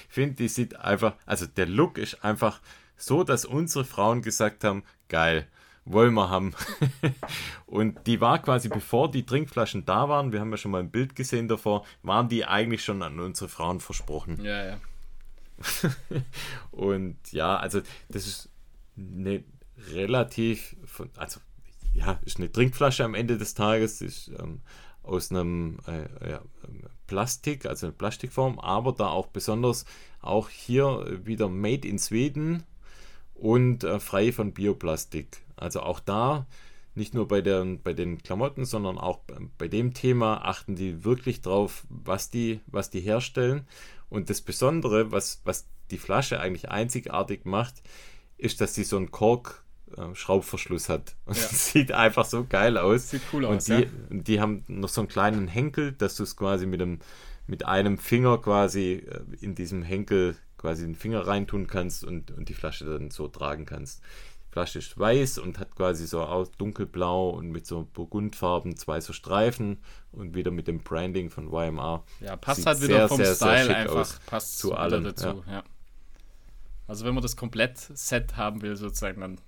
[0.08, 2.60] finde, die sieht einfach, also der Look ist einfach
[2.96, 5.46] so, dass unsere Frauen gesagt haben, geil,
[5.84, 6.54] wollen wir haben.
[7.66, 10.90] Und die war quasi, bevor die Trinkflaschen da waren, wir haben ja schon mal ein
[10.90, 14.42] Bild gesehen davor, waren die eigentlich schon an unsere Frauen versprochen.
[14.42, 14.76] Ja, ja.
[16.70, 18.48] Und ja, also das ist
[18.96, 19.44] eine
[19.92, 21.40] relativ, von, also
[21.94, 24.60] ja, ist eine Trinkflasche am Ende des Tages, ist ähm,
[25.02, 26.42] aus einem äh, ja,
[27.06, 29.84] Plastik, also eine Plastikform, aber da auch besonders
[30.20, 32.64] auch hier wieder Made in Sweden
[33.34, 35.38] und äh, frei von Bioplastik.
[35.56, 36.46] Also auch da
[36.94, 39.20] nicht nur bei, der, bei den Klamotten, sondern auch
[39.58, 43.66] bei dem Thema achten die wirklich drauf, was die, was die herstellen.
[44.10, 47.82] Und das Besondere, was, was die Flasche eigentlich einzigartig macht,
[48.36, 51.16] ist, dass sie so einen Kork-Schraubverschluss hat.
[51.24, 51.42] Und Ja.
[51.48, 53.10] sieht einfach so geil aus.
[53.10, 53.86] Sieht cool und aus, die, ja.
[54.10, 56.98] die haben noch so einen kleinen Henkel, dass du es quasi mit einem,
[57.46, 62.48] mit einem Finger quasi äh, in diesem Henkel quasi den Finger reintun kannst und, und
[62.48, 64.02] die Flasche dann so tragen kannst.
[64.50, 69.12] Flasche ist weiß und hat quasi so aus dunkelblau und mit so Burgundfarben zwei so
[69.12, 69.78] Streifen
[70.12, 72.02] und wieder mit dem Branding von YMR.
[72.20, 74.20] Ja, passt Sieht halt wieder sehr, vom sehr, sehr Style schick einfach.
[74.26, 75.62] Passt Zu allem, dazu, ja.
[76.88, 79.40] Also wenn man das komplett Set haben will, sozusagen, dann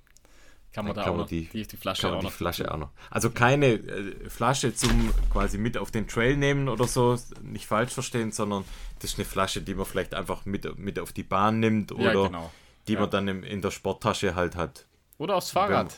[0.72, 2.32] kann man Dann da kann auch man noch die- die, die Flasche auch die noch.
[2.32, 2.90] Flasche auch noch.
[3.10, 7.92] Also keine äh, Flasche zum quasi mit auf den Trail nehmen oder so, nicht falsch
[7.92, 8.64] verstehen, sondern
[9.00, 11.96] das ist eine Flasche, die man vielleicht einfach mit, mit auf die Bahn nimmt Ja,
[11.96, 12.50] oder genau.
[12.88, 13.00] die Ja.
[13.00, 14.86] man dann im, in der Sporttasche halt hat.
[15.22, 15.96] Oder aufs Fahrrad.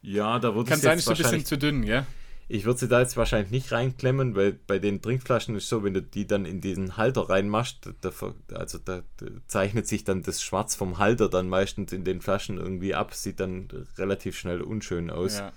[0.00, 2.06] Ja, da würde Kann ich sein, ist ein bisschen zu dünn, gell?
[2.48, 5.94] ich würde sie da jetzt wahrscheinlich nicht reinklemmen, weil bei den Trinkflaschen ist so, wenn
[5.94, 8.10] du die dann in diesen Halter reinmachst, da,
[8.54, 12.58] also da, da zeichnet sich dann das Schwarz vom Halter dann meistens in den Flaschen
[12.58, 15.38] irgendwie ab, sieht dann relativ schnell unschön aus.
[15.38, 15.52] Ja.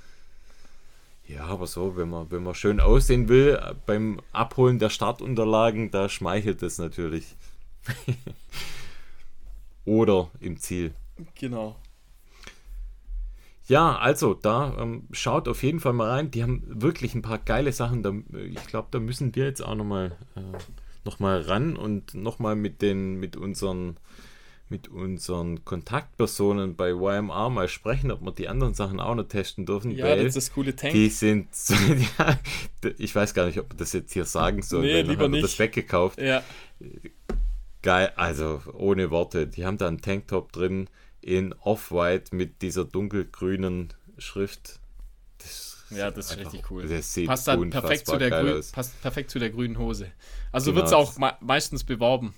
[1.27, 6.07] Ja, aber so, wenn man, wenn man schön aussehen will, beim Abholen der Startunterlagen, da
[6.07, 7.35] schmeichelt es natürlich.
[9.85, 10.93] Oder im Ziel.
[11.33, 11.75] Genau.
[13.67, 16.31] Ja, also da ähm, schaut auf jeden Fall mal rein.
[16.31, 18.03] Die haben wirklich ein paar geile Sachen.
[18.03, 20.41] Da, äh, ich glaube, da müssen wir jetzt auch nochmal äh,
[21.03, 23.97] noch mal ran und nochmal mit den, mit unseren,
[24.69, 29.65] mit unseren Kontaktpersonen bei YMR mal sprechen, ob wir die anderen Sachen auch noch testen
[29.65, 29.91] dürfen.
[29.91, 30.93] Ja, das ist das coole Tank.
[30.93, 31.47] Die sind,
[32.19, 32.37] ja,
[32.97, 35.41] ich weiß gar nicht, ob wir das jetzt hier sagen sollen, Nee, lieber haben wir
[35.41, 35.59] das nicht.
[35.59, 36.19] weggekauft.
[36.21, 36.43] ja,
[37.81, 39.45] Geil, also ohne Worte.
[39.45, 40.87] Die haben da einen Tanktop drin
[41.25, 44.79] in Off-White mit dieser dunkelgrünen Schrift.
[45.39, 46.87] Das ja, das ist einfach- richtig cool.
[46.87, 50.11] Das sieht passt unfassbar perfekt zu, der grün, passt perfekt zu der grünen Hose.
[50.51, 52.35] Also Genau, wird es auch meistens beworben.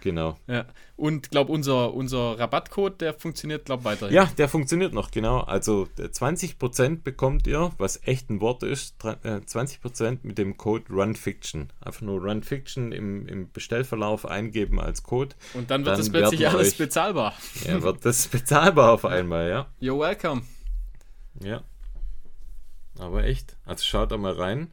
[0.00, 0.38] Genau.
[0.46, 0.64] Ja.
[0.96, 4.14] Und glaube unser, unser Rabattcode, der funktioniert, glaube weiterhin.
[4.14, 5.40] Ja, der funktioniert noch, genau.
[5.40, 10.56] Also äh, 20% bekommt ihr, was echt ein Wort ist, dra- äh, 20% mit dem
[10.56, 11.68] Code RunFiction.
[11.80, 15.34] Einfach nur RunFiction im, im Bestellverlauf eingeben als Code.
[15.54, 17.34] Und dann wird Dann es plötzlich alles euch- bezahlbar.
[17.64, 19.66] Ja, wird das bezahlbar auf einmal, ja.
[19.80, 20.42] You're welcome.
[21.42, 21.62] Ja.
[22.98, 23.56] Aber echt.
[23.64, 24.72] Also schaut da mal rein.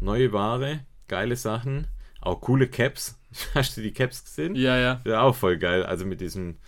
[0.00, 1.86] Neue Ware, geile Sachen,
[2.22, 3.18] auch coole Caps.
[3.54, 4.54] Hast du die Caps gesehen?
[4.54, 5.00] Ja, ja.
[5.04, 5.84] Ja, auch voll geil.
[5.84, 6.58] Also mit diesem,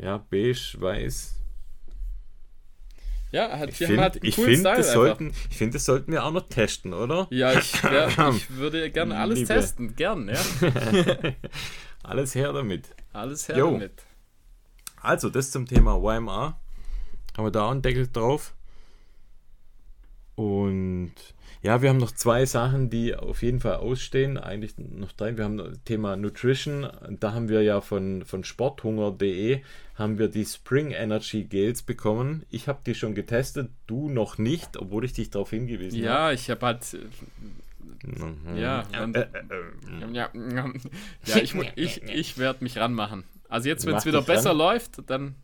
[0.00, 1.36] ja, beige, weiß.
[3.32, 6.32] Ja, hat, Ich finde, halt ich find, das sollten, ich find, das sollten wir auch
[6.32, 7.28] noch testen, oder?
[7.30, 9.54] Ja, ich, wär, ich würde gerne alles Liebe.
[9.54, 9.94] testen.
[9.94, 10.40] Gern, ja.
[12.02, 12.88] Alles her damit.
[13.12, 13.70] Alles her Jo.
[13.72, 14.02] damit.
[15.00, 16.58] Also, das zum Thema YMR.
[17.36, 18.54] Haben wir da auch einen Deckel drauf.
[20.34, 21.12] Und
[21.62, 24.38] ja, wir haben noch zwei Sachen, die auf jeden Fall ausstehen.
[24.38, 25.36] Eigentlich noch drei.
[25.36, 26.88] Wir haben das Thema Nutrition.
[27.20, 29.60] Da haben wir ja von, von sporthunger.de
[30.00, 32.44] haben wir die Spring Energy Gels bekommen.
[32.50, 36.06] Ich habe die schon getestet, du noch nicht, obwohl ich dich darauf hingewiesen habe.
[36.06, 36.96] Ja, ich habe halt.
[38.02, 38.56] Mhm.
[38.56, 43.24] Ja, wenn, Äh, äh, äh, ja, ja, ich, ich, ich werde mich ranmachen.
[43.50, 44.58] Also jetzt, wenn es wieder besser ran.
[44.58, 45.34] läuft, dann,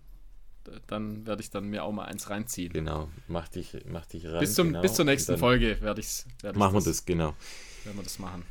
[0.87, 2.73] dann werde ich dann mir auch mal eins reinziehen.
[2.73, 4.41] Genau, mach dich, mach dich ran.
[4.41, 4.83] bis, zum, genau.
[4.83, 7.35] bis zur nächsten Folge werde ich's, werd ich Machen wir das, genau.
[7.85, 8.45] Werden wir das machen.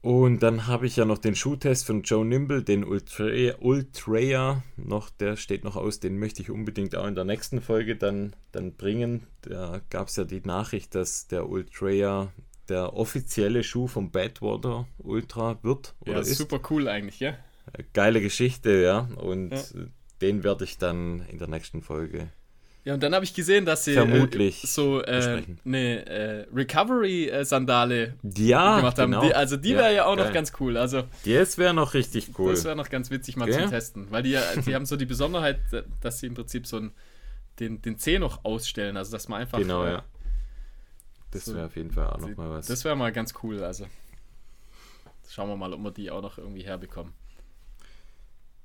[0.00, 3.26] Und dann habe ich ja noch den Schuhtest von Joe Nimble, den Ultra,
[3.58, 7.96] Ultraya noch, der steht noch aus, den möchte ich unbedingt auch in der nächsten Folge
[7.96, 9.26] dann, dann bringen.
[9.42, 12.32] Da gab es ja die Nachricht, dass der Ultraya
[12.68, 16.36] der offizielle Schuh vom Badwater Ultra wird oder Ja, ist.
[16.36, 17.34] super cool eigentlich, ja.
[17.92, 19.08] Geile Geschichte, ja.
[19.16, 19.58] Und Ja.
[20.20, 22.28] Den werde ich dann in der nächsten Folge.
[22.84, 28.14] Ja, und dann habe ich gesehen, dass sie Vermutlich äh, so äh, eine äh, Recovery-Sandale
[28.22, 29.10] Ja, gemacht haben.
[29.12, 29.24] genau.
[29.26, 30.32] Die, also die wäre ja auch noch geil.
[30.32, 30.76] ganz cool.
[30.76, 32.52] Also Das wäre noch richtig cool.
[32.52, 33.60] das wäre noch ganz witzig mal Gell?
[33.62, 34.10] zum Testen.
[34.10, 35.58] Weil die, ja- die haben so die Besonderheit,
[36.00, 36.92] dass sie im Prinzip so ein,
[37.60, 38.96] den, den Zeh noch ausstellen.
[38.96, 39.58] Also dass man einfach...
[39.58, 40.04] genau, äh, ja.
[41.32, 42.68] Das so- wäre auf jeden Fall auch noch mal was.
[42.68, 43.62] Das wäre mal ganz cool.
[43.64, 43.86] Also
[45.28, 47.12] schauen wir mal, ob wir die auch noch irgendwie herbekommen.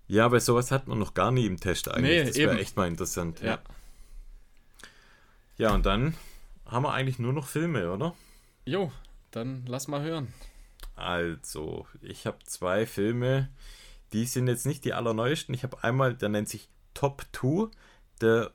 [0.07, 2.19] Ja, aber sowas hat man noch gar nie im Test eigentlich.
[2.19, 3.41] Nee, das wäre echt mal interessant.
[3.41, 3.47] Ja.
[3.47, 3.59] Ja.
[5.57, 6.15] ja, und dann
[6.65, 8.13] haben wir eigentlich nur noch Filme, oder?
[8.65, 8.91] Jo,
[9.31, 10.33] dann lass mal hören.
[10.95, 13.49] Also, ich habe zwei Filme,
[14.11, 15.55] die sind jetzt nicht die allerneuesten.
[15.55, 17.69] Ich habe einmal, der nennt sich Top 2,
[18.21, 18.51] der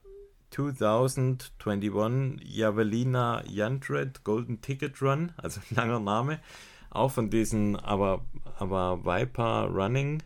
[0.51, 1.93] 2021
[2.45, 6.41] Javelina Yandred Golden Ticket Run, also ein langer Name,
[6.91, 8.25] auch von diesen aber,
[8.59, 10.23] aber Viper Running.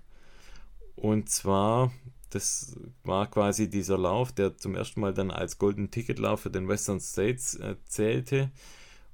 [0.96, 1.92] Und zwar,
[2.30, 6.50] das war quasi dieser Lauf, der zum ersten Mal dann als Golden Ticket Lauf für
[6.50, 8.50] den Western States äh, zählte.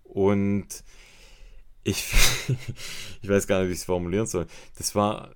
[0.05, 0.85] Und
[1.85, 2.13] ich,
[3.23, 4.47] ich weiß gar nicht, wie ich es formulieren soll.
[4.77, 5.35] Das war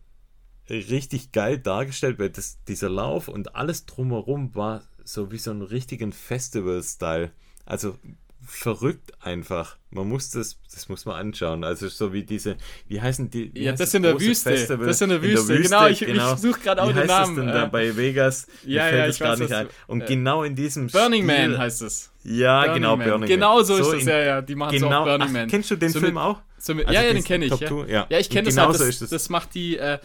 [0.69, 5.63] richtig geil dargestellt, weil das, dieser Lauf und alles drumherum war so wie so ein
[5.63, 7.33] richtigen Festival-Style.
[7.65, 7.99] Also
[8.47, 9.77] verrückt einfach.
[9.91, 11.65] Man muss das, das muss man anschauen.
[11.65, 12.57] Also so wie diese,
[12.89, 13.55] wie heißen die?
[13.55, 14.51] Wie Ja, heißt das in der Wüste.
[14.51, 14.87] Festival?
[14.87, 15.61] Das in der Wüste.
[15.61, 17.97] Genau, ich- ich such grad auch Wie den heißt Namen, Das denn da äh, bei
[17.97, 18.47] Vegas?
[18.65, 19.69] Mir ja, fällt ja, es ich gar weiß, nicht ein.
[19.87, 22.11] Und äh, genau in diesem Burning Stil, Man heißt es.
[22.25, 23.09] Ja, Burning genau, Man.
[23.09, 23.65] Burning Genau Man.
[23.65, 24.41] so ist es, in- ja, ja.
[24.43, 25.49] Die machen es Genau, auch Burning ach, Man.
[25.49, 26.41] kennst du den So Film mit- auch?
[26.59, 27.59] So mit, Also ja, ja, den kenne ich.
[27.61, 27.71] Ja.
[27.87, 28.07] Ja.
[28.09, 28.75] ja, ich kenne Und das halt.
[28.81, 29.11] Das, es.
[29.11, 29.99] das macht die, äh,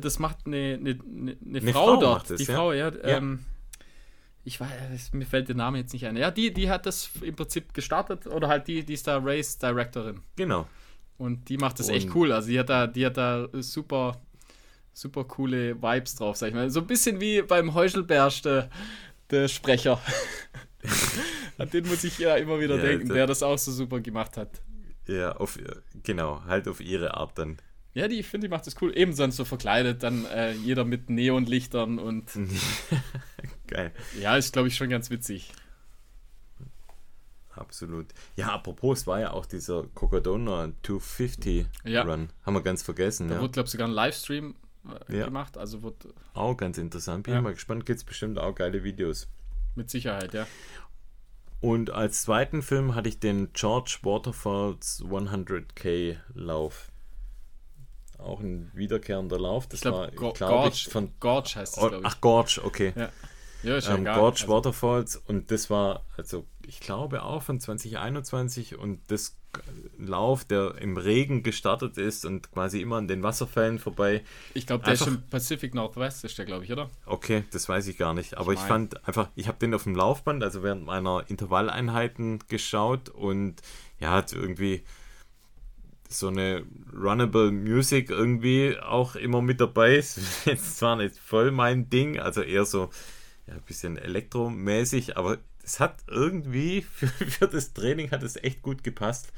[0.00, 0.98] das macht eine, eine,
[1.44, 2.18] eine, eine Frau, Frau dort.
[2.22, 2.46] macht das, die.
[2.46, 2.90] Frau, ja.
[4.44, 6.16] Ich weiß, mir fällt der Name jetzt nicht ein.
[6.16, 9.58] Ja, die, die hat das im Prinzip gestartet oder halt die, die ist da Race
[9.58, 10.20] Directorin.
[10.36, 10.66] Genau.
[11.18, 12.32] Und die macht das echt Und- cool.
[12.32, 14.20] Also die hat da, die hat da super,
[14.94, 16.70] super coole Vibes drauf, sag ich mal.
[16.70, 18.70] So ein bisschen wie beim Heuschelbersch, der,
[19.30, 20.00] der Sprecher.
[21.58, 24.00] An den muss ich ja immer wieder Ja, denken, der- der das auch so super
[24.00, 24.62] gemacht hat.
[25.08, 25.58] Ja, auf,
[26.02, 27.58] genau, halt auf ihre Art dann.
[27.94, 28.96] Ja, die, ich finde, die macht das cool.
[28.96, 32.30] Eben sonst so verkleidet, dann äh, jeder mit Neonlichtern und
[33.66, 33.92] Geil.
[34.20, 35.50] ja, ist glaube ich schon ganz witzig.
[37.50, 38.06] Absolut.
[38.36, 42.02] Ja, apropos, es war ja auch dieser Cocodona 250 Ja.
[42.02, 42.28] Run.
[42.46, 43.28] Haben wir ganz vergessen.
[43.28, 43.40] Da Ja.
[43.40, 44.54] wurde, glaube ich, sogar ein Livestream
[45.08, 45.24] äh, Ja.
[45.24, 47.24] gemacht, also wird Auch ganz interessant.
[47.24, 47.40] Bin Ja.
[47.40, 47.84] ich mal gespannt.
[47.84, 49.28] Gibt es bestimmt auch geile Videos.
[49.74, 50.46] mit Sicherheit, ja.
[51.60, 56.90] Und als zweiten Film hatte ich den George Waterfalls 100k Lauf.
[58.18, 59.66] Auch ein wiederkehrender Lauf.
[59.68, 61.12] Das Ich war, glaube, glaube Gorge, ich, von.
[61.20, 62.12] Gorge heißt das, Oh, glaube ich.
[62.12, 62.92] ach, Gorge, okay.
[62.96, 63.08] Ja.
[63.64, 64.18] Ja, ist ja ähm, egal.
[64.20, 69.36] Gorge Also- Waterfalls und das war, also ich glaube auch von 2021 und das
[69.98, 74.22] Lauf, der im Regen gestartet ist und quasi immer an den Wasserfällen vorbei.
[74.54, 76.90] Ich glaube, der ist Einfach- im Pacific Northwest, ist der, glaube ich, oder?
[77.06, 79.84] Okay, das weiß ich gar nicht, aber ich, mein- fand einfach, ich habe den auf
[79.84, 83.56] dem Laufband, also während meiner Intervalleinheiten geschaut und
[84.00, 84.84] ja, hat irgendwie
[86.08, 90.20] so eine Runnable Music irgendwie auch immer mit dabei ist.
[90.46, 92.90] Jetzt zwar nicht voll mein Ding, also eher so
[93.46, 98.62] ja, ein bisschen elektromäßig, aber es hat irgendwie für, für das Training hat es echt
[98.62, 99.32] gut gepasst.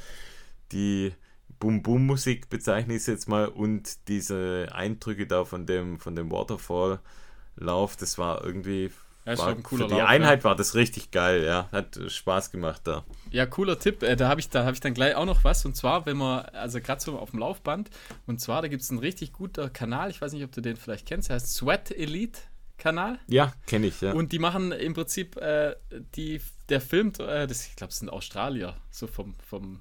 [0.73, 1.13] Die
[1.59, 7.97] Boom-Boom-Musik bezeichne ich es jetzt mal und diese Eindrücke da von dem, von dem Waterfall-Lauf,
[7.97, 8.91] das war irgendwie
[9.27, 11.69] Ja, war, für die Lauf, Einheit war das richtig geil, ja.
[11.73, 13.05] Hat Spaß gemacht da.
[13.31, 14.03] Ja, cooler Tipp.
[14.03, 15.65] Äh, da habe ich, da hab ich dann gleich auch noch was.
[15.65, 17.91] Und zwar, wenn man, also gerade so auf dem Laufband,
[18.27, 20.77] und zwar, da gibt es einen richtig guter Kanal, ich weiß nicht, ob du den
[20.77, 22.41] vielleicht kennst, der heißt Sweat Elite
[22.79, 23.19] Kanal.
[23.27, 24.13] Ja, kenne ich, ja.
[24.13, 25.77] Und die machen im Prinzip, äh,
[26.17, 29.81] die, der filmt, äh, das, ich glaube, es sind Australier, so vom, vom,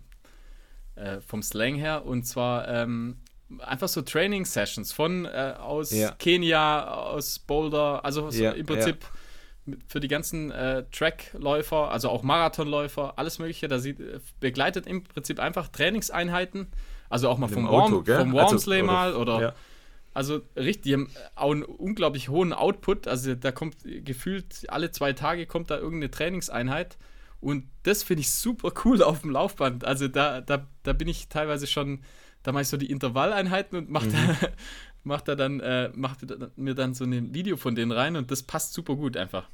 [0.96, 2.06] äh, vom Slang her.
[2.06, 3.18] Und zwar ähm,
[3.60, 6.12] einfach so Training-Sessions von äh, aus Ja.
[6.12, 9.06] Kenia, aus Boulder, also so Ja, im Prinzip mit-
[9.88, 13.68] für die ganzen äh, Trackläufer, also auch Marathonläufer, alles Mögliche.
[13.68, 16.68] Da sieht, äh, begleitet im Prinzip einfach Trainingseinheiten.
[17.10, 19.54] Also auch mal vom, Auto, Warm, vom Also, Wormsley oder- mal oder ja.
[20.14, 23.08] also richtig, die haben auch einen unglaublich hohen Output.
[23.08, 26.98] Also da kommt gefühlt alle zwei Tage kommt da irgendeine Trainingseinheit.
[27.42, 29.86] Und das finde ich super cool auf dem Laufband.
[29.86, 32.02] Also da, da, da bin ich teilweise schon,
[32.44, 34.12] da mache ich so die Intervalleinheiten und mache Mhm.
[34.12, 34.48] da,
[35.04, 36.16] mach da dann, äh, mach
[36.58, 39.48] mir dann so ein Video von denen rein und das passt super gut einfach.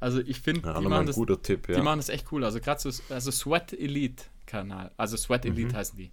[0.00, 1.76] Also ich finde, Ja, die, machen das, Tipp, ja.
[1.76, 2.44] die machen das echt cool.
[2.44, 4.90] Also gerade so also Sweat Elite Kanal.
[4.96, 5.52] Also Sweat Mhm.
[5.52, 6.10] Elite heißen die.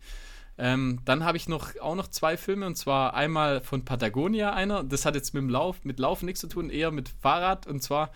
[0.60, 4.84] Ähm, dann habe ich noch auch noch zwei Filme und zwar einmal von Patagonia einer.
[4.84, 7.82] Das hat jetzt mit dem Lauf, mit Laufen nichts zu tun, eher mit Fahrrad und
[7.82, 8.12] zwar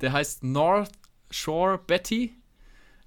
[0.00, 0.90] der heißt North
[1.30, 2.34] Shore Betty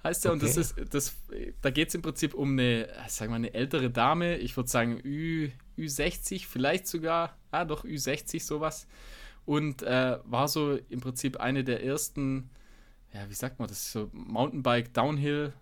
[0.03, 0.61] heißt der und das Okay.
[0.61, 1.15] ist das
[1.61, 4.99] da geht es im Prinzip um eine sagen wir eine ältere Dame, ich würde sagen
[5.03, 8.87] Ü, Ü60, vielleicht sogar, ah doch Ü60 sowas
[9.45, 12.49] und äh, war so im Prinzip eine der ersten
[13.13, 15.53] ja, wie sagt man das so Mountainbike Downhill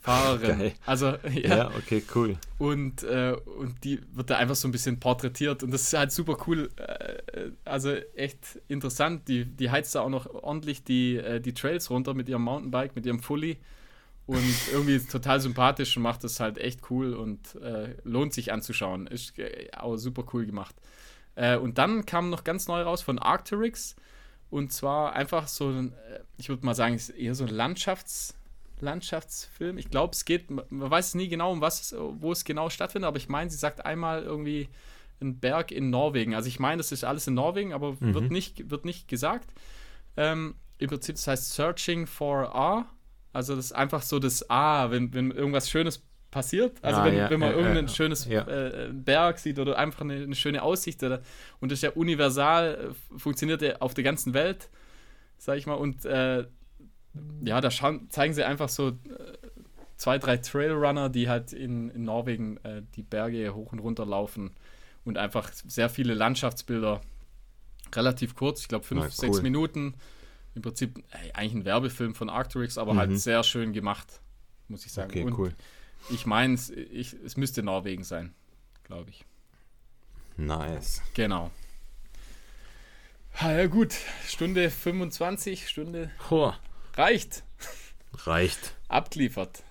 [0.00, 0.58] Fahrerin.
[0.58, 0.72] Geil.
[0.86, 1.56] Also ja.
[1.56, 2.36] ja, okay, cool.
[2.58, 6.12] und, äh, und die wird da einfach so ein bisschen porträtiert und das ist halt
[6.12, 6.70] super cool.
[6.76, 9.26] Äh, also echt interessant.
[9.26, 12.94] Die, die heizt da auch noch ordentlich die, äh, die Trails runter mit ihrem Mountainbike,
[12.94, 13.58] mit ihrem Fully.
[14.26, 19.08] Und irgendwie total sympathisch und macht das halt echt cool und äh, lohnt sich anzuschauen.
[19.08, 19.34] Ist
[19.76, 20.76] auch super cool gemacht.
[21.36, 23.94] Äh, und dann kam noch ganz neu raus von Arcturix.
[24.50, 28.34] Und zwar einfach so, ein, äh, ich würde mal sagen, eher so ein Landschafts,
[28.80, 29.78] Landschaftsfilm.
[29.78, 33.16] Ich glaube, es geht, man weiß nie genau, um was, wo es genau stattfindet, aber
[33.16, 34.68] ich meine, sie sagt einmal irgendwie
[35.20, 36.34] ein Berg in Norwegen.
[36.34, 39.48] Also ich meine, das ist alles in Norwegen, aber wird, nicht, wird nicht gesagt.
[40.16, 42.86] Ähm, Im Prinzip, das heißt Searching for A.
[43.32, 46.02] Also das ist einfach so das A, wenn, wenn irgendwas Schönes
[46.36, 46.76] passiert.
[46.82, 50.02] Also Ah, wenn, ja, wenn man ja, irgendein ja, schönes äh, Berg sieht oder einfach
[50.02, 51.02] eine, eine schöne Aussicht.
[51.02, 51.22] Oder,
[51.60, 54.68] und das ist ja universal, äh, funktioniert ja auf der ganzen Welt,
[55.38, 55.74] sag ich mal.
[55.74, 56.44] Und äh,
[57.42, 58.92] ja, da schauen, zeigen sie einfach so äh,
[59.96, 64.50] zwei, drei Trailrunner, die halt in, in Norwegen äh, die Berge hoch und runter laufen
[65.06, 67.00] und einfach sehr viele Landschaftsbilder.
[67.94, 69.42] Relativ kurz, ich glaube fünf, Na, sechs cool.
[69.42, 69.94] Minuten.
[70.54, 72.98] Im Prinzip äh, eigentlich ein Werbefilm von Arcturix, aber Mhm.
[72.98, 74.20] halt sehr schön gemacht,
[74.68, 75.10] muss ich sagen.
[75.10, 75.52] Okay, und cool.
[76.10, 78.34] Ich meine, es, es müsste Norwegen sein,
[78.84, 79.24] glaube ich.
[80.36, 81.02] Nice.
[81.14, 81.50] Genau.
[83.40, 83.94] Ja, gut.
[84.26, 86.58] Stunde 25, Stunde Boah,
[86.94, 87.44] reicht.
[88.24, 88.74] reicht.
[88.88, 89.62] Abgeliefert.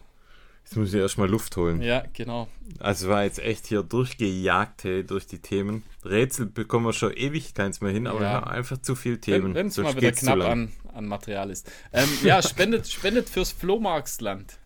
[0.64, 1.82] Jetzt muss ich erstmal Luft holen.
[1.82, 2.48] Ja, genau.
[2.80, 5.84] Also war jetzt echt hier durchgejagt hey, durch die Themen.
[6.04, 8.44] Rätsel bekommen wir schon ewig keins mehr hin, aber Ja.
[8.44, 9.54] einfach zu viel Themen.
[9.54, 11.72] Wenn es mal wieder knapp an, an Material ist.
[11.94, 14.58] Ähm, ja, spendet, spendet fürs Flohmarktland.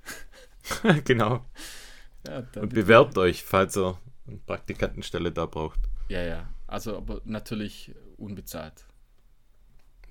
[1.03, 1.45] genau.
[2.27, 3.17] Ja, und bewerbt ich...
[3.17, 5.79] euch, falls ihr eine Praktikantenstelle da braucht.
[6.09, 6.49] Ja, ja.
[6.67, 8.85] Also, aber natürlich unbezahlt.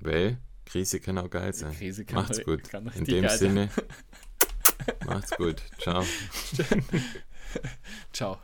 [0.00, 1.72] Weil Krise kann auch geil sein.
[1.72, 2.68] Krise kann macht's gut.
[2.68, 3.70] Kann In dem Sinne,
[5.06, 5.62] macht's gut.
[5.78, 6.04] Ciao.
[8.12, 8.38] Ciao.